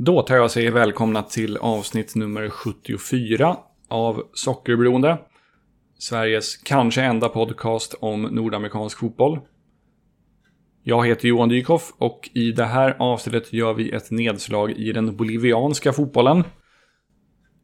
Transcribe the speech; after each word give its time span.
Då 0.00 0.22
tar 0.22 0.36
jag 0.36 0.50
säger 0.50 0.70
välkomna 0.70 1.22
till 1.22 1.56
avsnitt 1.56 2.14
nummer 2.14 2.48
74 2.48 3.56
av 3.88 4.22
Sockerberoende. 4.34 5.18
Sveriges 5.98 6.56
kanske 6.56 7.02
enda 7.02 7.28
podcast 7.28 7.94
om 8.00 8.22
nordamerikansk 8.22 8.98
fotboll. 8.98 9.38
Jag 10.82 11.06
heter 11.06 11.28
Johan 11.28 11.48
Dykhoff 11.48 11.92
och 11.98 12.30
i 12.34 12.52
det 12.52 12.64
här 12.64 12.96
avsnittet 12.98 13.52
gör 13.52 13.74
vi 13.74 13.90
ett 13.90 14.10
nedslag 14.10 14.70
i 14.70 14.92
den 14.92 15.16
bolivianska 15.16 15.92
fotbollen. 15.92 16.44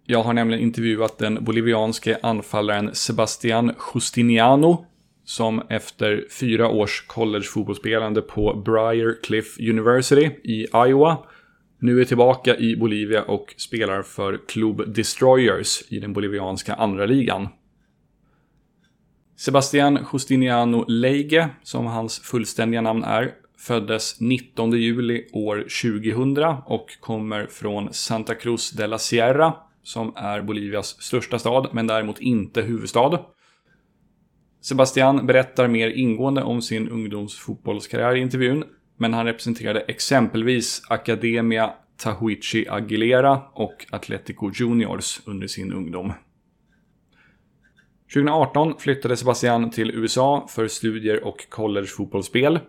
Jag 0.06 0.22
har 0.22 0.32
nämligen 0.32 0.62
intervjuat 0.62 1.18
den 1.18 1.44
bolivianske 1.44 2.18
anfallaren 2.22 2.94
Sebastian 2.94 3.72
Justiniano 3.94 4.86
som 5.24 5.62
efter 5.68 6.26
fyra 6.40 6.68
års 6.68 7.06
collegefotbollsspelande 7.06 8.22
på 8.22 8.62
Briar 8.64 9.22
Cliff 9.22 9.58
University 9.60 10.24
i 10.44 10.66
Iowa 10.74 11.18
nu 11.78 12.00
är 12.00 12.04
tillbaka 12.04 12.56
i 12.56 12.76
Bolivia 12.76 13.22
och 13.22 13.54
spelar 13.56 14.02
för 14.02 14.40
Club 14.48 14.94
Destroyers 14.94 15.82
i 15.88 16.00
den 16.00 16.12
bolivianska 16.12 16.74
andra 16.74 17.06
ligan. 17.06 17.48
Sebastian 19.36 20.06
Justiniano 20.12 20.84
Leige, 20.88 21.48
som 21.62 21.86
hans 21.86 22.18
fullständiga 22.18 22.80
namn 22.80 23.04
är, 23.04 23.34
föddes 23.58 24.20
19 24.20 24.72
juli 24.72 25.28
år 25.32 25.56
2000 25.56 26.44
och 26.66 26.86
kommer 27.00 27.46
från 27.46 27.92
Santa 27.92 28.34
Cruz 28.34 28.70
de 28.70 28.86
la 28.86 28.98
Sierra, 28.98 29.54
som 29.82 30.12
är 30.16 30.42
Bolivias 30.42 31.02
största 31.02 31.38
stad, 31.38 31.68
men 31.72 31.86
däremot 31.86 32.20
inte 32.20 32.62
huvudstad. 32.62 33.20
Sebastian 34.60 35.26
berättar 35.26 35.68
mer 35.68 35.90
ingående 35.90 36.42
om 36.42 36.62
sin 36.62 36.88
ungdomsfotbollskarriär 36.88 38.16
i 38.16 38.20
intervjun, 38.20 38.64
men 38.96 39.14
han 39.14 39.26
representerade 39.26 39.80
exempelvis 39.80 40.82
Academia 40.88 41.72
Tahuichi 41.96 42.66
Aguilera 42.68 43.42
och 43.52 43.86
Atletico 43.90 44.50
Juniors 44.54 45.20
under 45.24 45.46
sin 45.46 45.72
ungdom. 45.72 46.12
2018 48.14 48.74
flyttade 48.78 49.16
Sebastian 49.16 49.70
till 49.70 49.90
USA 49.90 50.46
för 50.50 50.68
studier 50.68 51.24
och 51.24 51.50
collegefotbollsspel. 51.50 52.60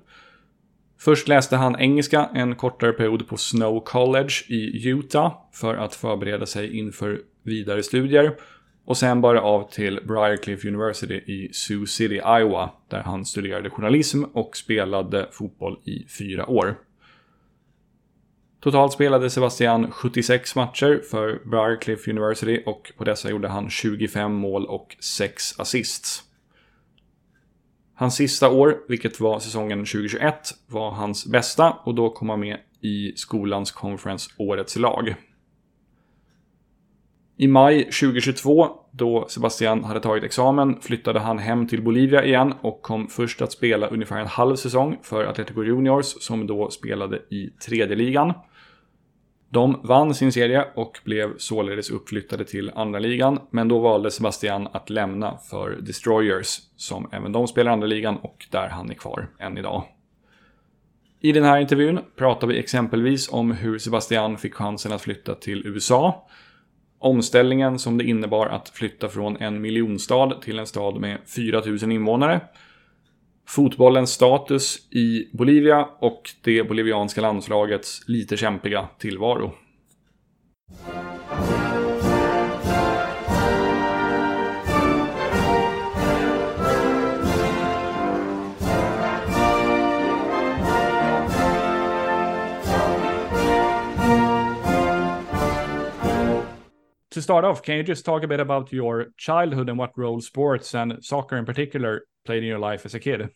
Först 0.99 1.27
läste 1.27 1.55
han 1.55 1.79
engelska 1.79 2.29
en 2.33 2.55
kortare 2.55 2.91
period 2.91 3.27
på 3.27 3.37
Snow 3.37 3.79
College 3.79 4.33
i 4.47 4.89
Utah 4.89 5.33
för 5.53 5.75
att 5.75 5.95
förbereda 5.95 6.45
sig 6.45 6.77
inför 6.77 7.21
vidare 7.43 7.83
studier. 7.83 8.35
Och 8.85 8.97
sen 8.97 9.21
bara 9.21 9.41
av 9.41 9.69
till 9.71 9.99
Briarcliff 10.03 10.65
University 10.65 11.13
i 11.13 11.53
Sioux 11.53 11.91
City, 11.91 12.15
Iowa, 12.15 12.71
där 12.87 13.01
han 13.01 13.25
studerade 13.25 13.69
journalism 13.69 14.23
och 14.23 14.57
spelade 14.57 15.29
fotboll 15.31 15.79
i 15.83 16.05
fyra 16.19 16.49
år. 16.49 16.75
Totalt 18.59 18.93
spelade 18.93 19.29
Sebastian 19.29 19.91
76 19.91 20.55
matcher 20.55 21.01
för 21.11 21.41
Briarcliff 21.45 22.07
University 22.07 22.63
och 22.65 22.91
på 22.97 23.03
dessa 23.03 23.29
gjorde 23.29 23.47
han 23.47 23.69
25 23.69 24.33
mål 24.33 24.65
och 24.65 24.97
6 24.99 25.59
assists. 25.59 26.23
Hans 27.95 28.15
sista 28.15 28.49
år, 28.49 28.77
vilket 28.87 29.19
var 29.19 29.39
säsongen 29.39 29.79
2021, 29.79 30.35
var 30.67 30.91
hans 30.91 31.25
bästa 31.25 31.71
och 31.71 31.95
då 31.95 32.09
kom 32.09 32.29
han 32.29 32.39
med 32.39 32.57
i 32.81 33.13
skolans 33.15 33.71
conference 33.71 34.29
Årets 34.37 34.75
lag. 34.75 35.15
I 37.37 37.47
maj 37.47 37.83
2022, 37.83 38.69
då 38.91 39.25
Sebastian 39.27 39.83
hade 39.83 39.99
tagit 39.99 40.23
examen, 40.23 40.81
flyttade 40.81 41.19
han 41.19 41.39
hem 41.39 41.67
till 41.67 41.83
Bolivia 41.83 42.25
igen 42.25 42.53
och 42.61 42.81
kom 42.81 43.07
först 43.07 43.41
att 43.41 43.51
spela 43.51 43.87
ungefär 43.87 44.19
en 44.19 44.27
halv 44.27 44.55
säsong 44.55 44.97
för 45.01 45.25
Atletico 45.25 45.63
Juniors 45.63 46.05
som 46.05 46.47
då 46.47 46.69
spelade 46.69 47.17
i 47.29 47.49
tredje 47.65 47.95
ligan. 47.95 48.33
De 49.49 49.79
vann 49.83 50.13
sin 50.13 50.31
serie 50.31 50.65
och 50.75 50.99
blev 51.03 51.37
således 51.37 51.89
uppflyttade 51.89 52.45
till 52.45 52.71
andra 52.75 52.99
ligan, 52.99 53.39
men 53.51 53.67
då 53.67 53.79
valde 53.79 54.11
Sebastian 54.11 54.67
att 54.71 54.89
lämna 54.89 55.37
för 55.37 55.77
Destroyers, 55.81 56.59
som 56.75 57.09
även 57.11 57.31
de 57.31 57.47
spelar 57.47 57.71
andra 57.71 57.87
ligan 57.87 58.17
och 58.17 58.45
där 58.51 58.69
han 58.69 58.89
är 58.89 58.95
kvar 58.95 59.27
än 59.39 59.57
idag. 59.57 59.83
I 61.19 61.31
den 61.31 61.43
här 61.43 61.59
intervjun 61.59 61.99
pratar 62.15 62.47
vi 62.47 62.59
exempelvis 62.59 63.29
om 63.31 63.51
hur 63.51 63.77
Sebastian 63.77 64.37
fick 64.37 64.53
chansen 64.53 64.91
att 64.91 65.01
flytta 65.01 65.35
till 65.35 65.67
USA, 65.67 66.27
omställningen 66.99 67.79
som 67.79 67.97
det 67.97 68.03
innebar 68.03 68.47
att 68.47 68.69
flytta 68.69 69.09
från 69.09 69.37
en 69.37 69.61
miljonstad 69.61 70.41
till 70.41 70.59
en 70.59 70.67
stad 70.67 70.99
med 70.99 71.17
4000 71.25 71.91
invånare, 71.91 72.41
fotbollens 73.47 74.11
status 74.11 74.87
i 74.91 75.29
Bolivia 75.33 75.87
och 75.99 76.29
det 76.43 76.63
bolivianska 76.63 77.21
landslagets 77.21 78.01
lite 78.07 78.37
kämpiga 78.37 78.87
tillvaro. 78.99 79.51
To 97.15 97.21
start 97.21 97.45
off, 97.45 97.61
can 97.61 97.77
you 97.77 97.83
just 97.83 98.03
talk 98.03 98.23
a 98.23 98.27
bit 98.27 98.41
about 98.41 98.73
your 98.73 99.13
childhood 99.15 99.69
and 99.69 99.77
what 99.77 99.97
role 99.97 100.19
sports 100.19 100.75
and 100.75 101.01
soccer 101.01 101.37
in 101.37 101.45
particular 101.45 102.07
played 102.25 102.43
in 102.43 102.49
your 102.49 102.59
life 102.59 102.85
as 102.85 102.93
a 102.93 102.99
kid? 102.99 103.29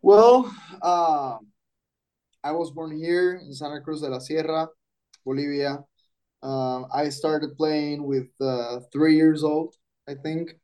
Well, 0.00 0.50
uh, 0.80 1.36
I 2.42 2.52
was 2.52 2.70
born 2.70 2.96
here 2.96 3.42
in 3.44 3.52
Santa 3.52 3.82
Cruz 3.82 4.00
de 4.00 4.08
la 4.08 4.18
Sierra, 4.18 4.66
Bolivia. 5.26 5.84
Uh, 6.42 6.84
I 6.90 7.10
started 7.10 7.54
playing 7.58 8.02
with 8.02 8.28
uh, 8.40 8.80
three 8.94 9.16
years 9.16 9.44
old, 9.44 9.74
I 10.08 10.14
think. 10.14 10.54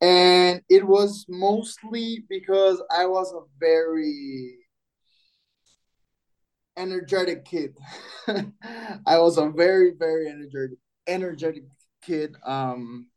And 0.00 0.62
it 0.68 0.86
was 0.86 1.26
mostly 1.28 2.26
because 2.28 2.80
I 2.96 3.06
was 3.06 3.32
a 3.32 3.42
very 3.58 4.54
energetic 6.76 7.44
kid. 7.44 7.76
I 8.26 9.18
was 9.18 9.38
a 9.38 9.48
very, 9.48 9.92
very 9.98 10.28
energetic, 10.28 10.78
energetic 11.06 11.64
kid. 12.02 12.36
Um, 12.44 13.08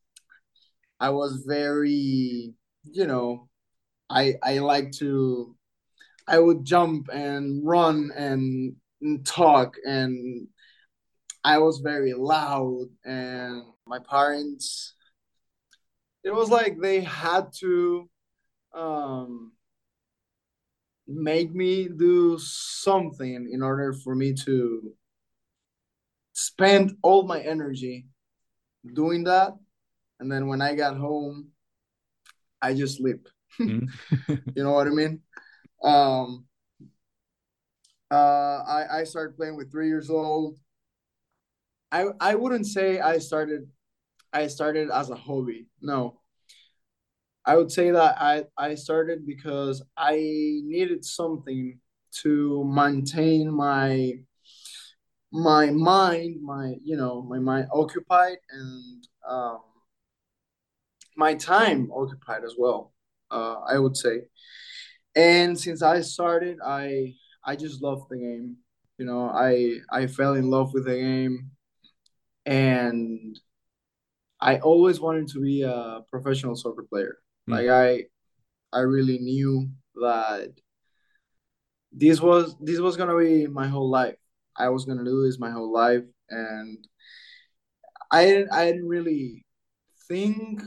I 0.99 1.09
was 1.09 1.43
very, 1.45 2.53
you 2.83 3.07
know, 3.07 3.49
I 4.09 4.35
I 4.43 4.59
like 4.59 4.91
to, 4.93 5.55
I 6.27 6.39
would 6.39 6.65
jump 6.65 7.09
and 7.13 7.65
run 7.65 8.11
and, 8.15 8.75
and 9.01 9.25
talk, 9.25 9.75
and 9.85 10.47
I 11.43 11.59
was 11.59 11.79
very 11.79 12.13
loud. 12.13 12.87
And 13.05 13.63
my 13.85 13.99
parents, 13.99 14.93
it 16.23 16.33
was 16.33 16.49
like 16.49 16.79
they 16.79 17.01
had 17.01 17.53
to, 17.59 18.09
um, 18.73 19.53
make 21.07 21.53
me 21.53 21.87
do 21.87 22.37
something 22.39 23.49
in 23.51 23.61
order 23.61 23.93
for 23.93 24.13
me 24.13 24.33
to 24.33 24.93
spend 26.33 26.95
all 27.01 27.23
my 27.23 27.39
energy 27.39 28.05
doing 28.93 29.23
that 29.23 29.53
and 30.19 30.31
then 30.31 30.47
when 30.47 30.61
I 30.61 30.75
got 30.75 30.97
home, 30.97 31.49
I 32.61 32.73
just 32.73 32.97
sleep. 32.97 33.27
Mm. 33.59 33.87
you 34.27 34.63
know 34.63 34.73
what 34.73 34.87
I 34.87 34.91
mean? 34.91 35.21
Um, 35.83 36.45
uh, 38.09 38.15
I 38.67 38.99
I 38.99 39.03
started 39.03 39.37
playing 39.37 39.57
with 39.57 39.71
three 39.71 39.87
years 39.87 40.09
old. 40.09 40.57
I 41.91 42.05
I 42.19 42.35
wouldn't 42.35 42.65
say 42.65 42.99
I 42.99 43.19
started 43.19 43.69
I 44.33 44.47
started 44.47 44.89
as 44.89 45.09
a 45.09 45.15
hobby. 45.15 45.67
No. 45.81 46.19
I 47.47 47.55
would 47.55 47.71
say 47.71 47.91
that 47.91 48.17
I, 48.21 48.43
I 48.57 48.75
started 48.75 49.25
because 49.25 49.81
I 49.97 50.15
needed 50.65 51.05
something 51.05 51.79
to 52.23 52.63
maintain 52.65 53.51
my 53.51 54.13
my 55.31 55.71
mind, 55.71 56.41
my 56.43 56.75
you 56.83 56.97
know, 56.97 57.21
my 57.21 57.39
mind 57.39 57.67
occupied 57.73 58.37
and 58.51 59.07
um, 59.27 59.59
my 61.15 61.35
time 61.35 61.89
occupied 61.95 62.43
as 62.43 62.55
well. 62.57 62.93
Uh, 63.31 63.55
I 63.67 63.79
would 63.79 63.95
say, 63.95 64.23
and 65.15 65.57
since 65.59 65.81
I 65.81 66.01
started, 66.01 66.59
I 66.65 67.15
I 67.45 67.55
just 67.55 67.81
love 67.81 68.07
the 68.09 68.17
game. 68.17 68.57
You 68.97 69.05
know, 69.05 69.29
I 69.29 69.79
I 69.91 70.07
fell 70.07 70.35
in 70.35 70.49
love 70.49 70.73
with 70.73 70.85
the 70.85 70.95
game, 70.97 71.51
and 72.45 73.39
I 74.41 74.59
always 74.59 74.99
wanted 74.99 75.29
to 75.29 75.41
be 75.41 75.61
a 75.63 76.01
professional 76.11 76.55
soccer 76.55 76.83
player. 76.83 77.17
Mm. 77.47 77.51
Like 77.53 77.69
I 77.69 78.05
I 78.77 78.81
really 78.81 79.19
knew 79.19 79.69
that 79.95 80.49
this 81.91 82.21
was 82.21 82.55
this 82.59 82.79
was 82.79 82.97
gonna 82.97 83.17
be 83.17 83.47
my 83.47 83.67
whole 83.67 83.89
life. 83.89 84.15
I 84.55 84.69
was 84.69 84.85
gonna 84.85 85.03
do 85.05 85.23
this 85.23 85.39
my 85.39 85.51
whole 85.51 85.71
life, 85.71 86.03
and 86.29 86.87
I 88.11 88.25
didn't 88.25 88.51
I 88.51 88.65
didn't 88.65 88.87
really 88.87 89.45
think 90.07 90.61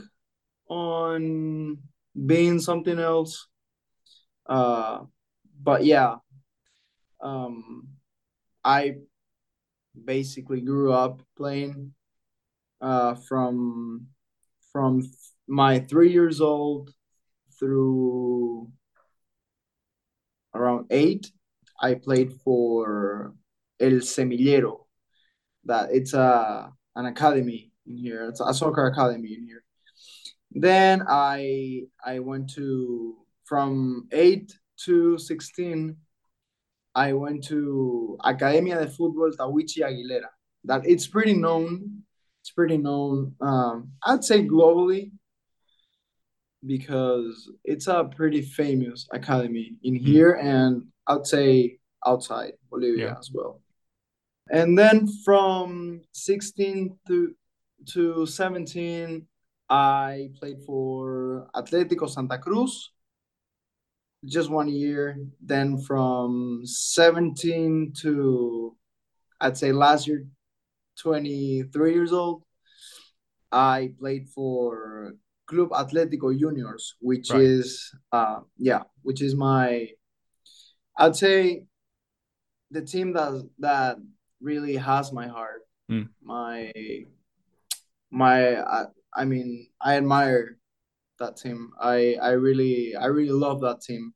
on 0.67 1.77
being 2.25 2.59
something 2.59 2.99
else. 2.99 3.47
Uh, 4.45 5.05
but 5.61 5.85
yeah, 5.85 6.15
um, 7.21 7.87
I 8.63 8.95
basically 10.05 10.61
grew 10.61 10.91
up 10.93 11.21
playing 11.37 11.93
uh, 12.81 13.15
from 13.15 14.07
from 14.71 15.03
my 15.47 15.79
three 15.79 16.11
years 16.11 16.41
old 16.41 16.93
through 17.59 18.71
around 20.53 20.87
eight. 20.89 21.31
I 21.81 21.95
played 21.95 22.33
for 22.43 23.33
El 23.79 24.01
Semillero. 24.01 24.85
That 25.65 25.89
it's 25.91 26.13
a 26.13 26.71
an 26.95 27.05
academy 27.05 27.71
in 27.85 27.97
here. 27.97 28.27
It's 28.29 28.41
a 28.41 28.53
soccer 28.53 28.87
academy 28.87 29.33
in 29.33 29.45
here. 29.45 29.63
Then 30.51 31.03
I 31.07 31.83
I 32.05 32.19
went 32.19 32.49
to 32.55 33.15
from 33.45 34.07
eight 34.11 34.53
to 34.85 35.17
sixteen. 35.17 35.97
I 36.93 37.13
went 37.13 37.45
to 37.45 38.17
Academia 38.23 38.79
de 38.79 38.87
Fútbol 38.87 39.35
Tahuichi 39.35 39.79
Aguilera. 39.79 40.27
That 40.65 40.85
it's 40.85 41.07
pretty 41.07 41.33
known. 41.33 42.03
It's 42.41 42.51
pretty 42.51 42.77
known. 42.77 43.35
Um, 43.39 43.91
I'd 44.03 44.23
say 44.23 44.45
globally 44.45 45.11
because 46.65 47.49
it's 47.63 47.87
a 47.87 48.09
pretty 48.15 48.41
famous 48.41 49.07
academy 49.11 49.75
in 49.83 49.95
mm-hmm. 49.95 50.05
here 50.05 50.33
and 50.33 50.83
I'd 51.07 51.25
say 51.25 51.79
outside 52.05 52.53
Bolivia 52.69 53.05
yeah. 53.05 53.19
as 53.19 53.31
well. 53.33 53.61
And 54.51 54.77
then 54.77 55.07
from 55.23 56.01
16 56.11 56.97
to 57.07 57.35
to 57.93 58.25
17, 58.25 59.25
I 59.69 60.29
played 60.39 60.63
for 60.65 61.47
Atletico 61.55 62.09
Santa 62.09 62.37
Cruz, 62.37 62.91
just 64.25 64.49
one 64.49 64.67
year. 64.67 65.17
Then 65.41 65.79
from 65.79 66.61
17 66.63 67.93
to, 68.01 68.75
I'd 69.39 69.57
say 69.57 69.71
last 69.71 70.07
year, 70.07 70.27
23 70.99 71.93
years 71.93 72.13
old, 72.13 72.43
I 73.51 73.93
played 73.99 74.29
for 74.29 75.13
Club 75.51 75.69
Atlético 75.71 76.31
Juniors, 76.37 76.95
which 76.99 77.29
right. 77.29 77.41
is, 77.41 77.93
uh, 78.11 78.39
yeah, 78.57 78.83
which 79.03 79.21
is 79.21 79.35
my, 79.35 79.89
I'd 80.97 81.15
say, 81.15 81.65
the 82.71 82.81
team 82.81 83.13
that 83.13 83.47
that 83.59 83.97
really 84.39 84.77
has 84.77 85.11
my 85.11 85.27
heart. 85.27 85.61
Mm. 85.91 86.07
My, 86.23 86.71
my, 88.09 88.61
I, 88.61 88.85
I 89.13 89.25
mean, 89.25 89.67
I 89.81 89.97
admire 89.97 90.57
that 91.21 91.37
team. 91.37 91.71
I 91.79 92.15
I 92.21 92.31
really 92.31 92.95
I 92.95 93.05
really 93.05 93.31
love 93.31 93.61
that 93.61 93.81
team. 93.81 94.13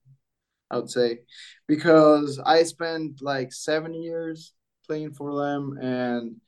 I 0.69 0.77
would 0.77 0.89
say 0.89 1.19
because 1.67 2.39
I 2.43 2.63
spent 2.63 3.21
like 3.21 3.53
seven 3.53 3.93
years 3.93 4.53
playing 4.87 5.13
for 5.13 5.35
them 5.35 5.77
and 5.81 6.41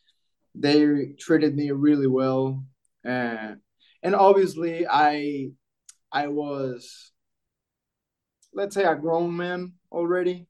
they 0.55 1.13
treated 1.19 1.55
me 1.55 1.71
really 1.71 2.07
well 2.07 2.63
and 3.03 3.57
and 4.07 4.15
obviously 4.15 4.87
I 4.87 5.51
I 6.11 6.27
was 6.27 7.11
let's 8.53 8.73
say 8.73 8.85
a 8.85 8.95
grown 8.95 9.35
man 9.35 9.73
already 9.91 10.47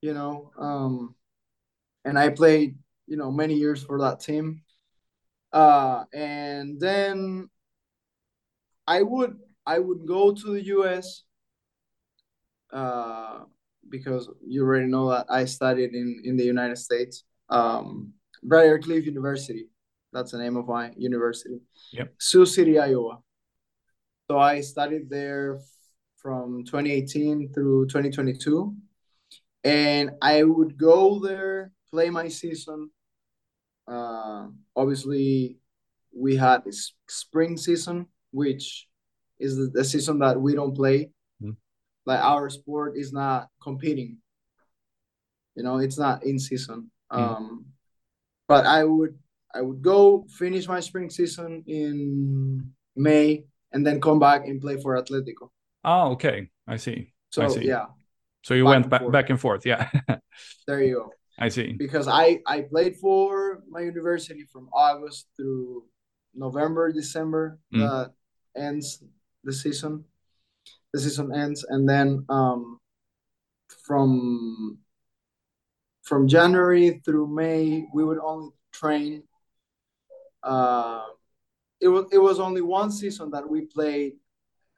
you 0.00 0.14
know 0.14 0.50
um 0.58 1.14
and 2.04 2.18
I 2.18 2.30
played 2.30 2.76
you 3.06 3.16
know 3.16 3.30
many 3.30 3.54
years 3.54 3.82
for 3.82 4.00
that 4.00 4.20
team 4.20 4.62
uh, 5.52 6.04
and 6.12 6.78
then 6.78 7.48
I 8.86 9.02
would 9.02 9.38
I 9.64 9.78
would 9.78 10.06
go 10.06 10.32
to 10.32 10.52
the 10.52 10.62
U.S. 10.76 11.22
Uh, 12.72 13.44
because 13.88 14.28
you 14.46 14.62
already 14.62 14.86
know 14.86 15.08
that 15.10 15.26
I 15.30 15.46
studied 15.46 15.94
in 15.94 16.20
in 16.24 16.36
the 16.36 16.44
United 16.44 16.76
States. 16.76 17.24
Um, 17.48 18.12
Briar 18.42 18.78
Cliff 18.78 19.06
University, 19.06 19.68
that's 20.12 20.32
the 20.32 20.38
name 20.38 20.56
of 20.56 20.66
my 20.66 20.92
university. 20.96 21.60
Yep. 21.92 22.14
Sioux 22.18 22.46
City, 22.46 22.78
Iowa. 22.78 23.18
So 24.30 24.38
I 24.38 24.60
studied 24.60 25.08
there 25.08 25.60
from 26.16 26.64
2018 26.64 27.52
through 27.52 27.86
2022, 27.86 28.74
and 29.64 30.10
I 30.22 30.42
would 30.42 30.76
go 30.76 31.20
there, 31.20 31.72
play 31.90 32.10
my 32.10 32.28
season, 32.28 32.90
uh, 33.88 34.46
obviously, 34.74 35.58
we 36.14 36.36
had 36.36 36.64
this 36.64 36.94
spring 37.08 37.56
season, 37.56 38.06
which 38.32 38.88
is 39.38 39.70
the, 39.72 39.84
season 39.84 40.18
that 40.20 40.40
we 40.40 40.54
don't 40.54 40.74
play. 40.74 41.10
Mm. 41.42 41.56
Like 42.04 42.20
our 42.20 42.50
sport 42.50 42.96
is 42.96 43.12
not 43.12 43.48
competing. 43.62 44.18
You 45.54 45.62
know, 45.62 45.78
it's 45.78 45.98
not 45.98 46.24
in 46.24 46.38
season. 46.38 46.90
Mm. 47.12 47.18
Um, 47.18 47.66
but 48.48 48.66
I 48.66 48.84
would 48.84 49.18
I 49.56 49.62
would 49.62 49.82
go 49.82 50.26
finish 50.38 50.68
my 50.68 50.80
spring 50.80 51.08
season 51.10 51.64
in 51.66 52.70
May 52.94 53.44
and 53.72 53.86
then 53.86 54.00
come 54.00 54.18
back 54.18 54.46
and 54.46 54.60
play 54.60 54.76
for 54.80 55.00
Atletico. 55.00 55.50
Oh, 55.84 56.12
okay. 56.12 56.50
I 56.66 56.76
see. 56.76 57.12
So 57.30 57.42
I 57.42 57.48
see. 57.48 57.66
yeah. 57.66 57.86
So 58.42 58.54
you 58.54 58.64
back 58.64 58.70
went 58.70 58.90
back 58.90 59.10
back 59.10 59.30
and 59.30 59.40
forth, 59.40 59.66
yeah. 59.66 59.90
there 60.66 60.82
you 60.82 60.94
go. 60.94 61.10
I 61.38 61.48
see. 61.48 61.72
Because 61.72 62.06
I 62.08 62.40
I 62.46 62.62
played 62.62 62.96
for 62.96 63.62
my 63.68 63.80
university 63.80 64.44
from 64.52 64.68
August 64.72 65.28
through 65.36 65.84
November, 66.34 66.92
December. 66.92 67.58
Mm. 67.74 67.80
That 67.80 68.12
ends 68.56 69.02
the 69.42 69.52
season. 69.52 70.04
The 70.92 71.00
season 71.00 71.34
ends, 71.34 71.64
and 71.68 71.88
then 71.88 72.24
um, 72.28 72.78
from 73.86 74.78
from 76.02 76.28
January 76.28 77.02
through 77.04 77.26
May, 77.26 77.84
we 77.92 78.04
would 78.04 78.18
only 78.18 78.50
train. 78.72 79.24
Uh, 80.46 81.02
it 81.80 81.88
was 81.88 82.06
it 82.12 82.18
was 82.18 82.38
only 82.40 82.62
one 82.62 82.90
season 82.90 83.30
that 83.30 83.48
we 83.48 83.62
played 83.62 84.14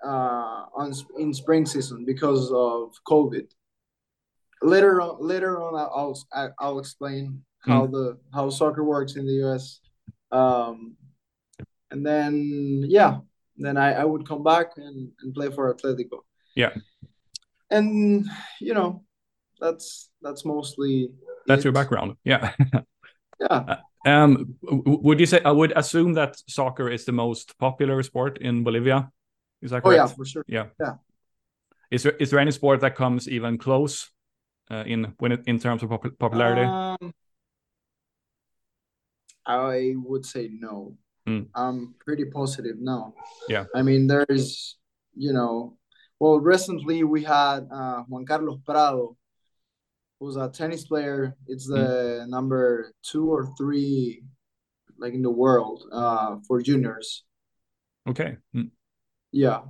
uh, 0.04 0.64
on 0.74 0.92
in 1.18 1.32
spring 1.34 1.66
season 1.66 2.04
because 2.04 2.50
of 2.52 2.92
COVID 3.06 3.46
later 4.62 5.00
on 5.00 5.16
later 5.20 5.60
on 5.62 5.74
I'll 5.76 6.18
I'll 6.58 6.78
explain 6.78 7.42
how 7.60 7.86
mm. 7.86 7.92
the 7.92 8.18
how 8.32 8.50
soccer 8.50 8.84
works 8.84 9.16
in 9.16 9.26
the 9.26 9.46
US. 9.46 9.80
Um, 10.30 10.96
and 11.90 12.04
then 12.04 12.84
yeah, 12.86 13.18
then 13.56 13.76
I, 13.76 13.94
I 13.94 14.04
would 14.04 14.26
come 14.26 14.42
back 14.42 14.72
and, 14.76 15.10
and 15.22 15.34
play 15.34 15.50
for 15.50 15.72
Atletico. 15.72 16.20
Yeah. 16.54 16.74
And 17.70 18.26
you 18.60 18.74
know, 18.74 19.04
that's 19.60 20.10
that's 20.22 20.44
mostly 20.44 21.10
that's 21.46 21.60
it. 21.60 21.64
your 21.64 21.72
background. 21.72 22.16
Yeah. 22.24 22.52
yeah. 23.40 23.76
Um 24.05 24.55
would 24.62 25.21
you 25.21 25.26
say 25.26 25.40
I 25.45 25.50
would 25.50 25.73
assume 25.76 26.14
that 26.14 26.37
soccer 26.49 26.88
is 26.88 27.05
the 27.05 27.12
most 27.12 27.59
popular 27.59 28.02
sport 28.02 28.38
in 28.38 28.64
Bolivia? 28.64 29.11
Is 29.62 29.71
that 29.71 29.83
correct? 29.83 30.00
Oh 30.00 30.02
yeah, 30.02 30.07
for 30.07 30.25
sure. 30.25 30.45
Yeah. 30.47 30.67
Yeah. 30.81 30.95
Is 31.90 32.02
there 32.02 32.12
is 32.21 32.31
there 32.31 32.38
any 32.40 32.52
sport 32.52 32.81
that 32.81 32.95
comes 32.95 33.28
even 33.28 33.59
close 33.59 34.11
uh, 34.71 34.85
in 34.87 35.14
when 35.19 35.33
it, 35.33 35.43
in 35.47 35.59
terms 35.59 35.83
of 35.83 35.90
pop 35.90 36.07
popularity? 36.19 36.62
Um, 36.62 37.12
I 39.47 39.95
would 39.97 40.26
say 40.26 40.50
no. 40.52 40.95
Mm. 41.26 41.49
I'm 41.55 41.95
pretty 41.99 42.26
positive 42.26 42.76
no. 42.78 43.14
Yeah. 43.49 43.64
I 43.75 43.83
mean, 43.83 44.07
there's, 44.07 44.76
you 45.17 45.33
know, 45.33 45.76
well, 46.21 46.38
recently 46.38 47.02
we 47.05 47.25
had 47.25 47.67
uh, 47.73 48.02
Juan 48.09 48.26
Carlos 48.26 48.59
Prado, 48.64 49.17
who's 50.20 50.37
a 50.37 50.48
tennis 50.48 50.87
player. 50.87 51.37
It's 51.46 51.66
the 51.66 52.22
mm. 52.25 52.28
number 52.28 52.92
two 53.02 53.32
or 53.32 53.52
three, 53.56 54.22
like 54.98 55.14
in 55.14 55.22
the 55.22 55.30
world, 55.30 55.84
uh, 55.92 56.37
for 56.46 56.60
juniors. 56.60 57.25
Okay. 58.08 58.37
Mm. 58.54 58.70
Yeah. 59.32 59.60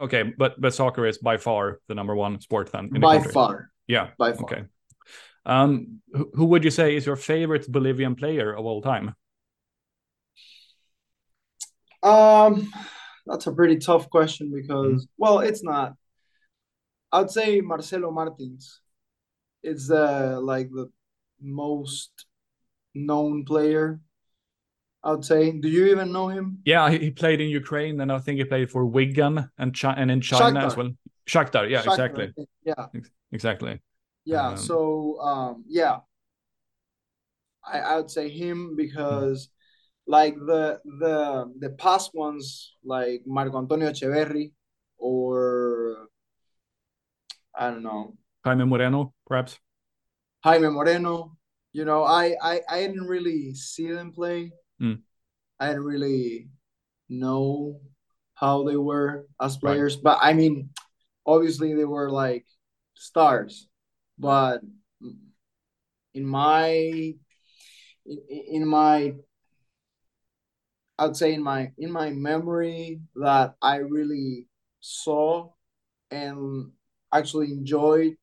Okay, 0.00 0.24
but 0.36 0.60
but 0.60 0.74
soccer 0.74 1.06
is 1.06 1.18
by 1.18 1.36
far 1.36 1.80
the 1.88 1.94
number 1.94 2.16
one 2.16 2.40
sport 2.40 2.72
then. 2.72 2.88
by 3.00 3.20
far. 3.20 3.70
Yeah. 3.86 4.10
By 4.18 4.32
far. 4.32 4.44
Okay. 4.44 4.64
Um, 5.46 6.00
who, 6.12 6.30
who 6.34 6.44
would 6.46 6.64
you 6.64 6.70
say 6.70 6.96
is 6.96 7.06
your 7.06 7.16
favorite 7.16 7.70
Bolivian 7.70 8.14
player 8.16 8.52
of 8.56 8.64
all 8.64 8.80
time? 8.82 9.14
Um, 12.02 12.70
that's 13.26 13.46
a 13.46 13.52
pretty 13.52 13.76
tough 13.76 14.10
question 14.10 14.52
because, 14.54 15.04
mm. 15.04 15.08
well, 15.16 15.38
it's 15.40 15.62
not. 15.62 15.94
I'd 17.12 17.30
say 17.30 17.60
Marcelo 17.60 18.10
Martins. 18.10 18.80
It's 19.64 19.90
uh, 19.90 20.38
like 20.42 20.68
the 20.70 20.90
most 21.40 22.26
known 22.94 23.44
player. 23.44 24.00
I'd 25.02 25.24
say. 25.24 25.52
Do 25.52 25.68
you 25.68 25.86
even 25.86 26.12
know 26.12 26.28
him? 26.28 26.58
Yeah, 26.64 26.90
he, 26.90 26.98
he 26.98 27.10
played 27.10 27.40
in 27.40 27.48
Ukraine, 27.48 28.00
and 28.00 28.12
I 28.12 28.18
think 28.18 28.38
he 28.38 28.44
played 28.44 28.70
for 28.70 28.84
Wigan 28.86 29.50
and 29.58 29.78
Chi- 29.78 29.92
and 29.92 30.10
in 30.10 30.20
China 30.20 30.60
Shakhtar. 30.60 30.66
as 30.66 30.76
well. 30.76 30.90
Shakhtar, 31.26 31.70
yeah, 31.70 31.82
Shakhtar, 31.82 31.88
exactly. 31.88 32.34
Yeah, 32.64 32.86
exactly. 33.32 33.80
Yeah. 34.24 34.48
Um, 34.48 34.56
so 34.56 35.20
um, 35.20 35.64
yeah, 35.66 35.98
I 37.64 37.80
I 37.80 37.96
would 37.96 38.10
say 38.10 38.28
him 38.28 38.76
because 38.76 39.48
like 40.06 40.34
the 40.36 40.80
the 41.00 41.52
the 41.58 41.70
past 41.70 42.14
ones 42.14 42.76
like 42.84 43.22
Marco 43.26 43.58
Antonio 43.58 43.90
Etcheverry 43.90 44.52
or 44.98 46.08
I 47.54 47.70
don't 47.70 47.82
know 47.82 48.16
Jaime 48.44 48.64
Moreno 48.64 49.14
perhaps 49.26 49.58
Jaime 50.44 50.68
Moreno 50.68 51.36
you 51.74 51.84
know, 51.84 52.04
I 52.04 52.36
I, 52.40 52.60
I 52.70 52.80
didn't 52.86 53.08
really 53.08 53.52
see 53.54 53.90
them 53.90 54.12
play. 54.12 54.52
Mm. 54.80 55.00
I 55.58 55.68
didn't 55.68 55.84
really 55.84 56.48
know 57.08 57.80
how 58.34 58.62
they 58.62 58.76
were 58.76 59.26
as 59.40 59.56
players, 59.56 59.96
right. 59.96 60.04
but 60.04 60.18
I 60.22 60.32
mean, 60.34 60.70
obviously 61.26 61.74
they 61.74 61.84
were 61.84 62.10
like 62.10 62.46
stars, 62.94 63.66
but 64.18 64.60
in 66.14 66.24
my 66.24 66.68
in, 66.70 68.18
in 68.28 68.68
my 68.68 69.14
I'd 70.96 71.16
say 71.16 71.34
in 71.34 71.42
my 71.42 71.72
in 71.76 71.90
my 71.90 72.10
memory 72.10 73.00
that 73.16 73.56
I 73.60 73.78
really 73.78 74.46
saw 74.78 75.50
and 76.12 76.70
actually 77.12 77.50
enjoyed 77.50 78.14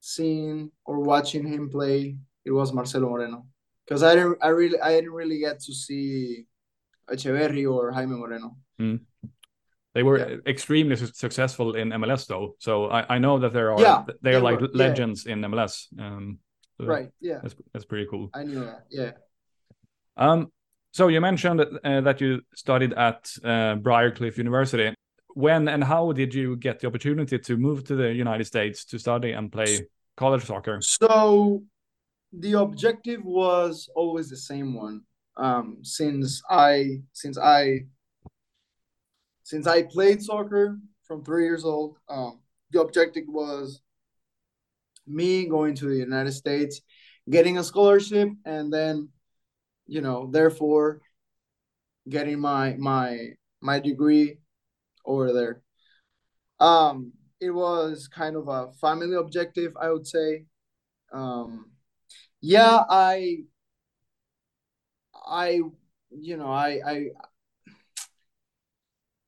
seeing 0.00 0.70
or 0.84 1.00
watching 1.00 1.46
him 1.46 1.68
play 1.68 2.16
it 2.44 2.50
was 2.50 2.72
Marcelo 2.72 3.08
Moreno 3.08 3.46
because 3.86 4.02
I 4.02 4.14
didn't 4.14 4.38
I 4.42 4.48
really 4.48 4.80
I 4.80 4.92
didn't 4.92 5.12
really 5.12 5.38
get 5.38 5.60
to 5.60 5.74
see 5.74 6.46
Etcheverry 7.10 7.70
or 7.70 7.92
Jaime 7.92 8.16
Moreno. 8.16 8.56
Mm. 8.80 9.00
They 9.94 10.02
were 10.02 10.18
yeah. 10.18 10.36
extremely 10.46 10.96
su 10.96 11.06
successful 11.06 11.74
in 11.74 11.90
MLS 11.90 12.26
though, 12.26 12.54
so 12.58 12.86
I, 12.86 13.16
I 13.16 13.18
know 13.18 13.40
that 13.40 13.52
there 13.52 13.72
are 13.72 13.80
yeah, 13.80 14.04
they 14.22 14.34
are 14.34 14.40
like 14.40 14.60
were, 14.60 14.68
legends 14.72 15.26
yeah. 15.26 15.32
in 15.32 15.40
MLS. 15.40 15.86
Um, 15.98 16.38
so 16.78 16.86
right. 16.86 17.10
Yeah. 17.20 17.40
That's 17.42 17.56
that's 17.72 17.84
pretty 17.84 18.06
cool. 18.08 18.30
I 18.32 18.44
knew 18.44 18.64
that. 18.64 18.86
Yeah. 18.90 19.12
Um. 20.16 20.52
So 20.92 21.08
you 21.08 21.20
mentioned 21.20 21.60
uh, 21.60 22.00
that 22.00 22.20
you 22.20 22.42
studied 22.54 22.92
at 22.94 23.30
uh, 23.44 23.76
Briarcliff 23.76 24.38
University. 24.38 24.94
When 25.34 25.68
and 25.68 25.84
how 25.84 26.12
did 26.12 26.34
you 26.34 26.56
get 26.56 26.80
the 26.80 26.86
opportunity 26.86 27.38
to 27.38 27.56
move 27.56 27.84
to 27.84 27.96
the 27.96 28.12
United 28.12 28.44
States 28.44 28.84
to 28.86 28.98
study 28.98 29.32
and 29.32 29.50
play 29.50 29.86
college 30.16 30.44
soccer? 30.44 30.80
So 30.80 31.62
the 32.32 32.58
objective 32.58 33.24
was 33.24 33.88
always 33.94 34.30
the 34.30 34.36
same 34.36 34.74
one. 34.74 35.02
Um, 35.36 35.78
since 35.82 36.42
I 36.50 37.00
since 37.12 37.38
I 37.38 37.86
since 39.42 39.66
I 39.66 39.82
played 39.82 40.22
soccer 40.22 40.78
from 41.04 41.24
three 41.24 41.44
years 41.44 41.64
old, 41.64 41.96
um, 42.08 42.40
the 42.70 42.80
objective 42.80 43.24
was 43.26 43.80
me 45.06 45.46
going 45.46 45.74
to 45.76 45.86
the 45.86 45.96
United 45.96 46.32
States, 46.32 46.80
getting 47.28 47.58
a 47.58 47.64
scholarship, 47.64 48.28
and 48.44 48.72
then, 48.72 49.08
you 49.86 50.00
know, 50.00 50.28
therefore, 50.30 51.00
getting 52.08 52.38
my 52.38 52.74
my 52.78 53.30
my 53.60 53.78
degree 53.80 54.38
over 55.04 55.32
there. 55.32 55.62
Um, 56.58 57.12
it 57.40 57.50
was 57.50 58.08
kind 58.08 58.36
of 58.36 58.48
a 58.48 58.72
family 58.74 59.16
objective, 59.16 59.76
I 59.80 59.90
would 59.90 60.06
say. 60.06 60.44
Um, 61.12 61.70
yeah, 62.40 62.84
I, 62.88 63.44
I, 65.14 65.60
you 66.10 66.36
know, 66.36 66.50
I, 66.50 66.80
I, 66.86 67.06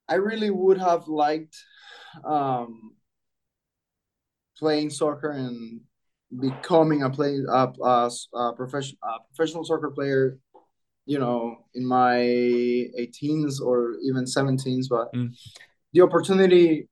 I 0.09 0.15
really 0.17 0.51
would 0.51 0.79
have 0.79 1.09
liked 1.09 1.57
um, 2.25 2.95
playing 4.59 4.91
soccer 4.91 5.31
and 5.31 5.81
becoming 6.41 7.03
a 7.03 7.11
play 7.11 7.39
a, 7.49 7.73
a, 7.83 8.11
a 8.35 8.53
professional 8.55 8.99
a 9.03 9.19
professional 9.35 9.65
soccer 9.65 9.91
player 9.91 10.39
you 11.05 11.19
know 11.19 11.65
in 11.75 11.85
my 11.87 12.17
18s 12.17 13.61
or 13.61 13.97
even 14.05 14.25
17s 14.25 14.87
but 14.89 15.13
mm. 15.13 15.35
the 15.93 16.01
opportunity 16.01 16.89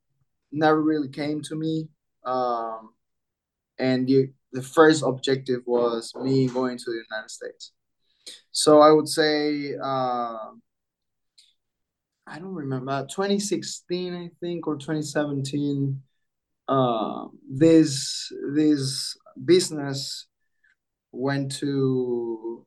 never 0.52 0.83
really 0.83 1.09
came 1.09 1.40
to 1.43 1.55
me 1.55 1.88
um, 2.25 2.90
and 3.79 4.07
the, 4.07 4.31
the 4.52 4.62
first 4.62 5.02
objective 5.05 5.61
was 5.67 6.12
me 6.17 6.49
going 6.49 6.76
to 6.76 6.85
the 6.87 7.02
united 7.11 7.31
states 7.31 7.73
so 8.50 8.81
i 8.81 8.90
would 8.90 9.09
say 9.09 9.75
uh, 9.83 10.50
i 12.26 12.38
don't 12.38 12.55
remember 12.55 13.07
2016 13.07 14.14
i 14.14 14.29
think 14.40 14.67
or 14.67 14.76
2017 14.76 16.02
uh, 16.69 17.26
this 17.50 18.33
this 18.55 19.17
business 19.45 20.26
went 21.11 21.50
to 21.50 22.64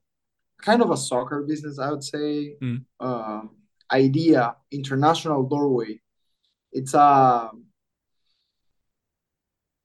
kind 0.63 0.81
of 0.81 0.89
a 0.91 0.97
soccer 0.97 1.43
business, 1.43 1.77
I 1.79 1.91
would 1.91 2.03
say. 2.03 2.55
Mm. 2.61 2.85
Uh, 2.99 3.41
idea 3.91 4.55
international 4.71 5.43
doorway. 5.43 5.99
It's 6.71 6.93
a 6.93 7.51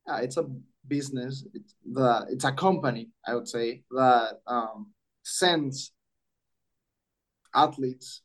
yeah, 0.06 0.18
it's 0.20 0.38
a 0.38 0.47
business. 0.87 1.47
It's 1.52 1.75
the 1.85 2.26
it's 2.30 2.44
a 2.44 2.52
company, 2.52 3.11
I 3.26 3.35
would 3.35 3.49
say, 3.49 3.82
that 3.90 4.40
um, 4.47 4.92
sends 5.23 5.92
athletes 7.54 8.23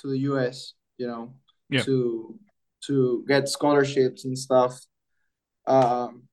to 0.00 0.08
the 0.08 0.18
U.S. 0.30 0.74
You 0.98 1.06
know, 1.06 1.34
yeah. 1.70 1.82
to 1.82 2.38
to 2.86 3.24
get 3.28 3.48
scholarships 3.48 4.24
and 4.24 4.36
stuff 4.36 4.80
um, 5.66 6.24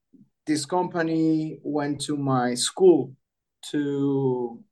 this 0.46 0.64
company 0.64 1.58
went 1.62 2.00
to 2.02 2.16
my 2.16 2.54
school 2.54 3.14
to, 3.70 4.62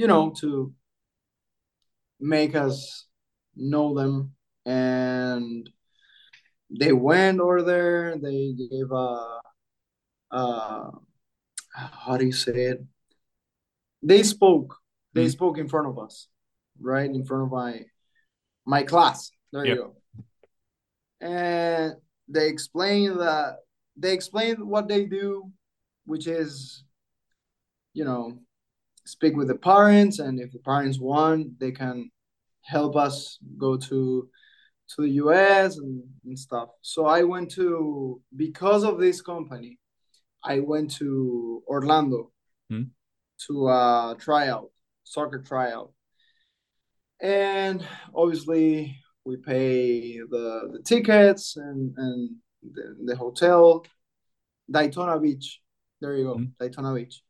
you 0.00 0.06
know, 0.06 0.30
to 0.30 0.72
make 2.18 2.56
us 2.56 3.06
know 3.54 3.92
them. 3.92 4.32
And 4.64 5.68
they 6.70 6.92
went 6.92 7.38
over 7.38 7.60
there. 7.60 8.16
They 8.16 8.54
gave 8.56 8.90
a, 8.92 9.40
uh, 10.30 10.90
how 11.74 12.16
do 12.16 12.24
you 12.24 12.32
say 12.32 12.62
it? 12.72 12.84
They 14.02 14.22
spoke. 14.22 14.74
They 15.12 15.26
mm. 15.26 15.32
spoke 15.32 15.58
in 15.58 15.68
front 15.68 15.88
of 15.88 15.98
us, 15.98 16.28
right 16.80 17.10
in 17.10 17.26
front 17.26 17.42
of 17.42 17.50
my 17.50 17.84
my 18.64 18.84
class. 18.84 19.30
There 19.52 19.66
yep. 19.66 19.76
you 19.76 19.82
go. 19.82 20.24
And 21.20 21.92
they 22.26 22.48
explain 22.48 23.18
that 23.18 23.56
they 23.98 24.14
explain 24.14 24.66
what 24.66 24.88
they 24.88 25.04
do, 25.04 25.52
which 26.06 26.26
is, 26.26 26.84
you 27.92 28.04
know, 28.04 28.40
speak 29.04 29.36
with 29.36 29.48
the 29.48 29.56
parents, 29.56 30.18
and 30.18 30.40
if 30.40 30.52
the 30.52 30.58
parents 30.58 30.98
want, 30.98 31.58
they 31.58 31.72
can 31.72 32.10
help 32.62 32.96
us 32.96 33.38
go 33.58 33.76
to 33.76 34.28
to 34.96 35.02
the 35.02 35.10
US 35.24 35.78
and, 35.78 36.02
and 36.24 36.38
stuff. 36.38 36.68
So 36.82 37.06
I 37.06 37.22
went 37.22 37.50
to 37.52 38.20
because 38.34 38.82
of 38.84 38.98
this 38.98 39.20
company, 39.20 39.78
I 40.42 40.60
went 40.60 40.90
to 40.96 41.62
Orlando 41.68 42.32
hmm. 42.68 42.84
to 43.46 43.68
a 43.68 44.16
tryout, 44.18 44.70
soccer 45.04 45.38
tryout. 45.38 45.92
And 47.20 47.86
obviously 48.14 48.98
we 49.24 49.36
pay 49.36 50.18
the, 50.18 50.70
the 50.72 50.82
tickets 50.84 51.56
and, 51.56 51.94
and 51.96 52.30
the, 52.62 52.96
the 53.04 53.16
hotel, 53.16 53.84
Daytona 54.70 55.20
Beach. 55.20 55.60
There 56.00 56.16
you 56.16 56.24
go, 56.24 56.34
mm-hmm. 56.36 56.44
Daytona 56.58 56.94
Beach. 56.94 57.22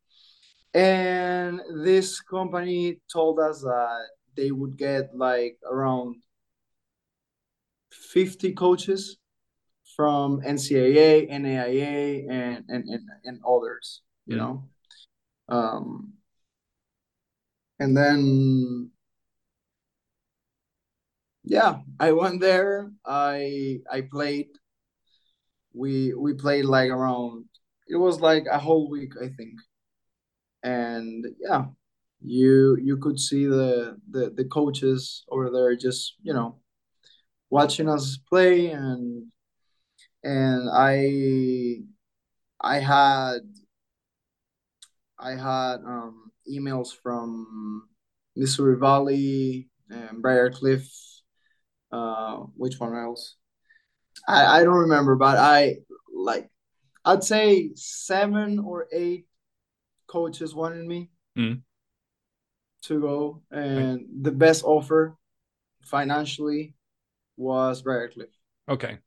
And 0.73 1.61
this 1.83 2.21
company 2.21 3.01
told 3.13 3.41
us 3.41 3.63
that 3.63 4.09
they 4.37 4.51
would 4.53 4.77
get 4.77 5.15
like 5.15 5.59
around 5.71 6.17
50 7.91 8.53
coaches 8.53 9.19
from 9.97 10.41
NCAA, 10.41 11.31
NAIA, 11.31 12.31
and 12.31 12.65
and 12.69 12.85
and, 12.89 13.03
and 13.25 13.41
others, 13.47 14.03
you 14.27 14.37
mm-hmm. 14.37 14.45
know. 14.45 14.69
Um, 15.49 16.13
and 17.81 17.97
then 17.97 18.91
yeah, 21.45 21.81
I 21.99 22.13
went 22.13 22.41
there. 22.41 22.93
I 23.05 23.81
I 23.91 24.03
played. 24.03 24.49
We 25.75 26.15
we 26.15 26.35
played 26.35 26.65
like 26.65 26.91
around. 26.91 27.47
It 27.89 27.97
was 27.97 28.21
like 28.21 28.47
a 28.51 28.59
whole 28.59 28.89
week, 28.89 29.15
I 29.21 29.29
think. 29.29 29.55
And 30.63 31.27
yeah, 31.41 31.67
you 32.23 32.77
you 32.77 32.97
could 32.99 33.19
see 33.19 33.47
the 33.47 33.97
the 34.11 34.31
the 34.31 34.45
coaches 34.45 35.25
over 35.29 35.51
there 35.51 35.75
just 35.77 36.17
you 36.23 36.35
know 36.35 36.59
watching 37.49 37.89
us 37.89 38.19
play 38.29 38.71
and 38.71 39.27
and 40.23 40.69
I 40.73 41.79
I 42.61 42.79
had 42.79 43.41
I 45.19 45.31
had 45.31 45.77
um, 45.87 46.31
emails 46.51 46.89
from 47.03 47.89
Missouri 48.37 48.77
Valley 48.77 49.69
and 49.89 50.23
Briarcliff 50.23 50.87
uh, 51.93 52.37
which 52.57 52.79
one 52.79 52.97
else? 52.97 53.37
I 54.29 54.61
I 54.61 54.65
don't 54.65 54.87
remember, 54.89 55.17
but 55.17 55.37
I 55.39 55.77
like 56.15 56.49
I'd 57.05 57.25
say 57.25 57.71
seven 57.75 58.59
or 58.59 58.87
eight 58.93 59.27
coaches 60.11 60.55
wanted 60.55 60.85
me 60.85 61.09
mm. 61.39 61.63
to 62.83 63.01
go, 63.01 63.43
and 63.51 64.07
the 64.23 64.33
best 64.33 64.65
offer 64.65 65.17
financially 65.83 66.75
was 67.37 67.83
Briarcliff. 67.83 68.35
Okay. 68.69 68.99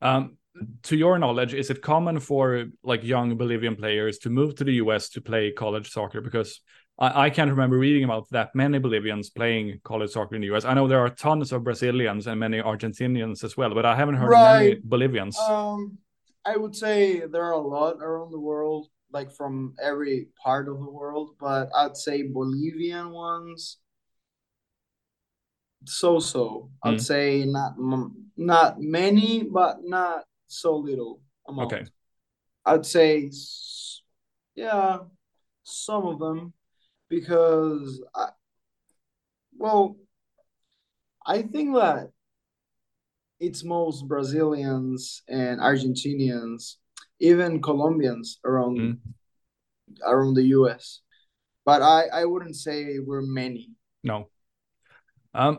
Um, 0.00 0.38
to 0.84 0.96
your 0.96 1.18
knowledge, 1.18 1.54
is 1.54 1.70
it 1.70 1.82
common 1.82 2.20
for 2.20 2.66
like 2.82 3.04
young 3.04 3.36
Bolivian 3.36 3.76
players 3.76 4.18
to 4.18 4.30
move 4.30 4.54
to 4.56 4.64
the 4.64 4.74
US 4.84 5.08
to 5.10 5.20
play 5.20 5.52
college 5.52 5.90
soccer? 5.90 6.20
Because 6.20 6.60
I, 6.98 7.26
I 7.26 7.30
can't 7.30 7.50
remember 7.50 7.78
reading 7.78 8.04
about 8.04 8.28
that 8.30 8.54
many 8.54 8.78
Bolivians 8.78 9.30
playing 9.30 9.80
college 9.84 10.10
soccer 10.10 10.34
in 10.34 10.40
the 10.40 10.54
US. 10.54 10.64
I 10.64 10.74
know 10.74 10.88
there 10.88 11.04
are 11.04 11.10
tons 11.10 11.52
of 11.52 11.64
Brazilians 11.64 12.26
and 12.26 12.40
many 12.40 12.60
Argentinians 12.60 13.44
as 13.44 13.56
well, 13.56 13.74
but 13.74 13.84
I 13.84 13.94
haven't 13.94 14.16
heard 14.16 14.30
right. 14.30 14.58
many 14.58 14.80
Bolivians. 14.82 15.38
Um, 15.38 15.98
I 16.44 16.56
would 16.56 16.74
say 16.74 17.20
there 17.26 17.44
are 17.44 17.52
a 17.52 17.68
lot 17.76 17.98
around 18.00 18.32
the 18.32 18.40
world, 18.40 18.88
like 19.12 19.32
from 19.32 19.74
every 19.82 20.28
part 20.42 20.68
of 20.68 20.78
the 20.78 20.90
world, 20.90 21.30
but 21.40 21.70
I'd 21.74 21.96
say 21.96 22.22
Bolivian 22.22 23.10
ones 23.10 23.78
so 25.84 26.18
so. 26.18 26.70
I'd 26.82 26.94
mm. 26.94 27.00
say 27.00 27.44
not 27.44 27.74
not 28.36 28.80
many, 28.80 29.44
but 29.44 29.78
not 29.84 30.24
so 30.46 30.76
little 30.76 31.20
amount. 31.46 31.72
Okay. 31.72 31.84
I'd 32.64 32.86
say 32.86 33.30
yeah, 34.54 34.98
some 35.62 36.06
of 36.06 36.18
them 36.18 36.52
because 37.08 38.02
I, 38.14 38.28
well, 39.56 39.96
I 41.24 41.42
think 41.42 41.74
that 41.74 42.10
it's 43.40 43.62
most 43.64 44.08
Brazilians 44.08 45.22
and 45.28 45.60
Argentinians, 45.60 46.76
even 47.20 47.62
Colombians 47.62 48.40
around 48.44 48.78
mm. 48.78 48.98
around 50.06 50.34
the 50.34 50.44
US. 50.58 51.00
But 51.64 51.82
I 51.82 52.06
I 52.12 52.24
wouldn't 52.24 52.56
say 52.56 52.98
we're 52.98 53.22
many. 53.22 53.70
No. 54.02 54.28
Um 55.34 55.58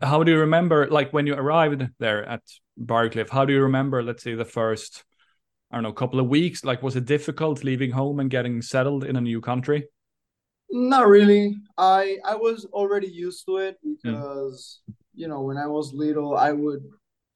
how 0.00 0.22
do 0.22 0.30
you 0.30 0.38
remember 0.38 0.88
like 0.88 1.12
when 1.12 1.26
you 1.26 1.34
arrived 1.34 1.88
there 1.98 2.24
at 2.24 2.42
Briarcliff, 2.78 3.28
how 3.30 3.44
do 3.44 3.52
you 3.52 3.62
remember 3.62 4.02
let's 4.02 4.22
say 4.22 4.34
the 4.34 4.44
first 4.44 5.04
I 5.70 5.76
don't 5.76 5.84
know, 5.84 5.92
couple 5.92 6.20
of 6.20 6.28
weeks? 6.28 6.64
Like 6.64 6.82
was 6.82 6.96
it 6.96 7.06
difficult 7.06 7.64
leaving 7.64 7.90
home 7.90 8.20
and 8.20 8.30
getting 8.30 8.62
settled 8.62 9.04
in 9.04 9.16
a 9.16 9.20
new 9.20 9.40
country? 9.40 9.88
Not 10.70 11.06
really. 11.08 11.56
I 11.76 12.18
I 12.24 12.36
was 12.36 12.66
already 12.72 13.08
used 13.08 13.44
to 13.46 13.56
it 13.56 13.78
hmm. 13.82 13.94
because 14.02 14.80
mm. 14.88 14.94
you 15.14 15.28
know 15.28 15.42
when 15.42 15.56
I 15.56 15.66
was 15.66 15.92
little 15.92 16.36
I 16.36 16.52
would 16.52 16.84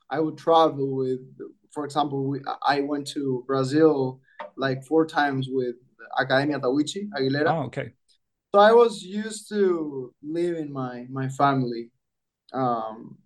I 0.09 0.21
would 0.21 0.39
travel 0.39 0.95
with 0.97 1.21
for 1.77 1.85
example 1.85 2.25
we, 2.27 2.41
I 2.67 2.81
went 2.81 3.07
to 3.09 3.45
Brazil 3.47 4.19
like 4.57 4.83
four 4.83 5.07
times 5.07 5.47
with 5.51 5.77
Academia 6.19 6.59
Tahuichi 6.59 7.11
Aguilera. 7.15 7.53
Oh, 7.53 7.65
okay. 7.69 7.93
So 8.55 8.61
I 8.61 8.73
was 8.73 9.03
used 9.03 9.51
to 9.51 10.15
living 10.23 10.73
my 10.73 11.05
my 11.11 11.29
family. 11.29 11.91
Um 12.55 13.19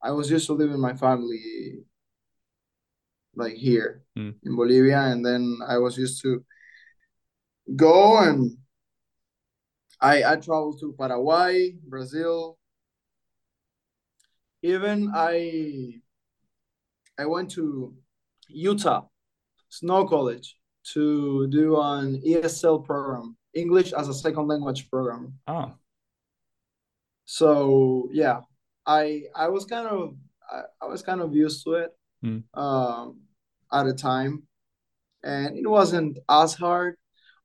I 0.00 0.12
was 0.12 0.30
used 0.30 0.46
to 0.46 0.52
living 0.52 0.80
my 0.80 0.94
family 0.94 1.82
like 3.34 3.54
here 3.54 4.04
mm. 4.16 4.34
in 4.44 4.56
Bolivia 4.56 5.00
and 5.10 5.26
then 5.26 5.58
I 5.66 5.78
was 5.78 5.98
used 5.98 6.22
to 6.22 6.44
go 7.74 8.18
and 8.18 8.56
I 10.00 10.22
I 10.22 10.36
traveled 10.36 10.78
to 10.80 10.94
Paraguay, 10.94 11.74
Brazil. 11.90 12.56
Even 14.62 15.10
I 15.12 16.02
I 17.20 17.26
went 17.26 17.50
to 17.52 17.94
Utah, 18.48 19.02
Snow 19.68 20.06
College, 20.06 20.56
to 20.94 21.46
do 21.48 21.78
an 21.80 22.20
ESL 22.26 22.84
program, 22.84 23.36
English 23.54 23.92
as 23.92 24.08
a 24.08 24.14
second 24.14 24.46
language 24.48 24.88
program. 24.90 25.34
Oh. 25.46 25.72
So 27.26 28.08
yeah, 28.12 28.40
I 28.86 29.24
I 29.36 29.48
was 29.48 29.64
kind 29.66 29.86
of 29.86 30.16
I, 30.50 30.62
I 30.82 30.86
was 30.86 31.02
kind 31.02 31.20
of 31.20 31.34
used 31.34 31.62
to 31.64 31.74
it 31.74 31.90
mm. 32.24 32.42
um, 32.54 33.20
at 33.70 33.86
a 33.86 33.92
time, 33.92 34.44
and 35.22 35.56
it 35.56 35.68
wasn't 35.68 36.18
as 36.28 36.54
hard 36.54 36.96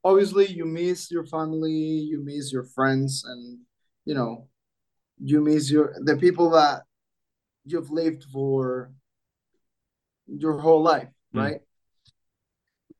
obviously 0.06 0.46
you 0.46 0.66
miss 0.66 1.10
your 1.10 1.26
family 1.26 1.72
you 2.12 2.24
miss 2.24 2.54
your 2.54 2.64
friends 2.64 3.26
and 3.26 3.58
you 4.06 4.14
know 4.14 4.48
you 5.18 5.42
miss 5.42 5.72
your 5.72 5.96
the 6.04 6.16
people 6.16 6.52
that 6.52 6.84
you've 7.66 7.90
lived 7.90 8.24
for 8.32 8.92
your 10.28 10.58
whole 10.58 10.82
life 10.82 11.10
mm. 11.34 11.42
right 11.42 11.62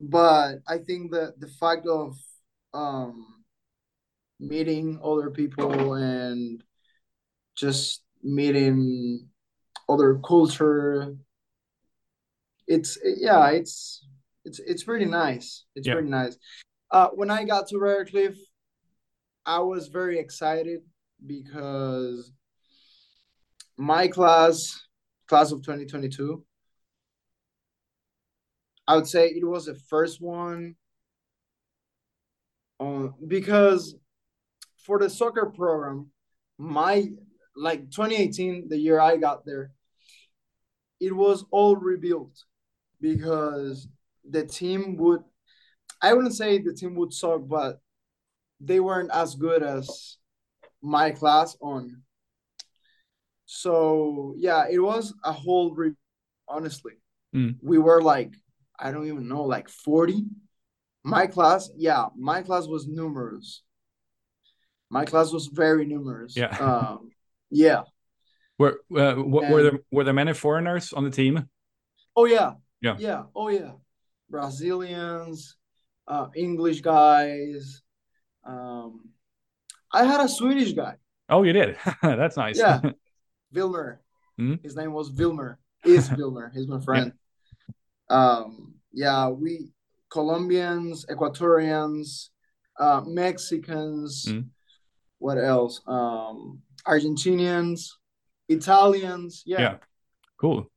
but 0.00 0.56
i 0.68 0.78
think 0.78 1.10
that 1.12 1.34
the 1.38 1.48
fact 1.48 1.86
of 1.86 2.14
um 2.74 3.26
meeting 4.38 4.98
other 5.02 5.30
people 5.30 5.94
and 5.94 6.62
just 7.56 8.02
meeting 8.22 9.26
other 9.88 10.18
culture 10.26 11.16
it's 12.66 12.98
yeah 13.04 13.48
it's 13.48 14.04
it's 14.44 14.58
it's 14.60 14.84
pretty 14.84 15.06
nice 15.06 15.64
it's 15.74 15.86
yeah. 15.86 15.94
pretty 15.94 16.08
nice 16.08 16.36
uh, 16.90 17.08
when 17.08 17.30
I 17.30 17.44
got 17.44 17.66
to 17.68 17.76
Briarcliff, 17.76 18.36
I 19.44 19.58
was 19.60 19.88
very 19.88 20.18
excited 20.18 20.80
because 21.24 22.30
my 23.76 24.08
class, 24.08 24.80
class 25.26 25.52
of 25.52 25.62
2022, 25.62 26.44
I 28.88 28.96
would 28.96 29.06
say 29.06 29.28
it 29.28 29.44
was 29.44 29.66
the 29.66 29.74
first 29.74 30.20
one 30.20 30.76
on 32.78 33.14
because 33.26 33.96
for 34.78 34.98
the 34.98 35.10
soccer 35.10 35.46
program, 35.46 36.10
my 36.58 37.08
like 37.56 37.90
2018, 37.90 38.68
the 38.68 38.76
year 38.76 39.00
I 39.00 39.16
got 39.16 39.44
there, 39.44 39.72
it 41.00 41.14
was 41.14 41.44
all 41.50 41.76
rebuilt 41.76 42.44
because 43.00 43.88
the 44.28 44.44
team 44.44 44.96
would 44.98 45.20
I 46.00 46.12
wouldn't 46.12 46.34
say 46.34 46.58
the 46.58 46.74
team 46.74 46.94
would 46.96 47.12
suck, 47.12 47.42
but 47.46 47.80
they 48.60 48.80
weren't 48.80 49.10
as 49.12 49.34
good 49.34 49.62
as 49.62 50.18
my 50.82 51.10
class 51.10 51.56
on. 51.60 52.02
So 53.46 54.34
yeah, 54.36 54.66
it 54.70 54.78
was 54.78 55.14
a 55.24 55.32
whole 55.32 55.74
re- 55.74 55.94
honestly. 56.48 56.92
Mm. 57.34 57.56
We 57.62 57.78
were 57.78 58.02
like, 58.02 58.32
I 58.78 58.92
don't 58.92 59.06
even 59.06 59.28
know, 59.28 59.44
like 59.44 59.68
40. 59.68 60.24
My 61.04 61.26
class, 61.26 61.70
yeah, 61.76 62.06
my 62.16 62.42
class 62.42 62.66
was 62.66 62.86
numerous. 62.86 63.62
My 64.90 65.04
class 65.04 65.32
was 65.32 65.46
very 65.46 65.86
numerous. 65.86 66.36
Yeah. 66.36 66.56
Um, 66.60 67.10
yeah. 67.50 67.82
Were 68.58 68.80
uh, 68.90 69.14
were 69.18 69.62
there 69.62 69.78
were 69.92 70.04
there 70.04 70.14
many 70.14 70.32
foreigners 70.32 70.92
on 70.92 71.04
the 71.04 71.10
team? 71.10 71.48
Oh 72.16 72.24
yeah. 72.24 72.54
Yeah. 72.80 72.96
Yeah. 72.98 73.22
Oh 73.34 73.48
yeah. 73.48 73.72
Brazilians, 74.28 75.56
uh, 76.08 76.28
English 76.34 76.80
guys. 76.80 77.82
Um, 78.44 79.10
I 79.92 80.04
had 80.04 80.20
a 80.20 80.28
Swedish 80.28 80.72
guy. 80.72 80.96
Oh, 81.28 81.42
you 81.42 81.52
did? 81.52 81.76
That's 82.02 82.36
nice. 82.36 82.58
Yeah, 82.58 82.80
Vilmer. 83.54 83.98
Mm-hmm. 84.40 84.62
His 84.62 84.76
name 84.76 84.92
was 84.92 85.10
Vilmer. 85.10 85.56
Is 85.84 86.08
Vilmer? 86.08 86.52
He's 86.52 86.66
my 86.66 86.80
friend. 86.80 87.12
Yeah. 88.10 88.16
Um, 88.16 88.74
yeah, 88.92 89.28
we 89.28 89.72
Colombians, 90.10 91.04
Ecuadorians, 91.06 92.28
uh, 92.78 93.02
Mexicans. 93.06 94.26
Mm-hmm. 94.26 94.48
What 95.18 95.38
else? 95.38 95.80
Um, 95.86 96.62
Argentinians, 96.86 97.88
Italians. 98.48 99.42
Yeah. 99.46 99.60
Yeah. 99.60 99.76
Cool. 100.40 100.70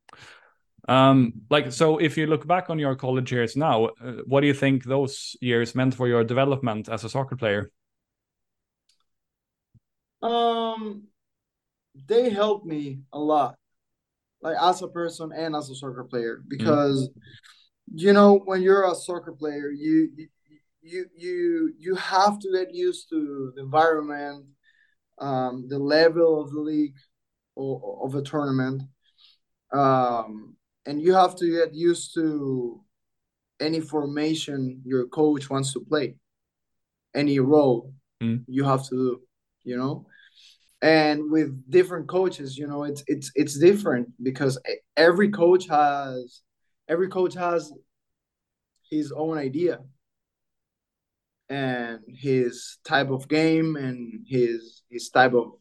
Um, 0.88 1.34
like 1.52 1.72
so, 1.72 2.00
if 2.00 2.18
you 2.18 2.26
look 2.26 2.48
back 2.48 2.72
on 2.72 2.80
your 2.80 2.96
college 2.96 3.32
years 3.32 3.56
now, 3.56 3.86
uh, 3.86 4.24
what 4.26 4.42
do 4.42 4.48
you 4.48 4.56
think 4.56 4.84
those 4.84 5.36
years 5.40 5.76
meant 5.76 5.94
for 5.94 6.08
your 6.08 6.24
development 6.24 6.90
as 6.90 7.04
a 7.04 7.10
soccer 7.10 7.36
player? 7.36 7.70
Um, 10.24 11.04
they 12.08 12.30
helped 12.32 12.66
me 12.66 13.02
a 13.14 13.20
lot, 13.20 13.59
like 14.42 14.58
as 14.62 14.82
a 14.82 14.88
person 14.88 15.32
and 15.36 15.56
as 15.56 15.70
a 15.70 15.76
soccer 15.76 16.04
player, 16.04 16.42
because 16.48 17.10
mm. 17.10 17.14
you 17.96 18.14
know 18.14 18.42
when 18.46 18.62
you're 18.62 18.90
a 18.90 18.96
soccer 18.96 19.34
player, 19.34 19.70
you 19.70 20.10
you 20.82 21.06
you 21.16 21.74
you 21.78 21.96
have 21.96 22.40
to 22.40 22.52
get 22.54 22.74
used 22.74 23.10
to 23.10 23.52
the 23.56 23.62
environment, 23.62 24.46
um, 25.20 25.68
the 25.68 25.80
level 25.80 26.42
of 26.42 26.52
the 26.52 26.60
league 26.60 26.96
or 27.56 28.02
of 28.06 28.16
a 28.16 28.22
tournament. 28.22 28.84
Um, 29.72 30.56
and 30.86 31.02
you 31.02 31.14
have 31.14 31.36
to 31.36 31.52
get 31.52 31.76
used 31.76 32.16
to 32.16 32.82
any 33.60 33.80
formation 33.80 34.82
your 34.86 35.08
coach 35.08 35.50
wants 35.50 35.74
to 35.74 35.82
play 35.82 36.16
any 37.14 37.40
role 37.40 37.94
mm. 38.22 38.44
you 38.48 38.64
have 38.64 38.84
to 38.88 38.96
do 38.96 39.22
you 39.64 39.78
know 39.78 40.06
and 40.82 41.30
with 41.32 41.70
different 41.70 42.08
coaches 42.08 42.58
you 42.58 42.66
know 42.68 42.84
it's 42.84 43.04
it's 43.08 43.32
it's 43.36 43.60
different 43.60 44.08
because 44.24 44.58
every 44.96 45.30
coach 45.30 45.68
has 45.68 46.42
every 46.88 47.10
coach 47.10 47.34
has 47.34 47.72
his 48.90 49.12
own 49.12 49.38
idea 49.38 49.80
and 51.50 52.00
his 52.08 52.78
type 52.86 53.10
of 53.10 53.28
game 53.28 53.76
and 53.76 54.26
his 54.28 54.84
his 54.90 55.10
type 55.10 55.34
of 55.34 55.52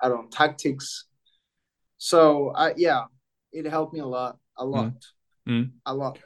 i 0.00 0.08
don't 0.08 0.24
know 0.24 0.28
tactics 0.30 1.06
so 1.96 2.52
i 2.54 2.74
yeah 2.76 3.04
it 3.52 3.64
helped 3.66 3.94
me 3.94 4.00
a 4.00 4.06
lot 4.06 4.36
a 4.58 4.62
mm-hmm. 4.62 4.70
lot. 4.72 4.92
Mm. 5.48 5.62
Mm. 5.62 5.70
a 5.86 5.94
lot. 5.94 6.18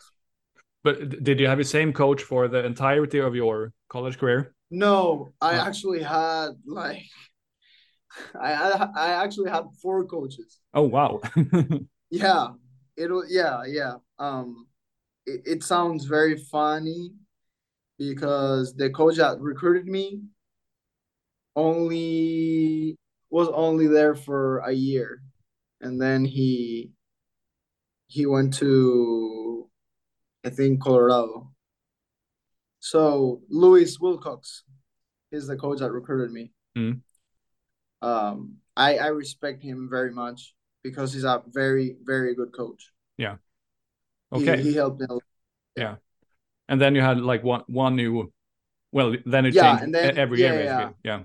But 0.83 1.23
did 1.23 1.41
you 1.41 1.47
have 1.47 1.59
the 1.59 1.65
same 1.65 1.93
coach 1.93 2.23
for 2.23 2.49
the 2.49 2.65
entirety 2.65 3.19
of 3.19 3.35
your 3.35 3.73
college 3.91 4.17
career? 4.19 4.55
No, 4.71 5.33
I 5.41 5.59
Oh. 5.59 5.61
actually 5.61 6.03
had 6.03 6.53
like 6.65 7.03
I 8.41 8.53
I, 8.53 8.89
I 8.97 9.25
actually 9.25 9.51
had 9.51 9.65
four 9.83 10.05
coaches. 10.05 10.61
Oh 10.75 10.83
wow. 10.83 11.21
Yeah, 12.11 12.49
it'll 12.97 13.25
yeah 13.29 13.63
yeah. 13.67 13.95
Um, 14.19 14.67
it, 15.27 15.43
it 15.45 15.63
sounds 15.63 16.07
very 16.07 16.37
funny 16.37 17.13
because 17.99 18.75
the 18.75 18.91
coach 18.91 19.17
that 19.17 19.41
recruited 19.41 19.87
me 19.87 20.23
only 21.55 22.99
was 23.31 23.49
only 23.49 23.87
there 23.87 24.15
for 24.17 24.59
a 24.59 24.73
year, 24.73 25.23
and 25.81 26.01
then 26.01 26.25
he 26.25 26.91
he 28.09 28.27
went 28.27 28.55
to 28.55 29.71
I 30.45 30.51
think 30.51 30.83
Colorado. 30.83 31.53
So 32.81 33.43
Louis 33.51 34.01
Wilcox 34.01 34.65
is 35.31 35.47
the 35.47 35.57
coach 35.57 35.79
that 35.79 35.93
recruited 35.93 36.33
me. 36.33 36.51
Mm. 36.77 37.03
Um, 38.03 38.57
I 38.77 38.97
I 38.99 39.07
respect 39.09 39.63
him 39.63 39.89
very 39.91 40.11
much 40.13 40.55
because 40.83 41.13
he's 41.13 41.25
a 41.25 41.43
very 41.47 41.97
very 42.03 42.35
good 42.35 42.53
coach. 42.53 42.93
Yeah. 43.19 43.37
okay. 44.33 44.63
he, 44.63 44.73
helped 44.75 45.01
me. 45.01 45.07
A 45.11 45.13
lot. 45.15 45.99
and 46.69 46.81
then 46.81 46.95
you 46.95 47.03
had 47.03 47.21
like 47.21 47.43
one 47.45 47.65
one 47.67 47.97
new 47.97 48.33
well 48.93 49.15
then 49.27 49.45
it 49.47 49.55
Yeah, 49.55 49.63
changed 49.63 49.85
and 49.85 49.95
then- 49.95 50.19
every 50.19 50.41
yeah, 50.41 50.53
year 50.53 50.65
yeah. 50.65 50.77
basically. 50.77 50.97
Yeah. 51.05 51.21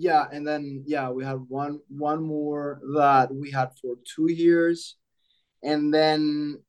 Yeah, 0.00 0.26
and 0.30 0.46
then 0.46 0.84
yeah, 0.86 1.10
we 1.10 1.24
had 1.24 1.40
one 1.48 1.80
one 1.88 2.22
more 2.22 2.80
that 2.94 3.34
we 3.34 3.50
had 3.50 3.70
for 3.82 3.96
two 4.14 4.30
years, 4.30 4.94
and 5.64 5.92
then 5.92 6.62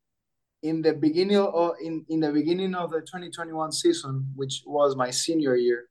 in 0.63 0.81
the 0.81 0.93
beginning 0.93 1.37
of 1.37 1.75
in, 1.79 2.03
in 2.09 2.21
the 2.21 2.31
beginning 2.31 2.73
of 2.73 2.89
the 2.89 3.01
2021 3.01 3.71
season, 3.71 4.25
which 4.35 4.63
was 4.65 4.95
my 4.95 5.11
senior 5.11 5.55
year. 5.55 5.89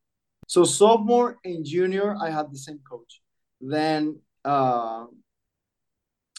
So 0.49 0.65
sophomore 0.65 1.37
and 1.45 1.65
junior, 1.65 2.17
I 2.21 2.31
had 2.31 2.51
the 2.51 2.59
same 2.59 2.81
coach. 2.91 3.21
Then 3.61 4.21
uh 4.45 5.07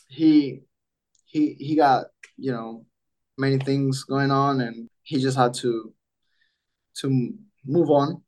he 0.07 0.61
he 1.25 1.55
he 1.59 1.75
got, 1.75 2.05
you 2.37 2.51
know, 2.51 2.85
many 3.37 3.57
things 3.59 4.03
going 4.03 4.31
on 4.31 4.61
and 4.61 4.89
he 5.03 5.19
just 5.19 5.37
had 5.37 5.53
to 5.55 5.93
to 6.97 7.33
move 7.65 7.89
on. 7.89 8.23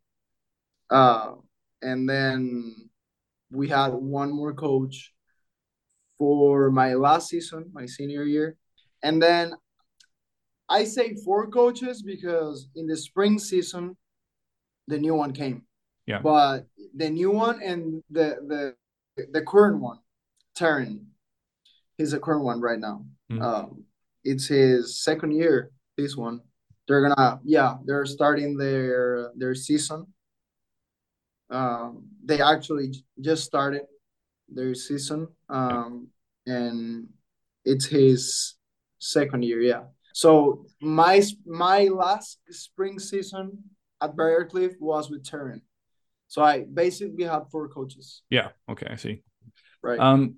Uh 0.89 1.33
and 1.81 2.07
then 2.07 2.89
we 3.51 3.67
had 3.67 3.93
one 3.93 4.31
more 4.31 4.53
coach 4.53 5.13
for 6.17 6.69
my 6.69 6.93
last 6.93 7.29
season, 7.29 7.69
my 7.73 7.85
senior 7.85 8.23
year. 8.23 8.55
And 9.03 9.21
then 9.21 9.53
I 10.69 10.85
say 10.85 11.15
four 11.25 11.49
coaches 11.49 12.01
because 12.01 12.69
in 12.75 12.87
the 12.87 12.95
spring 12.95 13.39
season, 13.39 13.97
the 14.87 14.97
new 14.97 15.15
one 15.15 15.33
came. 15.33 15.63
Yeah. 16.05 16.19
But 16.21 16.67
the 16.95 17.09
new 17.09 17.31
one 17.31 17.61
and 17.61 18.03
the 18.09 18.37
the 18.47 18.75
the 19.31 19.41
current 19.41 19.81
one, 19.81 19.99
Taryn, 20.57 21.05
he's 21.97 22.11
the 22.11 22.19
current 22.19 22.43
one 22.43 22.61
right 22.61 22.79
now. 22.79 23.05
Mhm. 23.31 23.41
Um, 23.41 23.85
it's 24.23 24.47
his 24.47 25.03
second 25.03 25.31
year. 25.31 25.71
This 25.97 26.15
one, 26.15 26.41
they're 26.87 27.01
gonna 27.01 27.39
yeah, 27.43 27.77
they're 27.85 28.05
starting 28.05 28.57
their 28.57 29.31
their 29.35 29.55
season. 29.55 30.07
Um, 31.49 32.07
they 32.23 32.41
actually 32.41 32.93
just 33.19 33.43
started 33.43 33.83
their 34.47 34.73
season. 34.73 35.27
Um, 35.49 36.07
and 36.45 37.09
it's 37.65 37.85
his 37.85 38.55
second 38.99 39.43
year. 39.43 39.61
Yeah. 39.61 39.83
So 40.13 40.65
my 40.81 41.21
my 41.45 41.85
last 41.85 42.39
spring 42.49 42.99
season 42.99 43.63
at 44.01 44.15
Briarcliff 44.15 44.79
was 44.79 45.09
with 45.09 45.23
Taryn. 45.23 45.61
So 46.31 46.41
I 46.41 46.63
basically 46.63 47.25
had 47.25 47.41
four 47.51 47.67
coaches, 47.67 48.21
Yeah. 48.29 48.51
Okay, 48.69 48.87
I 48.89 48.95
see. 48.95 49.21
right? 49.83 49.99
Um, 49.99 50.35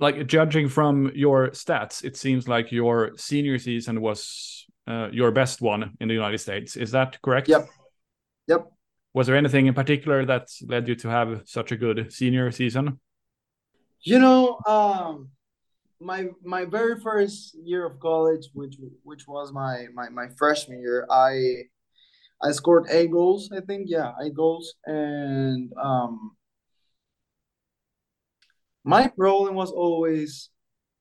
like 0.00 0.26
judging 0.26 0.68
from 0.68 1.12
your 1.14 1.50
stats, 1.50 2.02
it 2.02 2.16
seems 2.16 2.48
like 2.48 2.72
your 2.72 3.12
senior 3.16 3.56
season 3.60 4.00
was 4.00 4.66
uh, 4.88 5.08
your 5.12 5.30
best 5.30 5.60
one 5.60 5.96
in 6.00 6.08
the 6.08 6.14
United 6.14 6.38
States. 6.38 6.74
Is 6.74 6.90
that 6.90 7.22
correct? 7.22 7.46
Yep. 7.46 7.68
Yep. 8.48 8.72
Was 9.14 9.28
there 9.28 9.36
anything 9.36 9.66
in 9.66 9.74
particular 9.74 10.24
that 10.24 10.48
led 10.66 10.88
you 10.88 10.96
to 10.96 11.08
have 11.10 11.42
such 11.44 11.70
a 11.70 11.76
good 11.76 12.12
senior 12.12 12.50
season? 12.50 12.98
You 14.00 14.18
know, 14.18 14.58
um, 14.66 15.28
my 16.00 16.26
my 16.42 16.64
very 16.64 16.98
first 16.98 17.54
year 17.62 17.86
of 17.86 18.00
college, 18.00 18.48
which 18.52 18.74
which 19.04 19.28
was 19.28 19.52
my 19.52 19.86
my 19.94 20.08
my 20.08 20.26
freshman 20.36 20.80
year, 20.80 21.06
I 21.08 21.70
I 22.42 22.52
scored 22.52 22.86
eight 22.90 23.10
goals, 23.10 23.50
I 23.52 23.60
think. 23.60 23.88
Yeah, 23.88 24.12
eight 24.22 24.34
goals, 24.34 24.74
and 24.84 25.72
um, 25.82 26.36
my 28.84 29.08
problem 29.08 29.54
was 29.54 29.72
always 29.72 30.50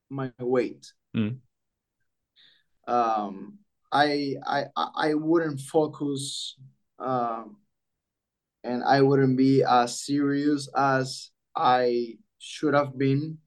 my 0.09 0.31
weight. 0.39 0.91
Mm. 1.15 1.37
Um, 2.87 3.59
I 3.91 4.35
I 4.45 4.65
I 4.75 5.13
wouldn't 5.13 5.59
focus, 5.61 6.55
um, 6.99 7.57
and 8.63 8.83
I 8.83 9.01
wouldn't 9.01 9.37
be 9.37 9.63
as 9.63 9.99
serious 10.05 10.69
as 10.75 11.31
I 11.55 12.17
should 12.39 12.73
have 12.73 12.97
been. 12.97 13.39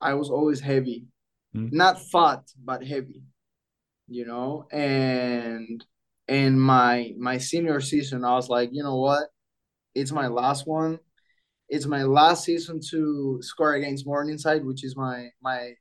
I 0.00 0.14
was 0.14 0.30
always 0.30 0.60
heavy, 0.60 1.06
Mm. 1.54 1.72
not 1.72 2.02
fat, 2.12 2.42
but 2.62 2.84
heavy, 2.84 3.22
you 4.06 4.26
know. 4.26 4.66
And 4.70 5.84
in 6.28 6.58
my 6.58 7.12
my 7.18 7.38
senior 7.38 7.80
season, 7.80 8.24
I 8.24 8.34
was 8.34 8.48
like, 8.48 8.70
you 8.72 8.82
know 8.82 8.96
what? 8.96 9.28
It's 9.94 10.12
my 10.12 10.26
last 10.26 10.66
one. 10.66 10.98
It's 11.68 11.86
my 11.86 12.02
last 12.04 12.44
season 12.44 12.80
to 12.90 13.38
score 13.42 13.74
against 13.74 14.06
Morningside, 14.06 14.64
which 14.64 14.84
is 14.84 14.96
my 14.96 15.30
my 15.42 15.72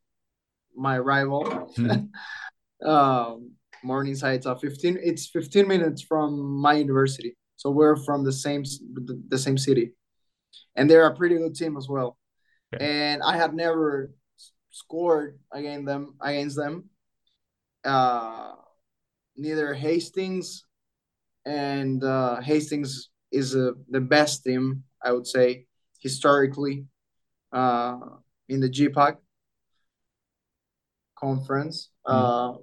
my 0.76 0.98
rival. 1.00 1.44
Mhm. 1.78 2.10
um, 2.86 3.52
Morningside's 3.84 4.46
a 4.46 4.56
fifteen. 4.56 4.98
It's 5.02 5.28
fifteen 5.28 5.68
minutes 5.68 6.02
from 6.02 6.40
my 6.40 6.74
university, 6.74 7.38
so 7.56 7.70
we're 7.70 7.96
from 7.98 8.24
the 8.24 8.32
same 8.32 8.64
the, 8.94 9.22
the 9.28 9.38
same 9.38 9.58
city, 9.58 9.94
and 10.76 10.90
they're 10.90 11.08
a 11.08 11.16
pretty 11.16 11.38
good 11.38 11.56
team 11.56 11.78
as 11.78 11.88
well. 11.88 12.18
Okay. 12.74 12.86
And 12.86 13.22
I 13.24 13.38
had 13.38 13.54
never 13.54 14.12
scored 14.72 15.40
against 15.52 15.86
them 15.86 16.16
against 16.22 16.58
them. 16.58 16.90
Uh, 17.84 18.54
neither 19.38 19.74
Hastings 19.74 20.66
and 21.46 22.04
uh, 22.04 22.42
Hastings 22.42 23.10
is 23.32 23.56
uh, 23.56 23.72
the 23.90 24.02
best 24.02 24.44
team 24.44 24.84
I 25.04 25.12
would 25.12 25.28
say 25.28 25.66
historically 26.00 26.86
uh, 27.52 28.00
in 28.50 28.60
the 28.60 28.70
GPAC 28.70 29.18
conference. 31.18 31.90
Uh, 32.06 32.54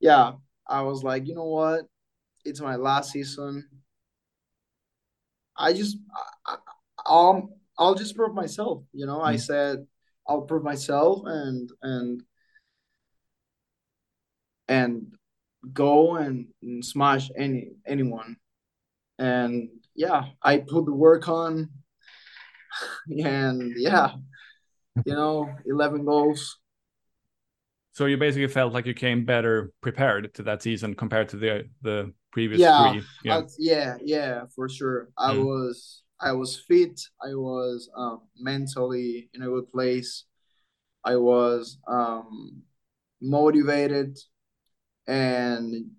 yeah, 0.00 0.32
I 0.68 0.82
was 0.82 1.02
like, 1.02 1.26
you 1.26 1.34
know 1.34 1.44
what? 1.46 1.86
It's 2.44 2.60
my 2.60 2.76
last 2.76 3.12
season. 3.12 3.68
I 5.56 5.72
just, 5.72 5.96
I, 6.46 6.56
I'll, 7.06 7.48
I'll 7.78 7.94
just 7.94 8.16
prove 8.16 8.34
myself. 8.34 8.84
You 8.92 9.06
know, 9.06 9.20
I 9.20 9.34
Mm. 9.34 9.40
said 9.40 9.86
I'll 10.28 10.42
prove 10.42 10.62
myself 10.62 11.22
and 11.26 11.70
and 11.82 12.22
and 14.68 15.12
go 15.72 16.16
and, 16.16 16.46
and 16.62 16.84
smash 16.84 17.30
any 17.36 17.70
anyone. 17.86 18.36
And 19.18 19.70
yeah, 19.94 20.24
I 20.42 20.58
put 20.58 20.86
the 20.86 20.92
work 20.94 21.28
on, 21.28 21.70
and 23.24 23.72
yeah, 23.76 24.12
you 25.04 25.14
know, 25.14 25.56
eleven 25.66 26.04
goals. 26.04 26.58
So 27.92 28.06
you 28.06 28.16
basically 28.16 28.48
felt 28.48 28.72
like 28.72 28.86
you 28.86 28.94
came 28.94 29.24
better 29.24 29.72
prepared 29.80 30.34
to 30.34 30.42
that 30.44 30.62
season 30.62 30.94
compared 30.94 31.28
to 31.30 31.36
the 31.36 31.68
the 31.82 32.12
previous 32.32 32.62
Yeah, 32.62 32.76
three. 32.76 33.02
Yeah. 33.22 33.36
Uh, 33.36 33.42
yeah, 33.58 33.96
yeah, 34.02 34.46
for 34.54 34.68
sure. 34.68 35.08
I 35.16 35.32
Mm. 35.32 35.44
was 35.44 36.02
I 36.20 36.32
was 36.32 36.58
fit. 36.58 37.00
I 37.22 37.34
was 37.34 37.88
um, 37.96 38.22
mentally 38.38 39.28
in 39.34 39.42
a 39.42 39.46
good 39.48 39.68
place. 39.70 40.24
I 41.04 41.16
was 41.16 41.78
um, 41.88 42.62
motivated, 43.20 44.18
and 45.06 45.90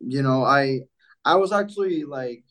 you 0.00 0.22
know, 0.22 0.44
I 0.44 0.80
I 1.24 1.36
was 1.36 1.52
actually 1.52 2.04
like 2.04 2.44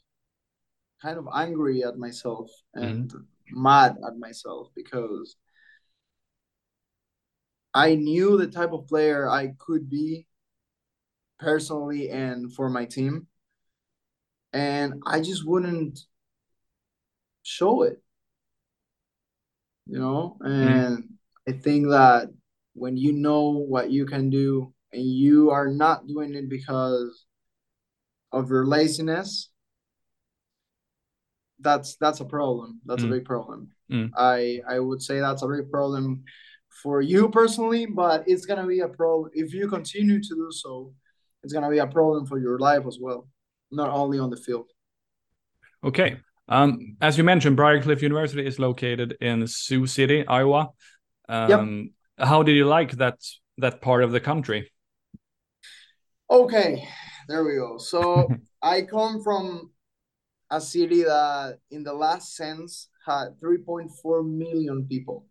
kind 1.02 1.18
of 1.18 1.28
angry 1.34 1.84
at 1.84 1.98
myself 1.98 2.50
and 2.74 3.10
mm-hmm. 3.10 3.62
mad 3.62 3.98
at 4.06 4.18
myself 4.18 4.70
because 4.76 5.36
I 7.74 7.96
knew 7.96 8.38
the 8.38 8.48
type 8.48 8.72
of 8.72 8.88
player 8.88 9.30
I 9.30 9.54
could 9.58 9.90
be 9.90 10.28
personally 11.40 12.10
and 12.10 12.54
for 12.54 12.70
my 12.70 12.86
team 12.86 13.28
and 14.54 15.02
I 15.06 15.20
just 15.20 15.46
wouldn't 15.46 16.00
show 17.42 17.82
it. 17.84 18.02
You 19.86 20.00
know, 20.00 20.38
mm-hmm. 20.42 20.68
and 20.68 21.04
I 21.48 21.52
think 21.52 21.90
that 21.90 22.30
when 22.74 22.96
you 22.96 23.12
know 23.12 23.50
what 23.50 23.92
you 23.92 24.06
can 24.06 24.30
do 24.30 24.73
and 24.94 25.04
you 25.04 25.50
are 25.52 25.68
not 25.68 26.08
doing 26.08 26.36
it 26.36 26.50
because 26.50 27.26
of 28.32 28.50
your 28.50 28.66
laziness, 28.66 29.50
that's 31.60 31.96
that's 31.98 32.20
a 32.20 32.26
problem. 32.26 32.82
That's 32.86 33.04
Mm. 33.04 33.08
a 33.08 33.12
big 33.12 33.26
problem. 33.26 33.70
Mm. 33.92 34.12
I 34.16 34.62
I 34.68 34.80
would 34.80 35.02
say 35.02 35.20
that's 35.20 35.44
a 35.44 35.48
big 35.48 35.70
problem 35.72 36.24
for 36.82 37.02
you 37.02 37.30
personally, 37.30 37.86
but 37.86 38.24
it's 38.28 38.46
gonna 38.46 38.68
be 38.68 38.80
a 38.82 38.88
problem 38.88 39.32
if 39.34 39.54
you 39.54 39.68
continue 39.68 40.20
to 40.22 40.36
do 40.36 40.50
so. 40.52 40.94
It's 41.44 41.54
gonna 41.54 41.70
be 41.70 41.80
a 41.80 41.88
problem 41.88 42.26
for 42.26 42.40
your 42.40 42.60
life 42.60 42.86
as 42.88 42.98
well, 43.00 43.28
not 43.72 43.90
only 43.90 44.20
on 44.20 44.30
the 44.30 44.38
field. 44.38 44.70
Okay. 45.84 46.18
Um, 46.48 46.98
as 47.00 47.18
you 47.18 47.24
mentioned, 47.24 47.58
Briarcliff 47.58 48.02
University 48.02 48.46
is 48.46 48.60
located 48.60 49.18
in 49.22 49.48
Sioux 49.48 49.88
City, 49.88 50.26
Iowa. 50.28 50.72
Um, 51.30 51.92
How 52.18 52.44
did 52.44 52.56
you 52.56 52.66
like 52.66 52.92
that 52.98 53.18
that 53.58 53.82
part 53.82 54.04
of 54.04 54.12
the 54.12 54.20
country? 54.20 54.72
Okay, 56.34 56.90
there 57.28 57.44
we 57.44 57.58
go. 57.58 57.78
So 57.78 58.28
I 58.62 58.82
come 58.82 59.22
from 59.22 59.70
a 60.50 60.60
city 60.60 61.04
that, 61.04 61.60
in 61.70 61.84
the 61.84 61.94
last 61.94 62.36
sense, 62.36 62.90
had 63.06 63.40
3.4 63.40 64.24
million 64.24 64.88
people, 64.88 65.28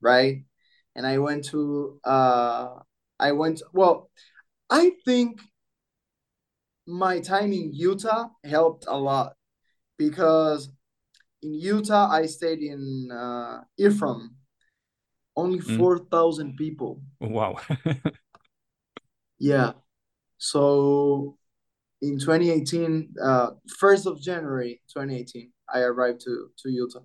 right? 0.00 0.44
And 0.94 1.04
I 1.08 1.18
went 1.18 1.46
to, 1.46 1.98
uh, 2.04 2.68
I 3.18 3.32
went, 3.32 3.62
well, 3.72 4.08
I 4.70 4.92
think 5.04 5.40
my 6.86 7.18
time 7.18 7.52
in 7.52 7.72
Utah 7.74 8.28
helped 8.44 8.84
a 8.86 8.96
lot 8.96 9.32
because 9.98 10.70
in 11.42 11.54
Utah, 11.54 12.08
I 12.08 12.26
stayed 12.26 12.60
in 12.60 13.10
uh, 13.10 13.62
Ephraim, 13.76 14.36
only 15.34 15.58
Mm. 15.58 15.76
4,000 15.76 16.56
people. 16.56 17.02
Wow. 17.20 17.58
Yeah. 19.38 19.72
So 20.38 21.36
in 22.02 22.18
2018, 22.18 23.14
uh, 23.22 23.50
1st 23.80 24.06
of 24.06 24.20
January 24.20 24.80
2018, 24.92 25.50
I 25.72 25.80
arrived 25.80 26.20
to, 26.22 26.50
to 26.62 26.70
Utah 26.70 27.00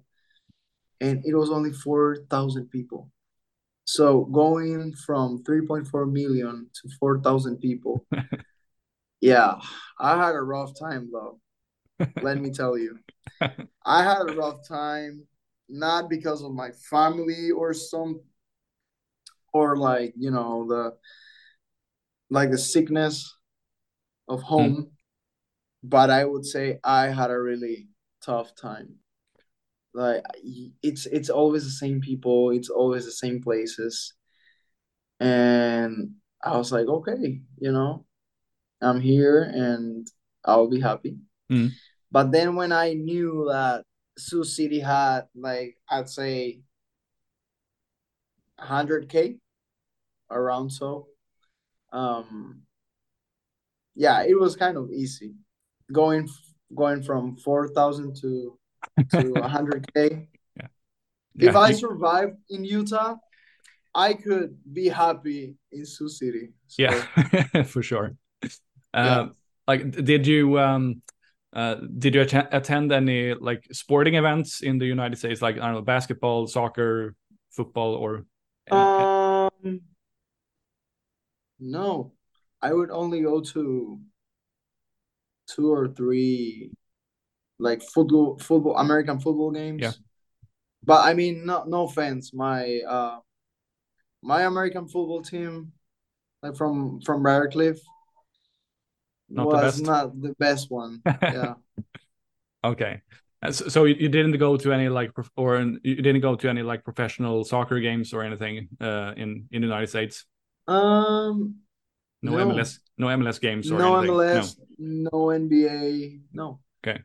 and 1.01 1.23
it 1.25 1.35
was 1.35 1.49
only 1.49 1.73
4,000 1.73 2.69
people. 2.69 3.09
So 3.85 4.25
going 4.25 4.93
from 5.05 5.43
3.4 5.43 6.09
million 6.11 6.69
to 6.73 6.89
4,000 6.99 7.57
people, 7.57 8.05
yeah, 9.21 9.55
I 9.99 10.25
had 10.25 10.35
a 10.35 10.41
rough 10.41 10.79
time 10.79 11.09
though. 11.11 11.39
Let 12.21 12.39
me 12.39 12.51
tell 12.51 12.77
you. 12.77 12.99
I 13.85 14.03
had 14.03 14.29
a 14.29 14.35
rough 14.35 14.67
time, 14.67 15.25
not 15.67 16.09
because 16.09 16.43
of 16.43 16.53
my 16.53 16.69
family 16.89 17.51
or 17.51 17.73
some, 17.73 18.21
or 19.53 19.75
like, 19.75 20.13
you 20.15 20.31
know, 20.31 20.67
the, 20.67 20.93
like 22.31 22.49
the 22.49 22.57
sickness 22.57 23.37
of 24.27 24.41
home, 24.41 24.91
but 25.83 26.09
I 26.09 26.23
would 26.25 26.45
say 26.45 26.79
I 26.83 27.09
had 27.09 27.29
a 27.29 27.39
really 27.39 27.89
tough 28.23 28.55
time. 28.55 28.95
Like 29.93 30.23
it's 30.81 31.05
it's 31.05 31.29
always 31.29 31.65
the 31.65 31.71
same 31.85 31.99
people, 31.99 32.51
it's 32.51 32.69
always 32.69 33.05
the 33.05 33.11
same 33.11 33.43
places. 33.43 34.13
And 35.19 36.15
I 36.41 36.57
was 36.57 36.71
like, 36.71 36.87
okay, 36.87 37.41
you 37.59 37.71
know, 37.71 38.05
I'm 38.81 39.01
here 39.01 39.43
and 39.43 40.07
I'll 40.45 40.69
be 40.69 40.79
happy. 40.79 41.17
Mm. 41.51 41.71
But 42.09 42.31
then 42.31 42.55
when 42.55 42.71
I 42.71 42.93
knew 42.93 43.47
that 43.51 43.83
Sioux 44.17 44.45
City 44.45 44.79
had 44.79 45.23
like 45.35 45.77
I'd 45.89 46.09
say 46.09 46.61
100k 48.57 49.39
around 50.29 50.69
so 50.69 51.10
um 51.91 52.61
yeah 53.95 54.23
it 54.23 54.39
was 54.39 54.55
kind 54.55 54.77
of 54.77 54.89
easy 54.91 55.33
going 55.91 56.27
going 56.75 57.03
from 57.03 57.35
4000 57.37 58.15
to 58.21 58.57
to 59.11 59.17
100k 59.35 60.27
Yeah. 60.55 60.67
if 61.49 61.55
i 61.55 61.71
survived 61.71 62.37
in 62.49 62.63
utah 62.63 63.15
i 63.95 64.13
could 64.13 64.57
be 64.71 64.87
happy 64.87 65.55
in 65.71 65.85
sioux 65.85 66.09
city 66.09 66.53
so, 66.67 66.83
yeah, 66.83 67.63
for 67.65 67.83
sure. 67.83 68.15
Yeah. 68.93 69.19
Uh, 69.19 69.29
like, 69.67 69.91
did 69.91 70.25
you 70.25 70.57
um, 70.57 71.01
uh, 71.53 71.75
did 71.99 72.15
you 72.15 72.21
atten- 72.21 72.47
attend 72.51 72.91
any 72.93 73.33
like 73.33 73.67
sporting 73.73 74.15
events 74.15 74.61
in 74.61 74.77
the 74.77 74.85
United 74.85 75.17
States, 75.17 75.41
like 75.41 75.57
I 75.57 75.65
don't 75.65 75.73
know, 75.73 75.81
basketball, 75.81 76.47
soccer, 76.47 77.15
football, 77.51 77.95
or? 77.95 78.25
um 78.71 79.81
no 81.61 82.11
i 82.61 82.73
would 82.73 82.91
only 82.91 83.21
go 83.21 83.39
to 83.39 83.99
two 85.47 85.71
or 85.71 85.87
three 85.87 86.71
like 87.59 87.81
football 87.81 88.37
football 88.39 88.77
american 88.77 89.19
football 89.19 89.51
games 89.51 89.81
Yeah. 89.81 89.91
but 90.83 91.05
i 91.05 91.13
mean 91.13 91.45
no 91.45 91.63
no 91.65 91.85
offense 91.85 92.33
my 92.33 92.79
uh 92.87 93.19
my 94.21 94.43
american 94.43 94.87
football 94.87 95.21
team 95.21 95.71
like 96.43 96.55
from 96.55 96.99
from 97.01 97.23
Briarcliff 97.23 97.79
Not 99.29 99.49
the 99.49 99.57
was 99.57 99.61
best? 99.61 99.83
not 99.83 100.21
the 100.21 100.33
best 100.39 100.71
one 100.71 101.01
yeah 101.21 101.53
Okay. 102.63 103.01
Uh, 103.41 103.51
So, 103.51 103.67
so 103.69 103.85
you 103.85 103.95
you 103.95 104.09
didn't 104.09 104.37
go 104.37 104.55
to 104.57 104.71
any 104.71 104.87
like 104.89 105.11
or 105.35 105.57
you 105.83 105.95
didn't 105.95 106.21
go 106.21 106.35
to 106.35 106.49
any 106.49 106.61
like 106.61 106.83
professional 106.83 107.43
soccer 107.43 107.79
games 107.79 108.13
or 108.13 108.21
anything 108.23 108.69
uh 108.79 109.13
in 109.17 109.47
in 109.51 109.61
the 109.61 109.67
United 109.67 109.87
States? 109.87 110.25
Um 110.67 111.55
No, 112.23 112.31
No. 112.31 112.37
MLS, 112.37 112.79
no 112.97 113.07
MLS 113.07 113.39
games 113.39 113.71
or 113.71 113.79
no 113.79 113.95
anything. 113.95 114.15
mls 114.15 114.55
no, 114.77 115.11
nba 115.11 116.21
no 116.33 116.59
Okay. 116.85 117.01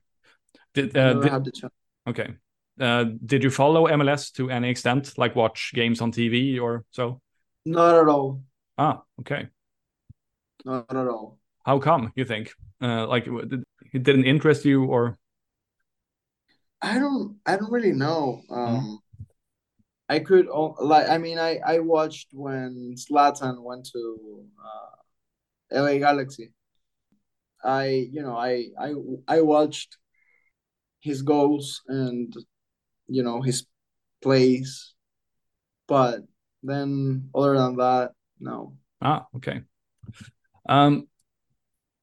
Did, 0.74 0.96
uh, 0.96 1.14
did 1.14 1.32
had 1.32 1.44
the 1.44 1.52
chance 1.52 1.72
okay. 2.06 2.34
Uh, 2.78 3.04
did 3.24 3.42
you 3.42 3.50
follow 3.50 3.86
MLS 3.88 4.30
to 4.34 4.50
any 4.50 4.68
extent, 4.68 5.16
like 5.18 5.34
watch 5.34 5.72
games 5.74 6.00
on 6.02 6.12
TV 6.12 6.58
or 6.60 6.84
so? 6.90 7.20
not 7.64 7.94
at 7.96 8.08
all 8.08 8.42
Ah, 8.78 9.02
okay. 9.20 9.48
not 10.64 10.90
at 10.90 11.06
all 11.08 11.38
How 11.64 11.78
come 11.78 12.12
you 12.16 12.24
think? 12.24 12.52
Uh, 12.80 13.06
like 13.06 13.26
it 13.92 14.02
didn't 14.02 14.24
interest 14.24 14.64
you 14.64 14.84
or? 14.84 15.18
I 16.82 16.98
don't 16.98 17.38
I 17.46 17.56
don't 17.56 17.72
really 17.72 17.92
know. 17.92 18.42
Mm-hmm. 18.50 18.76
Um 18.76 18.98
I 20.08 20.20
could 20.20 20.46
like 20.80 21.08
I 21.08 21.18
mean 21.18 21.38
I 21.38 21.58
I 21.66 21.80
watched 21.80 22.28
when 22.32 22.94
Zlatan 22.96 23.62
went 23.62 23.88
to 23.92 24.44
uh 24.62 25.80
LA 25.82 25.98
Galaxy. 25.98 26.52
I 27.64 28.08
you 28.12 28.22
know 28.22 28.36
I 28.36 28.66
I 28.80 28.94
I 29.26 29.40
watched 29.40 29.96
his 31.00 31.22
goals 31.22 31.82
and 31.88 32.32
you 33.08 33.22
know 33.22 33.42
his 33.42 33.66
plays, 34.22 34.94
but 35.88 36.20
then 36.62 37.30
other 37.34 37.56
than 37.56 37.76
that, 37.76 38.12
no. 38.40 38.76
Ah, 39.02 39.26
okay. 39.36 39.62
Um, 40.68 41.08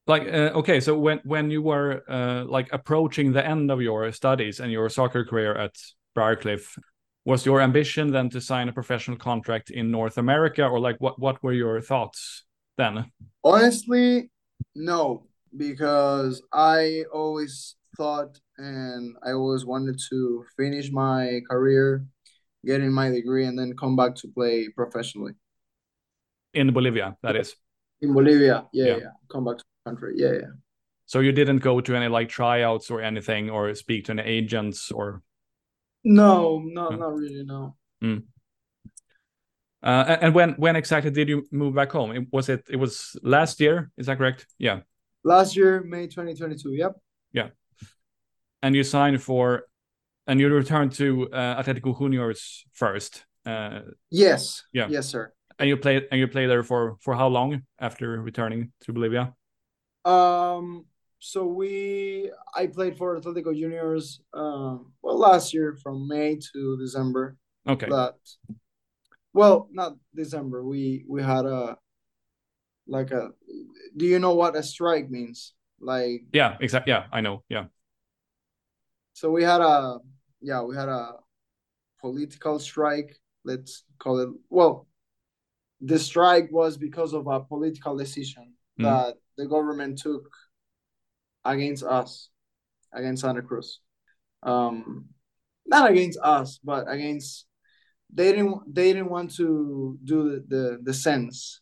like 0.06 0.22
uh, 0.22 0.52
okay, 0.60 0.80
so 0.80 0.98
when 0.98 1.20
when 1.24 1.50
you 1.50 1.62
were 1.62 2.02
uh 2.08 2.44
like 2.44 2.68
approaching 2.72 3.32
the 3.32 3.46
end 3.46 3.70
of 3.70 3.80
your 3.80 4.12
studies 4.12 4.60
and 4.60 4.70
your 4.70 4.88
soccer 4.88 5.24
career 5.24 5.54
at 5.54 5.74
Briarcliff, 6.16 6.78
was 7.24 7.46
your 7.46 7.60
ambition 7.60 8.10
then 8.12 8.28
to 8.30 8.40
sign 8.40 8.68
a 8.68 8.72
professional 8.72 9.16
contract 9.16 9.70
in 9.70 9.90
North 9.90 10.18
America, 10.18 10.64
or 10.66 10.78
like 10.80 10.96
what 11.00 11.18
what 11.18 11.42
were 11.42 11.52
your 11.52 11.80
thoughts 11.80 12.44
then? 12.76 13.10
Honestly, 13.42 14.30
no, 14.74 15.26
because 15.56 16.42
I 16.52 17.04
always 17.12 17.76
thought 17.96 18.38
and 18.58 19.16
I 19.24 19.32
always 19.32 19.64
wanted 19.64 19.98
to 20.10 20.44
finish 20.56 20.90
my 20.90 21.40
career, 21.50 22.04
getting 22.64 22.92
my 22.92 23.08
degree, 23.10 23.46
and 23.46 23.58
then 23.58 23.76
come 23.76 23.96
back 23.96 24.14
to 24.16 24.28
play 24.28 24.68
professionally 24.68 25.32
In 26.52 26.72
Bolivia, 26.72 27.16
that 27.22 27.36
is. 27.36 27.56
in 28.00 28.12
Bolivia. 28.12 28.66
Yeah, 28.72 28.86
Yeah. 28.86 28.96
yeah, 28.96 29.12
come 29.32 29.44
back 29.44 29.58
to 29.58 29.64
the 29.64 29.90
country. 29.90 30.14
Yeah, 30.16 30.32
yeah. 30.32 30.52
So 31.06 31.20
you 31.20 31.32
didn't 31.32 31.58
go 31.58 31.80
to 31.80 31.94
any 31.96 32.08
like 32.08 32.28
tryouts 32.28 32.90
or 32.90 33.00
anything, 33.00 33.50
or 33.50 33.74
speak 33.74 34.04
to 34.06 34.12
any 34.12 34.22
agents, 34.22 34.90
or 34.90 35.22
No, 36.04 36.60
no, 36.64 36.90
No. 36.90 36.96
not 36.96 37.14
really. 37.14 37.44
No. 37.44 37.74
uh, 39.82 40.04
and- 40.08 40.22
and 40.22 40.34
when 40.34 40.50
when 40.54 40.76
exactly 40.76 41.10
did 41.10 41.28
you 41.28 41.46
move 41.50 41.74
back 41.74 41.92
home? 41.92 42.12
It, 42.16 42.26
was 42.32 42.48
it 42.48 42.64
it 42.70 42.76
was 42.76 43.16
last 43.22 43.60
year? 43.60 43.90
Is 43.96 44.06
that 44.06 44.18
correct? 44.18 44.46
Yeah. 44.58 44.80
Last 45.24 45.56
year, 45.56 45.82
May 45.82 46.06
2022. 46.06 46.72
Yep. 46.74 46.92
Yeah. 47.32 47.48
And 48.62 48.74
you 48.74 48.82
signed 48.84 49.22
for 49.22 49.64
and 50.26 50.40
you 50.40 50.48
returned 50.48 50.92
to 50.92 51.28
uh, 51.32 51.62
Atletico 51.62 51.98
Juniors 51.98 52.64
first 52.72 53.24
uh, 53.46 53.80
Yes. 54.10 54.62
Yeah. 54.72 54.88
Yes, 54.90 55.06
sir. 55.06 55.32
and 55.58 55.68
you 55.68 55.76
played 55.76 56.08
and 56.10 56.18
you 56.20 56.28
played 56.28 56.48
there 56.50 56.62
for 56.62 56.96
for 57.00 57.14
how 57.14 57.28
long 57.28 57.62
after 57.78 58.20
returning 58.22 58.72
to 58.84 58.92
Bolivia 58.92 59.34
Um. 60.04 60.86
So 61.26 61.46
we, 61.46 62.30
I 62.54 62.66
played 62.66 62.98
for 62.98 63.18
Atletico 63.18 63.56
Juniors. 63.56 64.20
Um. 64.34 64.92
Well, 65.00 65.18
last 65.18 65.54
year 65.54 65.74
from 65.82 66.06
May 66.06 66.38
to 66.52 66.76
December. 66.76 67.36
okay 67.66 67.88
that 67.88 68.16
well 69.32 69.68
not 69.72 69.96
december 70.14 70.62
we 70.62 71.02
we 71.08 71.22
had 71.22 71.46
a 71.46 71.78
like 72.86 73.10
a. 73.10 73.30
Do 73.96 74.04
you 74.04 74.18
know 74.18 74.34
what 74.34 74.54
a 74.54 74.62
strike 74.62 75.08
means? 75.08 75.54
Like 75.80 76.24
Yeah, 76.32 76.58
exactly. 76.60 76.92
Yeah, 76.92 77.06
I 77.10 77.22
know. 77.22 77.42
Yeah. 77.48 77.66
so 79.14 79.30
we 79.30 79.42
had 79.42 79.62
a 79.62 79.98
yeah 80.42 80.60
we 80.60 80.76
had 80.76 80.90
a 80.90 81.04
political 82.02 82.58
strike 82.58 83.16
let's 83.44 83.84
call 83.98 84.18
it 84.24 84.28
well 84.50 84.86
the 85.80 85.98
strike 85.98 86.48
was 86.52 86.76
because 86.76 87.14
of 87.14 87.24
a 87.26 87.40
political 87.40 87.96
decision 87.96 88.52
Mhm. 88.78 88.84
that 88.88 89.12
the 89.38 89.46
government 89.46 89.96
took 90.06 90.28
against 91.44 91.84
us 91.84 92.28
against 92.92 93.22
santa 93.22 93.42
cruz 93.42 93.80
um 94.42 95.06
not 95.66 95.90
against 95.90 96.18
us 96.22 96.58
but 96.62 96.84
against 96.88 97.46
they 98.12 98.32
didn't 98.32 98.60
they 98.72 98.92
didn't 98.92 99.10
want 99.10 99.34
to 99.34 99.98
do 100.04 100.30
the 100.30 100.44
the, 100.48 100.78
the 100.82 100.94
sense 100.94 101.60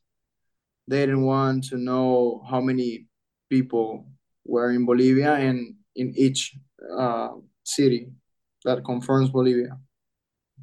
they 0.88 1.01
didn't 1.07 1.25
want 1.25 1.64
to 1.64 1.77
know 1.77 2.42
how 2.51 2.61
many 2.61 3.07
people 3.49 4.07
were 4.45 4.71
in 4.73 4.85
bolivia 4.85 5.35
and 5.35 5.75
in 5.95 6.12
each 6.16 6.57
uh, 6.99 7.29
city 7.64 8.09
that 8.64 8.85
confirms 8.85 9.31
bolivia 9.31 9.79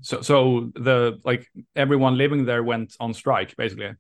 So 0.02 0.22
so 0.22 0.72
the 0.76 1.20
like 1.26 1.44
everyone 1.76 2.16
living 2.18 2.46
there 2.46 2.64
went 2.64 2.96
on 3.00 3.14
strike 3.14 3.56
basically. 3.58 3.96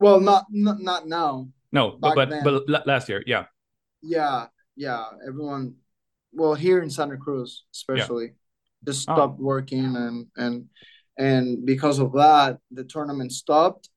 well 0.00 0.18
not 0.20 0.44
not, 0.50 0.78
not 0.80 1.06
now 1.06 1.48
No, 1.74 1.98
but 1.98 2.14
Back 2.14 2.14
but, 2.14 2.28
then. 2.30 2.44
but 2.68 2.86
last 2.86 3.08
year, 3.08 3.22
yeah. 3.26 3.46
Yeah 4.04 4.46
yeah 4.76 5.04
everyone 5.26 5.74
well 6.32 6.54
here 6.54 6.82
in 6.82 6.90
santa 6.90 7.16
cruz 7.16 7.64
especially 7.74 8.32
just 8.84 9.08
Oh. 9.08 9.14
stopped 9.14 9.40
working 9.40 9.96
and 9.96 10.26
and 10.36 10.68
and 11.18 11.64
because 11.64 11.98
of 11.98 12.12
that 12.12 12.58
the 12.70 12.84
tournament 12.84 13.32
stopped 13.32 13.88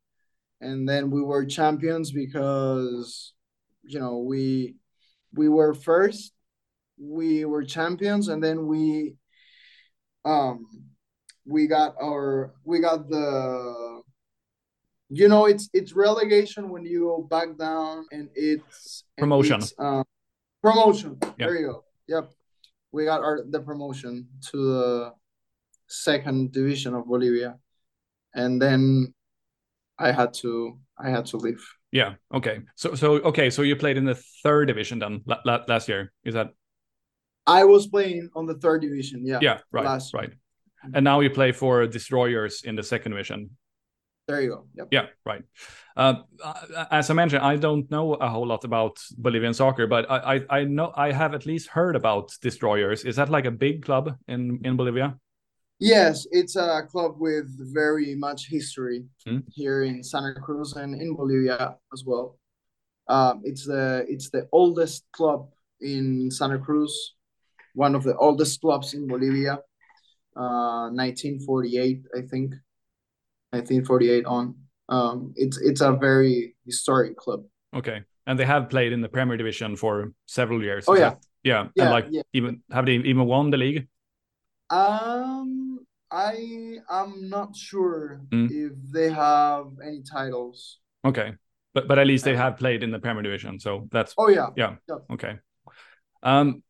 and 0.62 0.88
then 0.88 1.12
we 1.12 1.22
were 1.22 1.46
champions 1.46 2.12
because 2.12 3.34
you 3.84 4.00
know 4.00 4.20
we 4.20 4.76
we 5.34 5.50
were 5.50 5.74
first 5.74 6.32
we 7.00 7.46
were 7.46 7.63
champions 7.63 8.28
and 8.28 8.41
then 8.43 8.65
we 8.67 9.15
um 10.26 10.65
we 11.46 11.67
got 11.67 11.96
our 12.02 12.54
we 12.63 12.80
got 12.80 13.10
the 13.10 13.97
you 15.10 15.28
know 15.28 15.46
it's 15.46 15.70
it's 15.74 15.93
relegation 15.93 16.70
when 16.70 16.86
you 16.86 17.00
go 17.02 17.22
back 17.24 17.58
down 17.58 18.06
and 18.12 18.30
it's 18.36 19.04
and 19.17 19.24
Promotion. 19.24 19.60
it's, 19.62 19.74
um, 19.80 20.04
promotion 20.62 21.17
Yeah. 21.38 21.48
there 21.48 21.56
you 21.60 21.67
go 21.67 21.84
yep 22.08 22.32
we 22.91 23.06
got 23.06 23.22
our 23.22 23.43
the 23.50 23.60
promotion 23.62 24.28
to 24.52 24.58
the 24.58 25.13
second 25.88 26.52
division 26.52 26.93
of 26.93 27.06
bolivia 27.06 27.58
and 28.34 28.62
then 28.62 29.13
i 29.98 30.12
had 30.12 30.34
to 30.34 30.78
i 31.00 31.10
had 31.10 31.26
to 31.28 31.38
leave 31.38 31.63
Yeah. 31.91 32.15
Okay. 32.34 32.58
So 32.76 32.96
so 32.96 33.08
okay. 33.32 33.50
So 33.50 33.62
you 33.63 33.76
played 33.80 33.96
in 33.98 34.04
the 34.06 34.20
third 34.43 34.67
division 34.67 35.00
then 35.00 35.22
la- 35.26 35.39
la- 35.46 35.63
last 35.72 35.88
year. 35.88 36.12
Is 36.28 36.34
that 36.34 36.50
i 37.48 37.63
was 37.63 37.88
playing 37.88 38.28
on 38.36 38.46
the 38.46 38.58
third 38.63 38.82
division 38.82 39.24
yeah 39.26 39.39
yeah? 39.41 39.58
Right. 39.72 39.86
last 39.86 40.12
year. 40.13 40.22
right. 40.22 40.34
And 40.96 41.04
now 41.04 41.22
you 41.24 41.30
play 41.32 41.52
for 41.54 41.88
Destroyers 41.88 42.63
in 42.67 42.76
the 42.76 42.84
second 42.84 43.12
division. 43.15 43.39
There 44.28 44.42
you 44.42 44.50
go 44.50 44.66
yep 44.76 44.88
Yeah. 44.92 45.08
Right. 45.26 45.44
Uh, 45.96 46.24
as 46.92 47.10
I 47.10 47.13
mentioned, 47.13 47.42
I 47.42 47.56
don't 47.58 47.90
know 47.90 48.13
a 48.13 48.30
whole 48.30 48.48
lot 48.48 48.63
about 48.63 48.98
Bolivian 49.18 49.54
soccer, 49.54 49.88
but 49.88 50.06
I, 50.12 50.18
I 50.36 50.60
I 50.60 50.63
know 50.66 50.92
I 50.96 51.12
have 51.12 51.34
at 51.34 51.46
least 51.46 51.70
heard 51.70 51.96
about 51.96 52.32
Destroyers. 52.42 53.04
Is 53.06 53.16
that 53.16 53.30
like 53.30 53.48
a 53.48 53.52
big 53.52 53.84
club 53.86 54.16
in 54.28 54.60
in 54.63 54.78
Bolivia? 54.78 55.18
Yes, 55.80 56.28
it's 56.32 56.56
a 56.56 56.82
club 56.92 57.16
with 57.20 57.48
very 57.74 58.16
much 58.16 58.48
history 58.50 59.06
Hmm. 59.26 59.40
here 59.50 59.84
in 59.84 60.04
Santa 60.04 60.34
Cruz 60.42 60.74
and 60.76 61.02
in 61.02 61.16
Bolivia 61.16 61.78
as 61.94 62.04
well. 62.06 62.38
Um, 63.08 63.42
it's 63.44 63.66
the 63.66 64.06
it's 64.10 64.30
the 64.30 64.48
oldest 64.52 65.06
club 65.18 65.50
in 65.82 66.30
Santa 66.32 66.60
Cruz, 66.60 67.16
one 67.76 67.96
of 67.96 68.04
the 68.04 68.16
oldest 68.18 68.62
clubs 68.62 68.94
in 68.94 69.08
Bolivia. 69.08 69.60
Uh, 70.36 70.94
1948, 70.94 72.02
I 72.16 72.22
think. 72.22 72.54
1948 73.58 74.26
on. 74.26 74.56
Um, 74.89 75.34
it's 75.36 75.58
it's 75.58 75.82
a 75.82 75.91
very 75.93 76.56
historic 76.65 77.17
club. 77.17 77.43
Okay. 77.76 78.02
And 78.26 78.38
they 78.38 78.46
have 78.46 78.70
played 78.70 78.91
in 78.93 79.02
the 79.02 79.10
Premier 79.10 79.38
Division 79.38 79.76
for 79.76 80.12
several 80.26 80.62
years. 80.63 80.86
Oh, 80.88 80.96
yeah. 80.96 81.10
that- 81.10 81.26
yeah. 81.43 81.67
Yeah, 81.76 81.84
and 81.84 81.91
like 81.91 82.08
yeah. 82.10 82.22
even 82.34 82.62
have 82.72 82.86
they 82.86 82.96
even 82.96 83.26
won 83.26 83.52
the 83.52 83.58
league? 83.58 83.88
Um, 84.70 85.80
I 86.12 86.78
I'm 86.89 87.30
not 87.30 87.56
sure 87.56 88.22
Hmm. 88.32 88.48
if 88.52 88.74
they 88.91 89.10
have 89.12 89.67
any 89.84 90.02
titles. 90.04 90.80
Okay. 91.06 91.34
But 91.74 91.88
but 91.88 92.00
at 92.00 92.08
least 92.08 92.26
they 92.26 92.36
have 92.36 92.58
played 92.58 92.84
in 92.84 92.91
the 92.91 93.00
Premier 93.00 93.24
Division, 93.24 93.60
so 93.60 93.88
that's 93.91 94.13
Oh 94.17 94.30
yeah. 94.30 94.50
Yeah. 94.56 94.76
Yep. 94.89 94.98
Okay. 95.13 95.34
Um, 96.24 96.63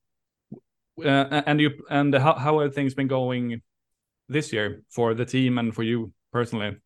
uh, 1.04 1.42
and 1.46 1.62
you 1.62 1.72
and 1.90 2.14
how 2.14 2.34
how 2.36 2.60
have 2.60 2.74
things 2.74 2.94
been 2.94 3.08
going 3.08 3.62
this 4.30 4.52
year 4.54 4.84
for 4.90 5.14
the 5.14 5.26
team 5.26 5.58
and 5.58 5.74
for 5.74 5.84
you 5.84 6.12
personally? 6.38 6.78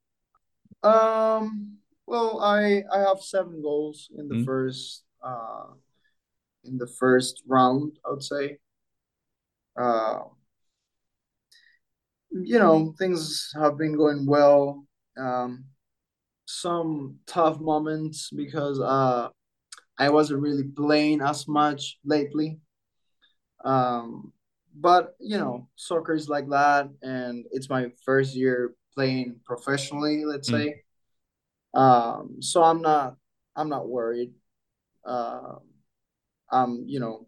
Um, 0.84 1.78
well, 2.08 2.40
I 2.42 2.84
I 2.92 3.00
have 3.00 3.22
seven 3.22 3.62
goals 3.62 4.10
in 4.18 4.28
the 4.28 4.36
Mm. 4.36 4.46
first 4.46 5.04
uh 5.24 5.68
in 6.64 6.78
the 6.78 6.88
first 6.88 7.44
round, 7.48 8.00
I 8.06 8.10
would 8.12 8.24
say. 8.24 8.58
Uh, 9.76 10.20
you 12.32 12.60
know, 12.60 12.94
things 12.98 13.52
have 13.56 13.78
been 13.78 13.96
going 13.96 14.26
well. 14.26 14.86
Um, 15.18 15.66
some 16.46 17.20
tough 17.28 17.60
moments 17.60 18.30
because 18.32 18.80
uh 18.80 19.30
I 19.98 20.10
wasn't 20.10 20.42
really 20.42 20.64
playing 20.66 21.22
as 21.22 21.48
much 21.48 22.00
lately. 22.04 22.60
Um, 23.64 24.34
but 24.76 25.16
you 25.20 25.38
know, 25.38 25.68
soccer 25.76 26.14
is 26.14 26.30
like 26.30 26.50
that, 26.50 26.90
and 27.02 27.46
it's 27.52 27.70
my 27.70 27.92
first 28.06 28.36
year 28.36 28.74
playing 28.94 29.40
professionally, 29.46 30.24
let's 30.26 30.50
Mm. 30.50 30.54
say. 30.54 30.84
Um, 31.74 32.42
so 32.42 32.64
I'm 32.64 32.82
not 32.82 33.16
I'm 33.56 33.70
not 33.70 33.88
worried. 33.88 34.34
Uh, 35.06 35.56
I'm 36.52 36.84
you 36.86 37.00
know 37.00 37.28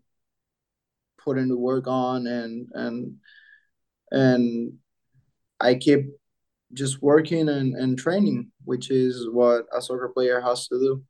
putting 1.24 1.48
the 1.48 1.58
work 1.58 1.88
on 1.88 2.28
and 2.28 2.68
and 2.74 3.16
and 4.12 4.74
I 5.60 5.76
keep 5.76 6.08
just 6.74 7.02
working 7.02 7.48
and, 7.50 7.76
and 7.76 7.98
training, 7.98 8.52
which 8.66 8.92
is 8.92 9.30
what 9.32 9.66
a 9.76 9.82
soccer 9.82 10.10
player 10.10 10.42
has 10.42 10.68
to 10.68 10.80
do. 10.80 11.04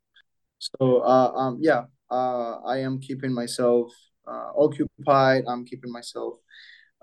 So 0.58 0.98
uh, 1.00 1.32
um 1.34 1.58
yeah, 1.60 1.84
uh, 2.10 2.60
I 2.64 2.78
am 2.78 3.00
keeping 3.00 3.32
myself 3.32 3.92
uh, 4.26 4.52
occupied. 4.56 5.44
I'm 5.48 5.64
keeping 5.64 5.90
myself. 5.90 6.34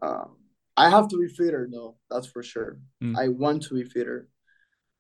Um, 0.02 0.38
I 0.82 0.90
have 0.90 1.08
to 1.10 1.18
be 1.18 1.28
fitter, 1.28 1.70
though. 1.72 1.98
That's 2.10 2.28
for 2.28 2.42
sure. 2.42 2.80
Mm. 3.04 3.16
I 3.18 3.28
want 3.28 3.64
to 3.64 3.76
be 3.76 3.84
fitter. 3.84 4.28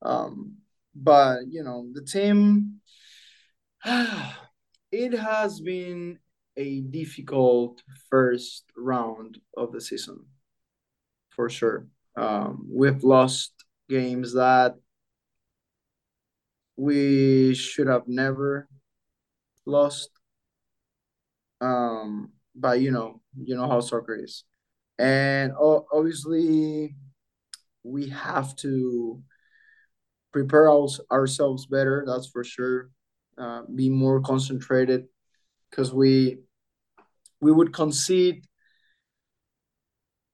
Um, 0.02 0.58
but 0.94 1.48
you 1.50 1.63
know, 1.63 1.88
the 1.91 2.04
team. 2.04 2.82
it 4.91 5.13
has 5.13 5.60
been 5.60 6.20
a 6.56 6.82
difficult 6.82 7.82
first 8.10 8.65
round 8.78 9.39
of 9.58 9.72
the 9.72 9.82
season, 9.82 10.26
for 11.32 11.50
sure. 11.50 11.88
Um, 12.15 12.67
we've 12.70 13.04
lost 13.04 13.54
games 13.89 14.34
that 14.34 14.76
we 16.76 17.56
should 17.56 17.88
have 17.88 18.08
never 18.08 18.67
lost. 19.65 20.10
Um, 21.60 22.34
but 22.56 22.82
you 22.82 22.91
know, 22.91 23.22
you 23.36 23.56
know 23.56 23.67
how 23.67 23.80
soccer 23.80 24.15
is, 24.15 24.44
and 24.97 25.54
obviously, 25.58 26.95
we 27.84 28.10
have 28.10 28.56
to 28.58 29.21
prepare 30.32 30.70
our- 30.70 30.88
ourselves 31.11 31.66
better. 31.66 32.03
That's 32.05 32.28
for 32.28 32.43
sure. 32.43 32.89
Uh, 33.38 33.63
be 33.63 33.89
more 33.89 34.22
concentrated 34.22 35.07
because 35.70 35.93
we 35.93 36.39
we 37.39 37.51
would 37.51 37.74
concede 37.74 38.45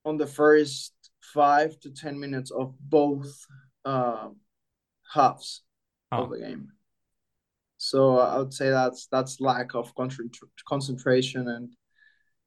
on 0.04 0.18
the 0.18 0.28
first 0.28 0.94
five 1.22 1.80
to 1.82 1.92
ten 1.92 2.20
minutes 2.20 2.52
of 2.52 2.76
both 2.80 3.46
uh, 3.86 4.30
halves 5.14 5.64
Oh. 6.12 6.24
of 6.24 6.30
the 6.32 6.40
game. 6.40 6.72
So 7.78 8.18
I 8.18 8.38
would 8.40 8.54
say 8.54 8.70
that's 8.70 9.08
that's 9.08 9.40
lack 9.40 9.76
of 9.76 9.94
concentr- 9.96 10.50
concentration 10.68 11.48
and 11.48 11.76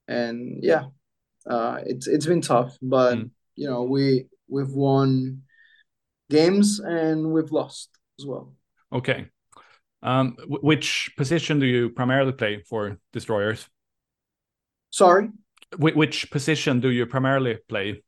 and 0.08 0.62
yeah, 0.62 0.86
uh, 1.46 1.80
it's 1.86 2.06
it's 2.06 2.26
been 2.26 2.40
tough, 2.40 2.76
but 2.82 3.16
Mm. 3.18 3.30
you 3.56 3.68
know 3.68 3.82
we 3.82 4.26
we've 4.48 4.70
won 4.72 5.42
games 6.30 6.80
and 6.80 7.32
we've 7.32 7.52
lost 7.52 7.90
as 8.18 8.26
well. 8.26 8.54
Okay. 8.92 9.26
Um, 10.02 10.36
wh- 10.48 10.64
which 10.64 11.12
position 11.16 11.58
do 11.60 11.66
you 11.66 11.90
primarily 11.90 12.32
play 12.32 12.62
for 12.68 12.98
Destroyers? 13.12 13.68
Sorry. 14.90 15.28
Wh- 15.76 15.96
which 15.96 16.30
position 16.30 16.80
do 16.80 16.88
you 16.90 17.06
primarily 17.06 17.58
play? 17.68 18.02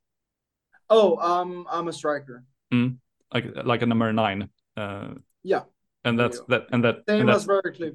Oh, 0.89 1.17
um, 1.17 1.65
I'm 1.71 1.87
a 1.87 1.93
striker. 1.93 2.43
Like 3.33 3.45
like 3.65 3.81
a 3.81 3.85
number 3.85 4.11
nine. 4.13 4.49
Uh, 4.77 5.15
Yeah, 5.43 5.63
And 6.05 6.17
that's 6.19 6.39
that 6.47 6.67
and 6.71 6.83
that 6.83 7.03
same 7.07 7.21
and 7.21 7.29
as 7.29 7.35
that's, 7.35 7.45
Briar 7.45 7.73
Cliff. 7.75 7.93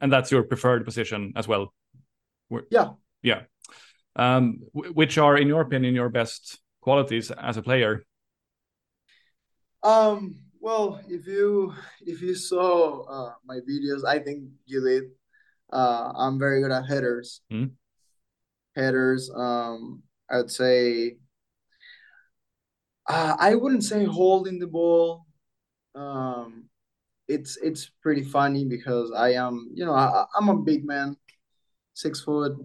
and 0.00 0.12
that's 0.12 0.30
your 0.32 0.42
preferred 0.44 0.84
position 0.84 1.32
as 1.36 1.46
well. 1.48 1.72
Yeah. 2.70 2.92
Yeah. 3.22 3.42
Um, 4.16 4.60
wh- 4.72 4.94
which 4.94 5.18
are, 5.18 5.36
in 5.36 5.48
your 5.48 5.60
opinion, 5.60 5.94
your 5.94 6.08
best 6.08 6.60
qualities 6.80 7.30
as 7.30 7.56
a 7.56 7.62
player? 7.62 8.04
Um. 9.82 10.40
Well, 10.60 11.00
if 11.08 11.26
you 11.26 11.74
if 12.00 12.22
you 12.22 12.34
saw 12.34 13.02
uh, 13.04 13.34
my 13.44 13.60
videos, 13.68 14.04
I 14.06 14.18
think 14.18 14.44
you 14.64 14.82
did. 14.82 15.04
Uh, 15.70 16.12
I'm 16.16 16.38
very 16.38 16.62
good 16.62 16.72
at 16.72 16.86
headers. 16.86 17.42
Mm. 17.52 17.72
Headers. 18.74 19.30
Um, 19.34 20.02
I 20.30 20.38
would 20.38 20.50
say. 20.50 21.18
Uh, 23.06 23.36
I 23.38 23.54
wouldn't 23.54 23.84
say 23.84 24.04
holding 24.04 24.58
the 24.58 24.66
ball. 24.66 25.26
Um, 25.94 26.70
it's 27.28 27.58
it's 27.62 27.90
pretty 28.00 28.22
funny 28.22 28.64
because 28.64 29.12
I 29.12 29.34
am, 29.34 29.70
you 29.74 29.84
know, 29.84 29.92
I, 29.92 30.24
I'm 30.34 30.48
a 30.48 30.56
big 30.56 30.86
man, 30.86 31.16
six 31.92 32.20
foot. 32.20 32.56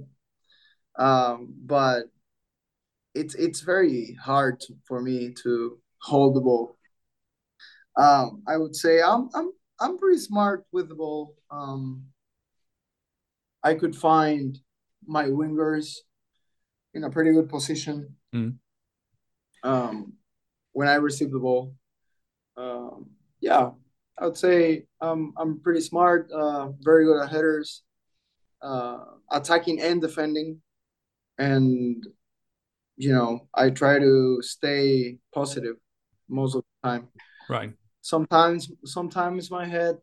Um, 0.98 1.54
but 1.66 2.06
it's 3.16 3.36
it's 3.36 3.62
very 3.62 4.18
hard 4.22 4.60
to, 4.62 4.74
for 4.88 5.02
me 5.02 5.34
to 5.44 5.80
hold 6.02 6.36
the 6.36 6.42
ball. 6.42 6.78
Um, 7.98 8.44
I 8.48 8.58
would 8.58 8.76
say 8.76 9.02
I'm 9.02 9.30
I'm 9.34 9.52
I'm 9.80 9.98
pretty 9.98 10.20
smart 10.20 10.66
with 10.72 10.90
the 10.90 10.96
ball. 10.96 11.36
Um, 11.52 12.06
I 13.64 13.74
could 13.74 13.96
find 13.96 14.58
my 15.06 15.26
wingers 15.26 15.96
in 16.94 17.04
a 17.04 17.10
pretty 17.10 17.32
good 17.32 17.50
position. 17.50 18.16
Mm. 18.34 18.58
Um, 19.64 20.14
when 20.72 20.88
I 20.88 20.96
receive 20.96 21.32
the 21.32 21.40
ball, 21.40 21.74
um, 22.56 23.10
yeah, 23.42 23.72
I 24.18 24.26
would 24.26 24.38
say 24.38 24.86
um, 25.02 25.34
I'm 25.38 25.60
pretty 25.60 25.82
smart. 25.82 26.30
Uh, 26.32 26.70
very 26.82 27.06
good 27.06 27.22
at 27.22 27.30
headers, 27.30 27.84
uh, 28.62 29.00
attacking 29.32 29.82
and 29.82 30.02
defending, 30.02 30.62
and 31.40 32.06
you 32.98 33.14
know 33.14 33.48
I 33.54 33.72
try 33.72 34.00
to 34.00 34.42
stay 34.42 35.18
positive 35.34 35.78
most 36.30 36.56
of 36.56 36.64
the 36.64 36.90
time 36.90 37.10
Right. 37.50 37.74
sometimes 38.02 38.72
sometimes 38.86 39.52
my 39.52 39.66
head 39.66 39.98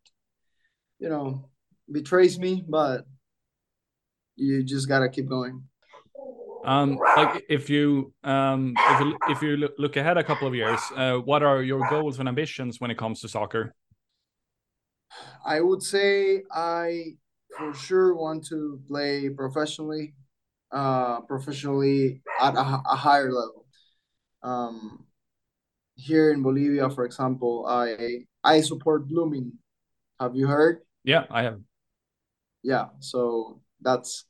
you 0.99 1.09
know 1.09 1.49
betrays 1.91 2.39
me 2.39 2.65
but 2.69 3.07
you 4.37 4.63
just 4.63 4.89
gotta 4.89 5.09
keep 5.09 5.29
going 5.29 5.63
Um, 6.65 6.99
like 7.17 7.45
if 7.49 7.71
you 7.71 8.13
um 8.25 8.75
if 8.77 9.01
you 9.01 9.19
if 9.29 9.43
you 9.43 9.57
look, 9.79 9.97
ahead 9.97 10.19
a 10.19 10.25
couple 10.25 10.49
of 10.49 10.55
years, 10.55 10.81
uh, 10.97 11.17
what 11.19 11.43
are 11.45 11.63
your 11.63 11.87
goals 11.89 12.19
and 12.19 12.29
ambitions 12.29 12.81
when 12.81 12.91
it 12.91 12.99
comes 12.99 13.21
to 13.21 13.29
soccer? 13.29 13.73
i 15.45 15.61
would 15.61 15.83
say 15.83 16.43
i 16.53 17.15
for 17.57 17.73
sure 17.75 18.15
want 18.15 18.45
to 18.45 18.81
play 18.89 19.29
professionally 19.31 20.15
uh 20.77 21.25
professionally 21.25 22.21
at 22.41 22.53
a, 22.55 22.61
a 22.85 22.97
higher 22.97 23.33
level. 23.33 23.65
Um 24.45 25.09
here 25.97 26.29
in 26.31 26.43
bolivia 26.45 26.91
for 26.93 27.09
example 27.09 27.65
i 27.65 28.21
i 28.45 28.61
support 28.61 29.09
blooming. 29.09 29.57
Have 30.21 30.37
you 30.37 30.47
heard? 30.47 30.85
Yeah, 31.05 31.25
I 31.31 31.43
have. 31.49 31.61
yeah 32.63 32.87
so 33.01 33.61
that's 33.81 34.29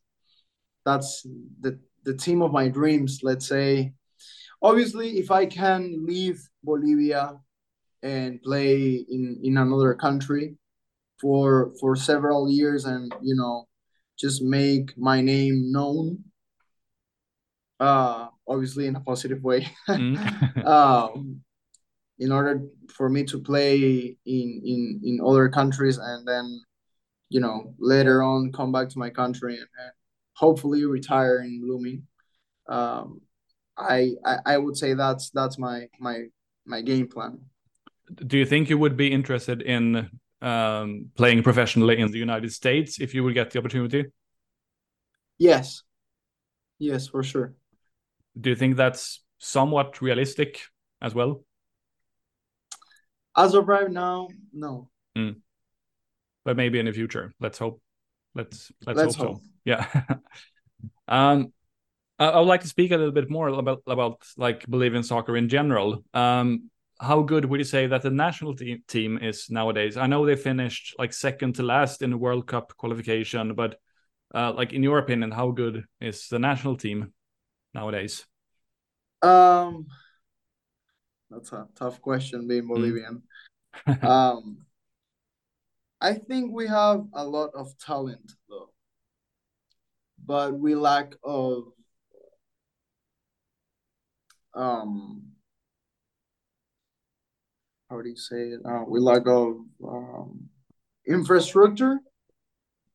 that's 0.87 1.27
the 1.61 1.79
the 2.07 2.15
team 2.15 2.43
of 2.43 2.53
my 2.55 2.69
dreams 2.71 3.21
let's 3.27 3.49
say. 3.49 3.93
Obviously 4.63 5.19
if 5.19 5.31
i 5.31 5.45
can 5.47 6.07
leave 6.07 6.39
bolivia 6.63 7.35
and 8.03 8.39
play 8.47 9.03
in 9.11 9.41
in 9.43 9.59
another 9.59 9.95
country 9.95 10.55
for 11.21 11.73
for 11.81 11.97
several 11.97 12.47
years 12.49 12.85
and 12.87 13.11
you 13.23 13.35
know 13.35 13.67
just 14.19 14.43
make 14.43 14.95
my 14.97 15.19
name 15.21 15.73
known 15.75 16.23
uh 17.81 18.29
obviously 18.49 18.87
in 18.87 18.97
a 18.97 19.01
positive 19.01 19.43
way 19.43 19.69
Mm. 19.89 20.67
um 20.67 21.41
in 22.19 22.33
order 22.33 22.63
for 22.89 23.09
me 23.11 23.25
to 23.25 23.39
play 23.41 24.17
in 24.27 24.63
in 24.65 25.01
in 25.05 25.21
other 25.25 25.49
countries 25.49 25.99
and 25.99 26.27
then 26.27 26.61
you 27.29 27.41
know 27.41 27.75
later 27.79 28.23
on 28.23 28.53
come 28.53 28.73
back 28.73 28.89
to 28.91 28.99
my 28.99 29.11
country 29.11 29.55
and, 29.55 29.69
and 29.83 29.93
hopefully 30.35 30.85
retire 30.85 31.41
in 31.41 31.61
blooming 31.61 32.03
um 32.69 33.21
I, 33.77 34.15
I 34.25 34.37
i 34.47 34.59
would 34.59 34.77
say 34.77 34.95
that's 34.95 35.31
that's 35.31 35.59
my 35.59 35.89
my 36.01 36.25
my 36.65 36.81
game 36.83 37.09
plan 37.09 37.41
Do 38.27 38.39
you 38.39 38.47
think 38.47 38.71
you 38.71 38.79
would 38.79 38.97
be 38.97 39.13
interested 39.13 39.63
in 39.63 40.09
um, 40.41 41.11
playing 41.17 41.43
professionally 41.43 41.99
in 41.99 42.11
the 42.13 42.19
United 42.19 42.53
States 42.53 43.01
if 43.01 43.15
you 43.15 43.25
would 43.25 43.35
get 43.35 43.51
the 43.51 43.59
opportunity? 43.59 44.05
yes 45.39 45.83
yes 46.79 47.09
for 47.09 47.23
sure 47.23 47.55
Do 48.39 48.51
you 48.51 48.57
think 48.57 48.77
that's 48.77 49.23
somewhat 49.39 50.01
realistic 50.03 50.63
as 51.01 51.15
well? 51.15 51.43
as 53.37 53.55
of 53.55 53.69
right 53.69 53.91
now 53.91 54.29
no 54.53 54.89
But 56.45 56.57
maybe 56.57 56.79
in 56.79 56.87
the 56.87 56.93
future. 56.93 57.35
Let's 57.41 57.59
hope. 57.59 57.81
Let's 58.35 58.71
let's, 58.87 58.99
Let's 58.99 59.15
hope, 59.17 59.27
hope. 59.27 59.37
so. 59.39 59.43
Yeah. 59.65 59.87
um, 61.09 61.53
I, 62.19 62.27
I 62.27 62.39
would 62.39 62.49
like 62.49 62.63
to 62.63 62.69
speak 62.69 62.93
a 62.93 62.97
little 62.97 63.13
bit 63.13 63.31
more 63.31 63.49
about 63.49 63.83
about 63.87 64.23
like 64.37 64.67
Bolivian 64.67 65.03
soccer 65.03 65.37
in 65.37 65.49
general. 65.49 66.05
Um, 66.15 66.71
how 66.99 67.23
good 67.23 67.45
would 67.45 67.61
you 67.61 67.65
say 67.65 67.89
that 67.89 68.03
the 68.03 68.11
national 68.11 68.55
te- 68.55 68.83
team 68.89 69.19
is 69.21 69.51
nowadays? 69.51 69.97
I 69.97 70.07
know 70.07 70.25
they 70.25 70.37
finished 70.37 70.95
like 70.99 71.13
second 71.13 71.57
to 71.57 71.63
last 71.63 72.01
in 72.03 72.11
the 72.11 72.17
World 72.17 72.47
Cup 72.47 72.77
qualification, 72.77 73.55
but 73.55 73.77
uh, 74.35 74.53
like 74.53 74.73
in 74.73 74.83
your 74.83 74.99
opinion, 74.99 75.31
how 75.31 75.51
good 75.51 75.85
is 76.01 76.29
the 76.29 76.39
national 76.39 76.77
team 76.77 77.13
nowadays? 77.77 78.25
um 79.23 79.87
that's 81.31 81.53
a 81.53 81.67
tough 81.75 82.01
question 82.01 82.49
being 82.49 82.67
bolivian. 82.67 83.23
Um 84.03 84.65
i 86.01 86.13
think 86.15 86.53
we 86.53 86.67
have 86.67 87.05
a 87.15 87.25
lot 87.25 87.51
of 87.55 87.77
talent 87.79 88.33
though. 88.49 88.71
But 90.25 90.59
we 90.59 90.75
lack 90.75 91.15
of 91.23 91.65
um 94.55 95.23
how 97.91 98.01
do 98.03 98.09
you 98.09 98.17
say 98.17 98.51
it? 98.55 98.61
Uh, 98.65 98.83
we 98.89 98.99
lack 99.01 99.27
of 99.27 99.59
um 99.87 100.49
infrastructure. 101.07 101.99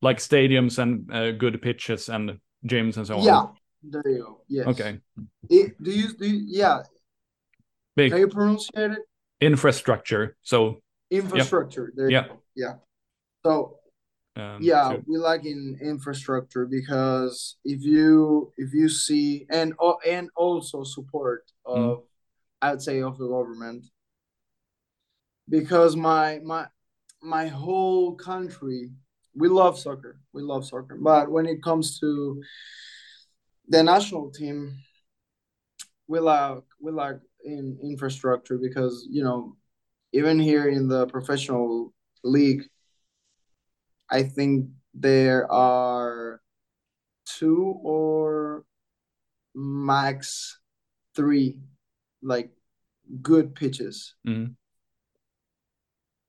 Like 0.02 0.18
stadiums 0.18 0.78
and 0.78 1.10
uh, 1.12 1.30
good 1.32 1.62
pitches 1.62 2.08
and 2.08 2.38
gyms 2.66 2.96
and 2.96 3.06
so 3.06 3.18
on. 3.18 3.24
yeah 3.24 3.46
there 3.82 4.02
you 4.06 4.22
go. 4.22 4.40
Yes. 4.48 4.66
Okay. 4.68 5.00
it, 5.50 5.82
do 5.82 5.90
you 5.90 6.12
do 6.14 6.26
you, 6.26 6.44
yeah. 6.46 6.82
Big. 7.96 8.12
Can 8.12 8.20
you 8.20 8.28
pronounce 8.28 8.70
it? 8.74 8.98
Infrastructure. 9.40 10.36
So 10.42 10.82
infrastructure. 11.10 11.92
There 11.94 12.10
Yeah. 12.10 12.28
go. 12.28 12.42
Yeah. 12.54 12.74
So 13.44 13.78
um, 14.36 14.58
yeah 14.62 14.88
so- 14.88 15.02
we 15.06 15.18
like 15.18 15.44
in 15.44 15.78
infrastructure 15.82 16.64
because 16.64 17.56
if 17.64 17.82
you 17.82 18.52
if 18.56 18.72
you 18.72 18.88
see 18.88 19.46
and 19.50 19.74
oh, 19.78 19.98
and 20.06 20.30
also 20.36 20.84
support 20.84 21.44
of 21.66 22.04
i'd 22.62 22.80
say 22.80 23.02
of 23.02 23.18
the 23.18 23.28
government. 23.28 23.84
Because 25.48 25.96
my 25.96 26.38
my 26.44 26.66
my 27.20 27.48
whole 27.48 28.14
country 28.14 28.90
we 29.34 29.48
love 29.48 29.78
soccer. 29.78 30.20
We 30.32 30.42
love 30.42 30.66
soccer. 30.66 30.96
But 31.00 31.30
when 31.30 31.46
it 31.46 31.62
comes 31.62 31.98
to 32.00 32.42
the 33.68 33.82
national 33.82 34.30
team 34.30 34.74
we 36.08 36.18
lack 36.18 36.58
we 36.80 36.92
lack 36.92 37.16
in 37.44 37.78
infrastructure 37.82 38.58
because 38.58 39.06
you 39.10 39.22
know 39.22 39.56
even 40.12 40.38
here 40.38 40.68
in 40.68 40.88
the 40.88 41.06
professional 41.06 41.92
league 42.24 42.62
I 44.10 44.24
think 44.24 44.68
there 44.94 45.50
are 45.50 46.42
two 47.24 47.78
or 47.82 48.64
max 49.54 50.58
three 51.16 51.56
like 52.22 52.50
good 53.22 53.54
pitches 53.54 54.14
Mhm. 54.26 54.54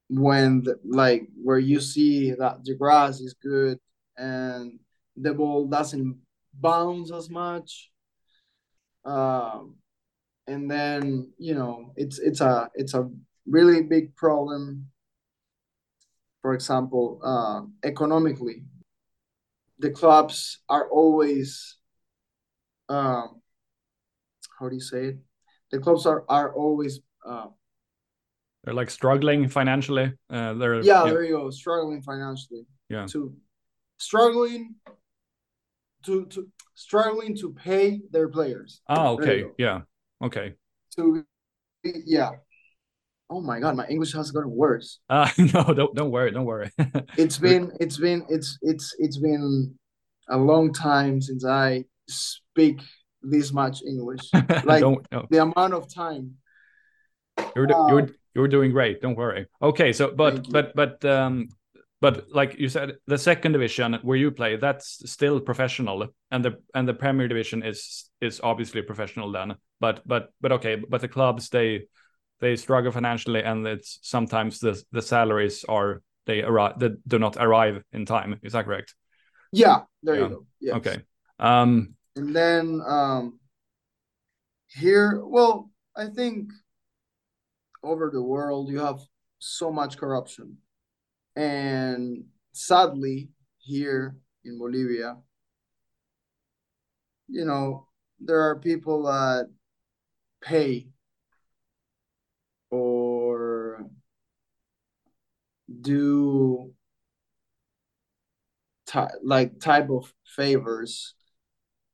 when 0.10 0.64
the, 0.64 0.80
like 0.86 1.28
where 1.42 1.60
you 1.60 1.80
see 1.80 2.32
that 2.32 2.64
the 2.64 2.76
grass 2.76 3.20
is 3.20 3.34
good 3.34 3.80
and 4.18 4.80
the 5.18 5.34
ball 5.34 5.68
doesn't 5.68 6.18
bounce 6.54 7.12
as 7.12 7.30
much. 7.30 7.92
Um 9.06 9.76
and 10.48 10.70
then 10.70 11.32
you 11.38 11.56
know 11.56 11.94
it's 11.96 12.20
it's 12.20 12.42
a 12.42 12.70
it's 12.76 12.94
a 12.94 13.10
really 13.46 13.82
big 13.82 14.16
problem 14.16 14.88
for 16.42 16.54
example 16.54 17.20
uh, 17.24 17.62
economically. 17.88 18.64
The 19.80 19.90
clubs 19.90 20.60
are 20.70 20.90
always 20.90 21.78
um 22.90 23.42
how 24.60 24.70
do 24.70 24.76
you 24.76 24.82
say 24.82 25.06
it? 25.06 25.18
The 25.72 25.80
clubs 25.80 26.06
are 26.06 26.26
are 26.30 26.54
always 26.54 27.00
uh, 27.26 27.48
they're 28.64 28.74
like 28.74 28.90
struggling 28.90 29.48
financially. 29.48 30.14
Uh, 30.30 30.54
they're 30.54 30.82
yeah, 30.82 31.06
yeah, 31.06 31.12
there 31.12 31.24
you 31.24 31.38
go, 31.38 31.50
struggling 31.50 32.02
financially. 32.02 32.66
Yeah, 32.90 33.08
to 33.08 33.34
struggling 33.98 34.76
to 36.04 36.26
to 36.28 36.48
struggling 36.76 37.36
to 37.38 37.54
pay 37.54 38.02
their 38.12 38.28
players. 38.28 38.82
Ah, 38.88 39.10
okay, 39.10 39.46
yeah, 39.58 39.82
okay. 40.24 40.54
To 40.96 41.26
yeah. 41.84 42.32
Oh 43.30 43.42
my 43.42 43.60
god, 43.60 43.76
my 43.76 43.88
English 43.88 44.14
has 44.14 44.32
gotten 44.32 44.52
worse. 44.52 45.00
Uh 45.10 45.30
no, 45.38 45.74
don't 45.74 45.96
don't 45.96 46.12
worry, 46.12 46.32
don't 46.32 46.46
worry. 46.46 46.70
it's 47.18 47.38
been 47.38 47.72
it's 47.80 47.98
been 47.98 48.26
it's 48.30 48.58
it's 48.62 48.96
it's 49.00 49.18
been 49.18 49.74
a 50.30 50.38
long 50.38 50.74
time 50.74 51.22
since 51.22 51.46
I 51.46 51.86
speak 52.08 52.82
this 53.22 53.52
much 53.52 53.82
English. 53.84 54.30
Like 54.66 54.84
no. 54.84 55.28
the 55.30 55.42
amount 55.42 55.74
of 55.74 55.94
time. 55.94 56.38
You're 57.56 57.72
uh, 57.72 57.88
you're 57.88 58.10
you're 58.36 58.48
doing 58.48 58.72
great. 58.72 59.02
Don't 59.02 59.16
worry. 59.16 59.48
Okay, 59.62 59.94
so 59.94 60.12
but 60.12 60.50
but 60.50 60.76
but 60.76 61.04
um 61.06 61.50
but 62.04 62.26
like 62.30 62.60
you 62.60 62.68
said, 62.68 62.98
the 63.08 63.18
second 63.18 63.54
division 63.54 63.98
where 64.02 64.18
you 64.18 64.30
play, 64.30 64.58
that's 64.58 65.10
still 65.10 65.40
professional, 65.40 66.10
and 66.32 66.44
the 66.44 66.58
and 66.76 66.86
the 66.86 66.94
Premier 66.94 67.30
Division 67.30 67.64
is 67.64 68.12
is 68.20 68.42
obviously 68.44 68.82
professional 68.82 69.32
then. 69.32 69.56
But 69.80 70.02
but 70.06 70.34
but 70.42 70.52
okay, 70.52 70.76
but 70.76 71.00
the 71.00 71.08
clubs 71.08 71.48
they 71.48 71.88
they 72.42 72.58
struggle 72.58 72.92
financially, 72.92 73.42
and 73.42 73.66
it's 73.66 74.00
sometimes 74.02 74.60
the 74.60 74.84
the 74.92 75.02
salaries 75.02 75.64
are 75.70 76.02
they 76.26 76.42
arrive 76.42 76.78
they 76.78 76.90
do 77.08 77.20
not 77.20 77.38
arrive 77.40 77.82
in 77.94 78.06
time. 78.06 78.38
Is 78.44 78.52
that 78.52 78.66
correct? 78.66 78.96
Yeah, 79.54 79.84
there 80.02 80.16
yeah. 80.16 80.24
you 80.24 80.30
go. 80.30 80.46
Yes. 80.60 80.76
Okay. 80.76 80.98
Um, 81.40 81.96
and 82.18 82.36
then 82.36 82.82
um, 82.86 83.40
here, 84.68 85.24
well, 85.24 85.72
I 85.96 86.08
think 86.08 86.52
over 87.82 88.10
the 88.12 88.22
world 88.22 88.70
you 88.70 88.80
have 88.80 89.00
so 89.40 89.72
much 89.72 89.98
corruption 89.98 90.58
and 91.36 92.26
sadly, 92.52 93.30
here 93.60 94.16
in 94.46 94.58
Bolivia, 94.60 95.18
you 97.28 97.46
know, 97.46 97.88
there 98.20 98.42
are 98.42 98.60
people 98.60 99.04
that 99.04 99.50
pay 100.42 100.88
or 102.70 103.86
do 105.82 106.74
like 109.24 109.60
type 109.60 109.90
of 109.90 110.14
favors 110.36 111.16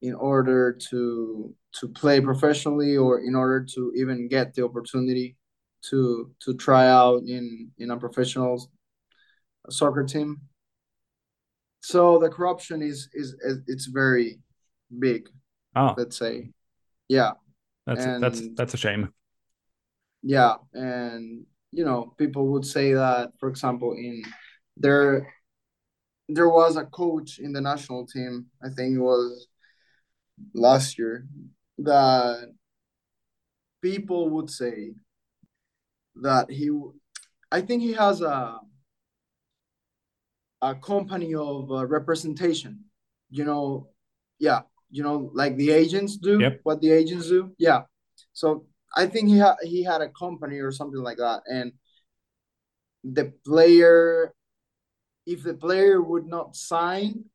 in 0.01 0.13
order 0.15 0.73
to 0.73 1.55
to 1.71 1.87
play 1.89 2.19
professionally 2.19 2.97
or 2.97 3.19
in 3.19 3.35
order 3.35 3.63
to 3.63 3.93
even 3.95 4.27
get 4.27 4.53
the 4.53 4.63
opportunity 4.63 5.37
to 5.81 6.31
to 6.39 6.53
try 6.55 6.87
out 6.87 7.23
in 7.23 7.71
in 7.77 7.91
a 7.91 7.97
professional 7.97 8.69
soccer 9.69 10.03
team. 10.03 10.41
So 11.81 12.19
the 12.19 12.29
corruption 12.29 12.81
is 12.81 13.09
is, 13.13 13.35
is 13.41 13.59
it's 13.67 13.85
very 13.85 14.39
big. 14.97 15.29
Oh. 15.75 15.93
Let's 15.97 16.17
say, 16.17 16.51
yeah. 17.07 17.31
That's 17.85 18.05
and, 18.05 18.23
that's 18.23 18.41
that's 18.55 18.73
a 18.73 18.77
shame. 18.77 19.13
Yeah, 20.21 20.55
and 20.73 21.45
you 21.71 21.85
know 21.85 22.13
people 22.17 22.47
would 22.49 22.65
say 22.65 22.93
that, 22.93 23.31
for 23.39 23.49
example, 23.49 23.93
in 23.93 24.23
there 24.77 25.33
there 26.27 26.49
was 26.49 26.75
a 26.75 26.85
coach 26.85 27.39
in 27.39 27.53
the 27.53 27.61
national 27.61 28.05
team. 28.05 28.47
I 28.63 28.69
think 28.69 28.95
it 28.95 29.01
was 29.01 29.47
last 30.53 30.97
year 30.99 31.25
that 31.79 32.53
people 33.81 34.29
would 34.29 34.49
say 34.49 34.91
that 36.21 36.51
he 36.51 36.69
I 37.51 37.61
think 37.61 37.81
he 37.81 37.93
has 37.93 38.21
a 38.21 38.59
a 40.61 40.75
company 40.75 41.33
of 41.35 41.71
uh, 41.71 41.85
representation. 41.85 42.85
You 43.29 43.45
know 43.45 43.89
yeah 44.39 44.61
you 44.89 45.03
know 45.03 45.29
like 45.33 45.55
the 45.57 45.69
agents 45.69 46.17
do 46.17 46.39
yep. 46.39 46.59
what 46.63 46.81
the 46.81 46.91
agents 46.91 47.27
do 47.27 47.51
yeah. 47.59 47.81
So 48.33 48.65
i 48.95 49.05
think 49.05 49.29
he 49.29 49.37
had 49.37 49.55
he 49.61 49.83
had 49.83 50.01
a 50.01 50.09
company 50.09 50.57
or 50.57 50.71
something 50.71 51.01
like 51.01 51.17
that 51.17 51.41
and 51.45 51.73
the 53.03 53.31
player 53.45 54.33
if 55.27 55.43
the 55.43 55.53
player 55.53 56.01
would 56.01 56.25
not 56.25 56.55
sign 56.55 57.25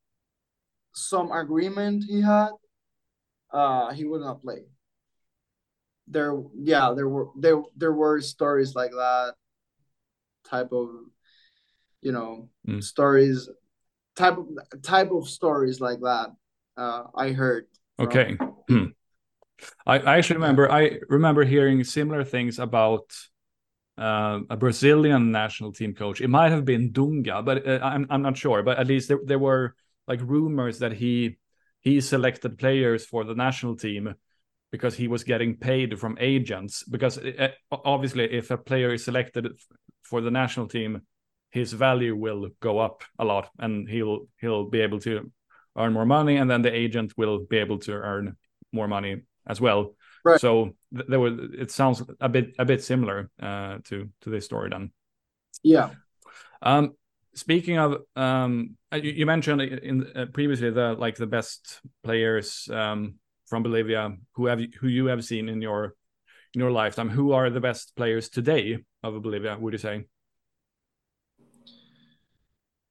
some 0.95 1.31
agreement 1.31 2.05
he 2.09 2.21
had 2.21 2.51
uh 3.53 3.93
he 3.93 4.05
would 4.05 4.21
not 4.21 4.43
play. 4.43 4.65
There 6.09 6.43
yeah 6.55 6.93
there 6.95 7.09
were 7.09 7.29
there 7.39 7.63
there 7.77 7.93
were 7.93 8.21
stories 8.21 8.75
like 8.75 8.91
that 8.91 9.35
type 10.45 10.73
of 10.73 10.89
you 12.05 12.13
know 12.13 12.49
mm. 12.69 12.83
stories 12.83 13.49
type 14.15 14.39
of 14.39 14.47
type 14.83 15.11
of 15.11 15.29
stories 15.29 15.81
like 15.81 16.01
that 16.01 16.29
uh, 16.77 17.05
I 17.15 17.33
heard. 17.33 17.67
From... 17.97 18.07
Okay. 18.07 18.37
Hmm. 18.69 18.85
I, 19.87 19.99
I 19.99 20.19
actually 20.19 20.37
remember 20.37 20.71
I 20.71 20.99
remember 21.09 21.45
hearing 21.45 21.85
similar 21.85 22.25
things 22.25 22.59
about 22.59 23.13
uh, 23.97 24.41
a 24.51 24.57
Brazilian 24.57 25.31
national 25.31 25.73
team 25.73 25.95
coach. 25.95 26.21
It 26.21 26.29
might 26.29 26.51
have 26.51 26.65
been 26.65 26.93
Dunga, 26.93 27.45
but 27.45 27.67
uh, 27.67 27.79
I'm 27.83 28.07
I'm 28.11 28.23
not 28.23 28.37
sure. 28.37 28.63
But 28.63 28.79
at 28.79 28.87
least 28.87 29.09
there, 29.09 29.21
there 29.25 29.39
were 29.39 29.75
like 30.09 30.21
rumors 30.23 30.81
that 30.81 30.93
he 30.93 31.39
he 31.81 32.01
selected 32.01 32.59
players 32.59 33.05
for 33.05 33.25
the 33.25 33.35
national 33.35 33.77
team 33.77 34.15
because 34.73 34.97
he 34.97 35.07
was 35.07 35.23
getting 35.23 35.57
paid 35.57 35.99
from 36.01 36.19
agents. 36.21 36.83
Because 36.83 37.19
uh, 37.19 37.49
obviously, 37.71 38.25
if 38.25 38.51
a 38.51 38.59
player 38.59 38.93
is 38.93 39.05
selected 39.05 39.47
for 40.03 40.21
the 40.21 40.31
national 40.31 40.67
team, 40.67 41.03
his 41.55 41.73
value 41.73 42.17
will 42.17 42.49
go 42.59 42.81
up 42.81 43.05
a 43.17 43.25
lot 43.25 43.49
and 43.61 43.89
he'll 43.89 44.27
he'll 44.41 44.69
be 44.69 44.81
able 44.81 44.99
to 44.99 45.31
earn 45.79 45.93
more 45.93 46.05
money 46.05 46.37
and 46.37 46.51
then 46.51 46.63
the 46.63 46.75
agent 46.75 47.15
will 47.17 47.47
be 47.49 47.59
able 47.59 47.79
to 47.79 47.93
earn 47.93 48.37
more 48.73 48.89
money 48.89 49.23
as 49.47 49.61
well. 49.61 49.95
Right. 50.25 50.41
so 50.41 50.71
th- 50.93 51.07
there 51.09 51.21
was 51.21 51.35
it 51.59 51.71
sounds 51.71 52.03
a 52.21 52.29
bit 52.29 52.55
a 52.59 52.65
bit 52.65 52.83
similar 52.83 53.31
uh, 53.41 53.79
to 53.85 54.09
to 54.23 54.31
this 54.31 54.45
story 54.45 54.69
then. 54.71 54.91
Yeah. 55.63 55.91
Um 56.61 56.97
speaking 57.35 57.79
of 57.79 58.03
um 58.17 58.77
uh, 58.93 58.97
you, 58.97 59.13
you 59.13 59.27
mentioned 59.27 59.63
in 59.63 59.97
uh, 60.17 60.27
previously 60.33 60.71
the 60.71 60.97
like 60.99 61.17
the 61.17 61.27
best 61.27 61.81
players 62.03 62.69
um 62.73 63.15
from 63.47 63.63
bolivia 63.63 64.17
who 64.35 64.47
have 64.47 64.61
who 64.81 64.89
you 64.89 65.07
have 65.07 65.23
seen 65.25 65.49
in 65.49 65.63
your 65.63 65.95
in 66.55 66.61
your 66.61 66.73
lifetime. 66.73 67.11
Who 67.11 67.33
are 67.33 67.49
the 67.51 67.61
best 67.61 67.95
players 67.95 68.29
today 68.29 68.79
of 69.05 69.23
bolivia 69.23 69.57
would 69.61 69.75
you 69.75 69.79
say 69.79 70.07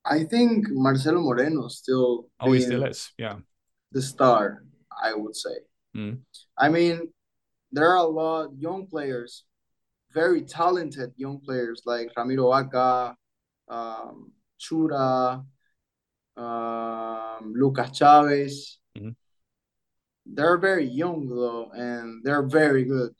I 0.05 0.23
think 0.25 0.67
Marcelo 0.69 1.21
Moreno 1.21 1.67
still. 1.67 2.27
Oh, 2.39 2.51
he 2.51 2.61
still 2.61 2.83
is. 2.83 3.11
Yeah. 3.17 3.37
The 3.91 4.01
star, 4.01 4.63
I 4.91 5.13
would 5.13 5.35
say. 5.35 5.55
Mm. 5.95 6.19
I 6.57 6.69
mean, 6.69 7.13
there 7.71 7.87
are 7.89 7.97
a 7.97 8.03
lot 8.03 8.49
young 8.57 8.87
players, 8.87 9.45
very 10.13 10.41
talented 10.41 11.13
young 11.15 11.39
players 11.39 11.83
like 11.85 12.11
Ramiro 12.17 12.51
Vaca, 12.51 13.15
um, 13.69 14.31
Chura, 14.59 15.45
um, 16.37 17.53
Lucas 17.55 17.97
Chavez. 17.97 18.79
Mm-hmm. 18.97 19.09
They're 20.25 20.57
very 20.57 20.85
young 20.85 21.27
though, 21.27 21.71
and 21.71 22.23
they're 22.23 22.47
very 22.47 22.85
good. 22.85 23.11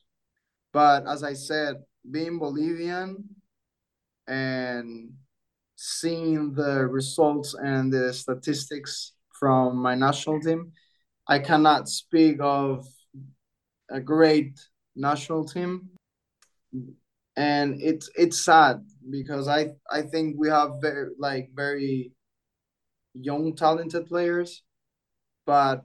But 0.71 1.07
as 1.07 1.23
I 1.23 1.34
said, 1.34 1.84
being 2.09 2.39
Bolivian 2.39 3.23
and 4.27 5.13
seeing 5.86 6.53
the 6.53 6.88
results 6.88 7.55
and 7.55 7.91
the 7.91 8.13
statistics 8.13 9.11
from 9.38 9.75
my 9.75 9.93
national 9.95 10.39
team, 10.39 10.71
I 11.27 11.39
cannot 11.39 11.89
speak 11.89 12.38
of 12.39 12.88
a 13.89 13.99
great 13.99 14.57
national 14.95 15.43
team. 15.43 15.89
And 17.36 17.81
it's 17.81 18.09
it's 18.15 18.45
sad 18.45 18.86
because 19.09 19.49
I 19.49 19.71
I 19.91 20.03
think 20.03 20.36
we 20.38 20.47
have 20.47 20.79
very 20.81 21.09
like 21.19 21.49
very 21.53 22.13
young 23.13 23.53
talented 23.53 24.05
players, 24.07 24.63
but 25.45 25.84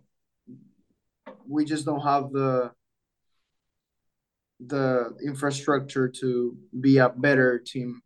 we 1.48 1.64
just 1.64 1.84
don't 1.86 2.06
have 2.06 2.30
the 2.30 2.70
the 4.60 5.16
infrastructure 5.24 6.08
to 6.20 6.56
be 6.80 6.98
a 6.98 7.08
better 7.08 7.58
team 7.58 8.00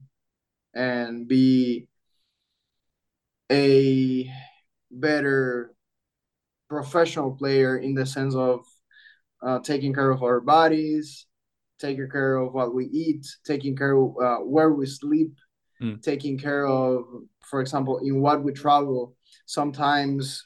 and 0.74 1.28
be 1.28 1.88
a 3.50 4.30
better 4.90 5.74
professional 6.68 7.32
player 7.32 7.78
in 7.78 7.94
the 7.94 8.06
sense 8.06 8.34
of 8.34 8.64
uh, 9.42 9.58
taking 9.60 9.92
care 9.92 10.10
of 10.10 10.22
our 10.22 10.40
bodies, 10.40 11.26
taking 11.78 12.08
care 12.08 12.36
of 12.36 12.54
what 12.54 12.74
we 12.74 12.86
eat, 12.86 13.26
taking 13.44 13.76
care 13.76 13.96
of 13.96 14.14
uh, 14.22 14.36
where 14.38 14.72
we 14.72 14.86
sleep, 14.86 15.34
mm. 15.82 16.00
taking 16.02 16.38
care 16.38 16.66
of, 16.66 17.04
for 17.44 17.60
example, 17.60 17.98
in 17.98 18.22
what 18.22 18.42
we 18.42 18.52
travel. 18.52 19.14
Sometimes 19.46 20.44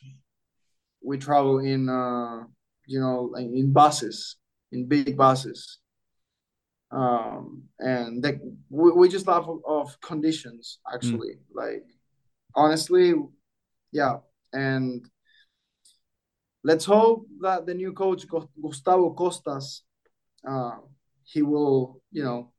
we 1.05 1.19
travel 1.19 1.59
in, 1.59 1.89
uh, 1.89 2.45
you 2.87 2.99
know, 2.99 3.33
in 3.37 3.73
buses, 3.73 4.37
in 4.73 4.87
big 4.87 5.17
buses. 5.17 5.79
Um, 6.91 7.65
and 7.79 8.23
they, 8.23 8.39
we, 8.71 8.93
we 8.93 9.09
just 9.09 9.27
love 9.27 9.49
of, 9.49 9.61
of 9.67 10.01
conditions 10.01 10.79
actually. 10.93 11.35
Mm. 11.35 11.55
Like 11.55 11.85
honestly, 12.55 13.15
yeah, 13.93 14.19
and 14.53 15.05
let's 16.63 16.85
hope 16.85 17.27
that 17.41 17.67
the 17.67 17.75
new 17.75 17.93
coach 17.93 18.25
Gustavo 18.61 19.13
Costas, 19.15 19.83
uh, 20.47 20.77
he 21.25 21.43
will 21.43 22.01
you 22.13 22.23
know 22.23 22.53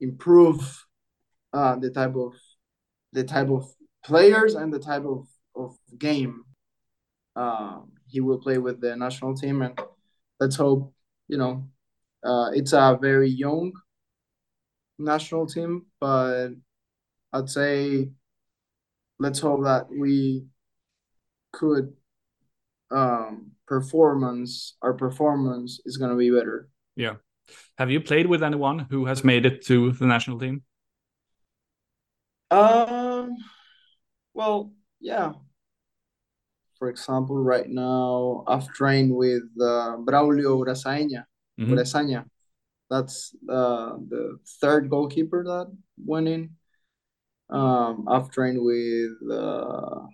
improve 0.00 0.86
uh, 1.52 1.76
the 1.76 1.90
type 1.90 2.14
of 2.14 2.34
the 3.12 3.24
type 3.24 3.48
of 3.50 3.66
players 4.04 4.54
and 4.54 4.72
the 4.72 4.78
type 4.78 5.04
of, 5.04 5.26
of 5.56 5.76
game 5.98 6.44
uh, 7.36 7.80
he 8.06 8.20
will 8.20 8.38
play 8.38 8.58
with 8.58 8.80
the 8.80 8.94
national 8.96 9.34
team 9.34 9.62
and 9.62 9.78
let's 10.40 10.56
hope 10.56 10.92
you 11.26 11.36
know 11.36 11.68
uh, 12.24 12.50
it's 12.52 12.72
a 12.72 12.98
very 13.00 13.30
young 13.30 13.72
national 14.98 15.46
team, 15.46 15.86
but 16.00 16.48
I'd 17.32 17.48
say 17.48 18.10
let's 19.18 19.40
hope 19.40 19.64
that 19.64 19.88
we 19.90 20.46
could 21.52 21.92
um, 22.90 23.52
performance 23.66 24.76
our 24.82 24.94
performance 24.94 25.80
is 25.84 25.96
going 25.96 26.10
to 26.10 26.16
be 26.16 26.30
better. 26.30 26.68
Yeah. 26.96 27.16
Have 27.78 27.90
you 27.90 28.00
played 28.00 28.26
with 28.26 28.42
anyone 28.42 28.86
who 28.90 29.06
has 29.06 29.24
made 29.24 29.46
it 29.46 29.64
to 29.66 29.92
the 29.92 30.06
national 30.06 30.38
team? 30.38 30.62
Um. 32.50 33.36
Well, 34.34 34.72
yeah. 35.00 35.32
For 36.78 36.88
example, 36.88 37.36
right 37.42 37.68
now 37.68 38.44
I've 38.46 38.68
trained 38.68 39.14
with 39.14 39.42
uh, 39.60 39.96
Braulio 39.98 40.62
Uraezaña 40.62 41.24
mm-hmm. 41.58 41.74
That's 42.90 43.34
uh, 43.48 43.96
the 44.08 44.38
third 44.60 44.88
goalkeeper 44.88 45.44
that 45.44 45.76
went 46.04 46.28
in. 46.28 46.50
Um, 47.50 48.06
I've 48.08 48.30
trained 48.30 48.60
with 48.62 49.30
uh, 49.30 50.06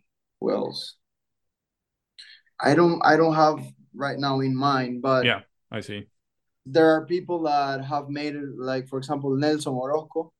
else? 0.50 0.96
I 2.60 2.74
don't 2.74 3.00
I 3.04 3.16
don't 3.16 3.34
have 3.34 3.64
right 3.94 4.18
now 4.18 4.40
in 4.40 4.56
mind, 4.56 5.02
but 5.02 5.24
yeah, 5.24 5.40
I 5.70 5.80
see. 5.80 6.06
There 6.66 6.90
are 6.90 7.06
people 7.06 7.42
that 7.42 7.84
have 7.84 8.08
made 8.08 8.34
it, 8.34 8.44
like 8.56 8.88
for 8.88 8.98
example, 8.98 9.34
Nelson 9.36 9.74
Orozco. 9.74 10.32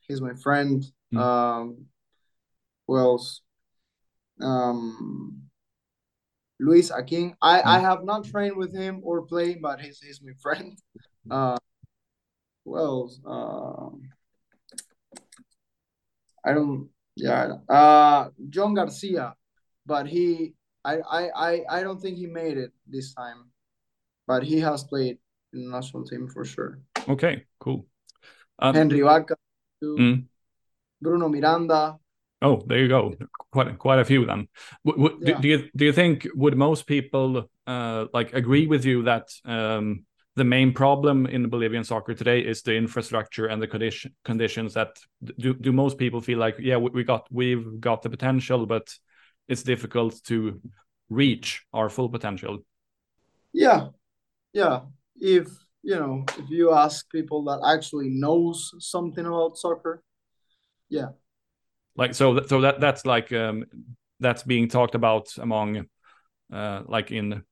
He's 0.00 0.20
my 0.20 0.34
friend. 0.34 0.84
Mm. 1.12 1.18
Um, 1.18 1.86
who 2.86 2.98
else? 2.98 3.40
Um, 4.40 5.42
Luis 6.62 6.90
Haquin. 6.90 7.34
I, 7.42 7.58
mm. 7.58 7.66
I 7.66 7.78
have 7.80 8.04
not 8.04 8.24
trained 8.24 8.56
with 8.56 8.72
him 8.74 9.00
or 9.02 9.22
played, 9.22 9.60
but 9.60 9.80
he's, 9.80 9.98
he's 9.98 10.22
my 10.22 10.32
friend. 10.40 10.78
Uh, 11.30 11.58
who 12.64 12.78
else? 12.78 13.20
Uh, 13.26 13.90
I 16.44 16.54
don't. 16.54 16.88
Yeah. 17.16 17.58
Uh, 17.68 18.30
John 18.48 18.74
Garcia, 18.74 19.34
but 19.84 20.06
he. 20.06 20.54
I, 20.84 20.98
I, 20.98 21.22
I, 21.30 21.64
I 21.70 21.82
don't 21.84 22.00
think 22.00 22.16
he 22.16 22.26
made 22.26 22.58
it 22.58 22.72
this 22.88 23.14
time, 23.14 23.50
but 24.26 24.42
he 24.42 24.58
has 24.58 24.82
played 24.82 25.18
in 25.52 25.64
the 25.64 25.70
national 25.70 26.04
team 26.04 26.26
for 26.26 26.44
sure. 26.44 26.80
Okay, 27.08 27.44
cool. 27.60 27.86
Um, 28.58 28.74
Henry 28.74 29.00
Vaca, 29.00 29.36
mm. 29.82 30.24
Bruno 31.00 31.28
Miranda, 31.28 31.98
Oh, 32.42 32.60
there 32.66 32.78
you 32.78 32.88
go. 32.88 33.14
Quite 33.52 33.78
quite 33.78 34.00
a 34.00 34.04
few 34.04 34.26
then. 34.26 34.48
W- 34.84 35.18
yeah. 35.20 35.36
do, 35.36 35.42
do, 35.42 35.48
you 35.48 35.68
do 35.76 35.84
you 35.84 35.92
think 35.92 36.26
would 36.34 36.56
most 36.56 36.86
people 36.86 37.48
uh, 37.66 38.06
like 38.12 38.34
agree 38.34 38.66
with 38.66 38.84
you 38.84 39.04
that 39.04 39.28
um, 39.44 40.04
the 40.34 40.44
main 40.44 40.72
problem 40.72 41.26
in 41.26 41.48
Bolivian 41.48 41.84
soccer 41.84 42.14
today 42.14 42.40
is 42.40 42.62
the 42.62 42.74
infrastructure 42.74 43.46
and 43.46 43.62
the 43.62 43.68
condition 43.68 44.14
conditions 44.24 44.74
that 44.74 44.96
do 45.38 45.54
do 45.54 45.72
most 45.72 45.98
people 45.98 46.20
feel 46.20 46.38
like 46.38 46.56
yeah 46.58 46.76
we 46.76 47.04
got 47.04 47.28
we've 47.30 47.80
got 47.80 48.02
the 48.02 48.10
potential 48.10 48.66
but 48.66 48.92
it's 49.48 49.62
difficult 49.62 50.22
to 50.24 50.60
reach 51.08 51.64
our 51.72 51.88
full 51.88 52.08
potential. 52.08 52.58
Yeah, 53.52 53.88
yeah. 54.52 54.80
If 55.20 55.46
you 55.82 55.96
know 55.96 56.24
if 56.38 56.50
you 56.50 56.72
ask 56.72 57.08
people 57.10 57.44
that 57.44 57.60
actually 57.64 58.08
knows 58.08 58.72
something 58.80 59.26
about 59.26 59.56
soccer, 59.56 60.02
yeah 60.88 61.10
like 61.96 62.14
so 62.14 62.42
so 62.46 62.60
that 62.60 62.80
that's 62.80 63.04
like 63.04 63.32
um 63.32 63.64
that's 64.20 64.42
being 64.42 64.68
talked 64.68 64.94
about 64.94 65.28
among 65.38 65.86
uh 66.52 66.82
like 66.86 67.10
in 67.10 67.42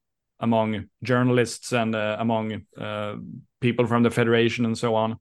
among 0.41 0.87
journalists 1.03 1.73
and 1.73 1.95
uh, 1.95 2.17
among 2.19 2.63
uh, 2.79 3.17
people 3.61 3.87
from 3.87 4.03
the 4.03 4.11
federation 4.11 4.65
and 4.65 4.77
so 4.77 4.95
on. 4.95 5.19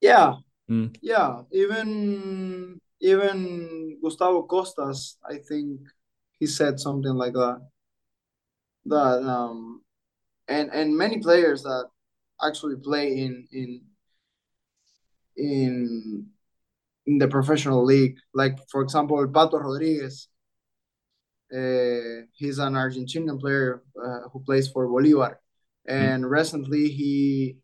Yeah. 0.00 0.34
Mm. 0.70 0.96
yeah. 1.00 1.42
Even 1.50 2.78
even 3.00 3.98
gustavo 4.02 4.42
costas 4.42 5.18
i 5.28 5.36
think 5.36 5.80
he 6.38 6.46
said 6.46 6.78
something 6.80 7.14
like 7.14 7.32
that. 7.32 7.60
That 8.86 9.22
um 9.22 9.82
and 10.48 10.70
and 10.72 10.96
many 10.96 11.18
players 11.18 11.62
that 11.62 11.88
actually 12.42 12.76
play 12.76 13.18
in 13.18 13.46
in 13.52 13.80
in 15.36 16.26
in 17.06 17.18
the 17.18 17.28
professional 17.28 17.84
league. 17.84 18.16
Like 18.32 18.58
for 18.70 18.82
example, 18.82 19.16
Pato 19.28 19.60
Rodriguez. 19.60 20.28
Uh, 21.52 22.26
he's 22.32 22.58
an 22.58 22.72
Argentinian 22.72 23.38
player 23.38 23.82
uh, 24.02 24.28
who 24.32 24.40
plays 24.40 24.68
for 24.68 24.88
Bolivar, 24.88 25.40
and 25.86 26.24
mm. 26.24 26.30
recently 26.30 26.88
he 26.88 27.58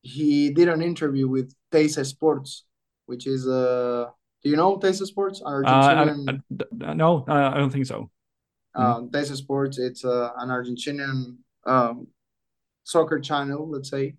he 0.00 0.50
did 0.50 0.68
an 0.68 0.82
interview 0.82 1.28
with 1.28 1.54
TyC 1.70 2.04
Sports, 2.06 2.64
which 3.04 3.26
is 3.26 3.46
uh, 3.46 4.06
do 4.42 4.50
you 4.50 4.56
know 4.56 4.78
TyC 4.78 5.06
Sports? 5.06 5.42
Uh, 5.44 5.50
Argentinian. 5.50 6.28
Uh, 6.28 6.64
I, 6.86 6.90
I, 6.90 6.94
no, 6.94 7.24
I 7.28 7.58
don't 7.58 7.70
think 7.70 7.86
so. 7.86 8.10
Uh, 8.76 9.00
mm. 9.00 9.36
Sports, 9.36 9.78
it's 9.78 10.04
uh, 10.04 10.30
an 10.36 10.50
Argentinian 10.50 11.36
um, 11.66 12.08
soccer 12.84 13.18
channel, 13.18 13.68
let's 13.70 13.90
say. 13.90 14.16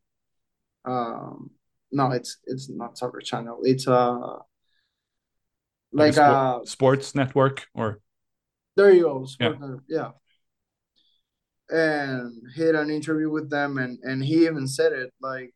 Um, 0.84 1.52
no, 1.92 2.12
it's 2.12 2.38
it's 2.46 2.70
not 2.70 2.98
Soccer 2.98 3.22
Channel. 3.22 3.60
It's 3.64 3.88
uh 3.88 4.38
like, 5.94 6.16
like 6.16 6.18
a, 6.18 6.60
sport, 6.60 6.64
a, 6.64 6.68
sports 6.68 7.16
network 7.16 7.68
or 7.74 8.02
there 8.76 8.92
you 8.92 9.04
go, 9.04 9.28
yeah. 9.40 9.50
Network, 9.50 9.84
yeah. 9.90 10.10
And 11.70 12.34
he 12.56 12.62
had 12.62 12.76
an 12.76 12.90
interview 12.90 13.30
with 13.30 13.50
them, 13.50 13.78
and 13.78 13.98
and 14.04 14.24
he 14.24 14.46
even 14.46 14.68
said 14.68 14.94
it 14.94 15.12
like 15.22 15.54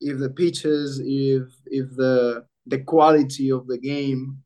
if 0.00 0.18
the 0.18 0.30
pitches, 0.30 1.00
if 1.04 1.44
if 1.66 1.90
the 1.96 2.44
the 2.66 2.78
quality 2.78 3.50
of 3.50 3.66
the 3.66 3.78
game, 3.78 4.38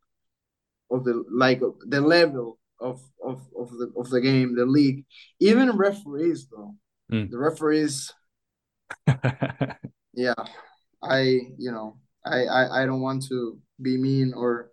of 0.90 1.04
the 1.04 1.24
like 1.30 1.60
the 1.86 2.00
level 2.00 2.58
of 2.80 3.00
of 3.24 3.42
of 3.58 3.70
the 3.70 3.92
of 3.96 4.10
the 4.10 4.20
game, 4.20 4.56
the 4.56 4.66
league, 4.66 5.04
even 5.40 5.76
referees 5.76 6.48
though, 6.48 6.74
mm. 7.12 7.30
the 7.30 7.38
referees, 7.38 8.12
yeah, 10.14 10.34
I 11.02 11.20
you 11.58 11.70
know 11.70 11.98
I, 12.24 12.44
I 12.44 12.82
I 12.82 12.86
don't 12.86 13.00
want 13.00 13.24
to 13.28 13.58
be 13.80 13.96
mean 13.96 14.32
or 14.34 14.70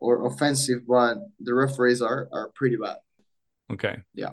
or 0.00 0.26
offensive, 0.26 0.86
but 0.86 1.18
the 1.40 1.54
referees 1.54 2.02
are 2.02 2.28
are 2.32 2.50
pretty 2.54 2.76
bad. 2.76 2.96
Okay. 3.72 3.96
Yeah. 4.14 4.32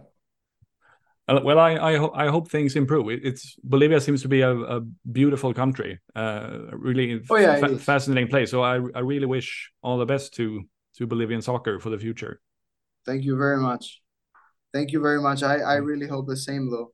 Uh, 1.28 1.40
well, 1.44 1.60
I 1.60 1.78
I, 1.78 1.96
ho- 1.98 2.12
I 2.14 2.28
hope 2.28 2.50
things 2.52 2.76
improve. 2.76 3.08
It's 3.10 3.56
Bolivia 3.64 4.02
seems 4.02 4.22
to 4.24 4.28
be 4.28 4.42
a, 4.42 4.52
a 4.52 4.82
beautiful 5.12 5.54
country, 5.54 6.00
uh, 6.16 6.58
really 6.74 7.22
oh, 7.30 7.36
yeah, 7.38 7.58
fa- 7.58 7.78
fascinating 7.78 8.28
place. 8.28 8.52
So 8.52 8.62
I 8.62 8.82
I 8.96 9.00
really 9.00 9.28
wish 9.28 9.72
all 9.82 9.98
the 9.98 10.06
best 10.06 10.34
to 10.36 10.64
to 10.98 11.08
Bolivian 11.08 11.42
soccer 11.42 11.80
for 11.80 11.90
the 11.90 11.98
future. 11.98 12.42
Thank 13.06 13.24
you 13.24 13.38
very 13.38 13.58
much. 13.58 14.02
Thank 14.74 14.92
you 14.92 15.00
very 15.00 15.22
much. 15.22 15.44
I 15.44 15.60
I 15.60 15.76
really 15.76 16.08
hope 16.08 16.28
the 16.28 16.36
same 16.36 16.70
though. 16.70 16.92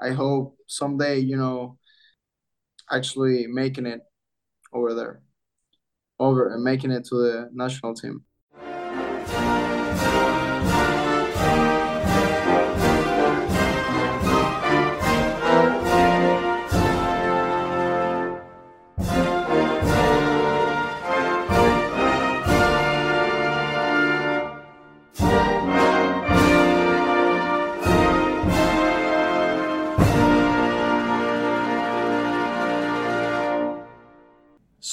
I 0.00 0.10
hope 0.10 0.56
someday 0.68 1.18
you 1.18 1.36
know 1.36 1.78
actually 2.90 3.46
making 3.46 3.86
it 3.86 4.00
over 4.72 4.94
there, 4.94 5.22
over 6.18 6.54
and 6.54 6.64
making 6.64 6.90
it 6.90 7.04
to 7.06 7.16
the 7.16 7.50
national 7.52 7.94
team. 7.94 8.24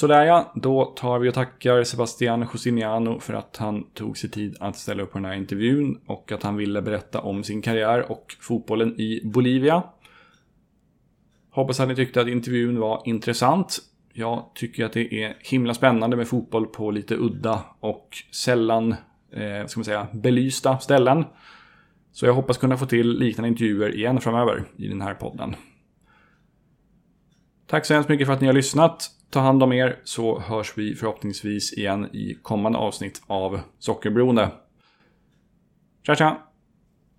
Sådär 0.01 0.25
ja, 0.25 0.51
då 0.55 0.85
tar 0.85 1.19
vi 1.19 1.29
och 1.29 1.33
tackar 1.33 1.83
Sebastian 1.83 2.47
Josiniano 2.53 3.19
för 3.19 3.33
att 3.33 3.57
han 3.57 3.83
tog 3.93 4.17
sig 4.17 4.29
tid 4.29 4.57
att 4.59 4.77
ställa 4.77 5.03
upp 5.03 5.11
på 5.11 5.17
den 5.17 5.25
här 5.25 5.33
intervjun 5.33 6.01
och 6.05 6.31
att 6.31 6.43
han 6.43 6.55
ville 6.55 6.81
berätta 6.81 7.21
om 7.21 7.43
sin 7.43 7.61
karriär 7.61 8.11
och 8.11 8.35
fotbollen 8.39 8.99
i 8.99 9.21
Bolivia. 9.23 9.83
Hoppas 11.51 11.79
att 11.79 11.87
ni 11.87 11.95
tyckte 11.95 12.21
att 12.21 12.27
intervjun 12.27 12.79
var 12.79 13.01
intressant. 13.05 13.79
Jag 14.13 14.51
tycker 14.55 14.85
att 14.85 14.93
det 14.93 15.23
är 15.23 15.37
himla 15.39 15.73
spännande 15.73 16.17
med 16.17 16.27
fotboll 16.27 16.65
på 16.65 16.91
lite 16.91 17.15
udda 17.15 17.63
och 17.79 18.09
sällan 18.31 18.91
eh, 19.31 19.65
ska 19.67 19.79
man 19.79 19.85
säga, 19.85 20.07
belysta 20.13 20.77
ställen. 20.77 21.25
Så 22.11 22.25
jag 22.25 22.33
hoppas 22.33 22.57
kunna 22.57 22.77
få 22.77 22.85
till 22.85 23.09
liknande 23.19 23.49
intervjuer 23.49 23.95
igen 23.95 24.21
framöver 24.21 24.63
i 24.77 24.87
den 24.87 25.01
här 25.01 25.13
podden. 25.13 25.55
Tack 27.67 27.85
så 27.85 27.93
hemskt 27.93 28.09
mycket 28.09 28.27
för 28.27 28.33
att 28.33 28.41
ni 28.41 28.47
har 28.47 28.53
lyssnat. 28.53 29.20
Ta 29.31 29.39
hand 29.39 29.63
om 29.63 29.73
er 29.73 29.99
så 30.03 30.39
hörs 30.39 30.77
vi 30.77 30.95
förhoppningsvis 30.95 31.73
igen 31.73 32.09
i 32.15 32.37
kommande 32.41 32.77
avsnitt 32.77 33.21
av 33.27 33.59
Sockerberoende. 33.79 34.49
Tja 36.03 36.15
tja! 36.15 36.50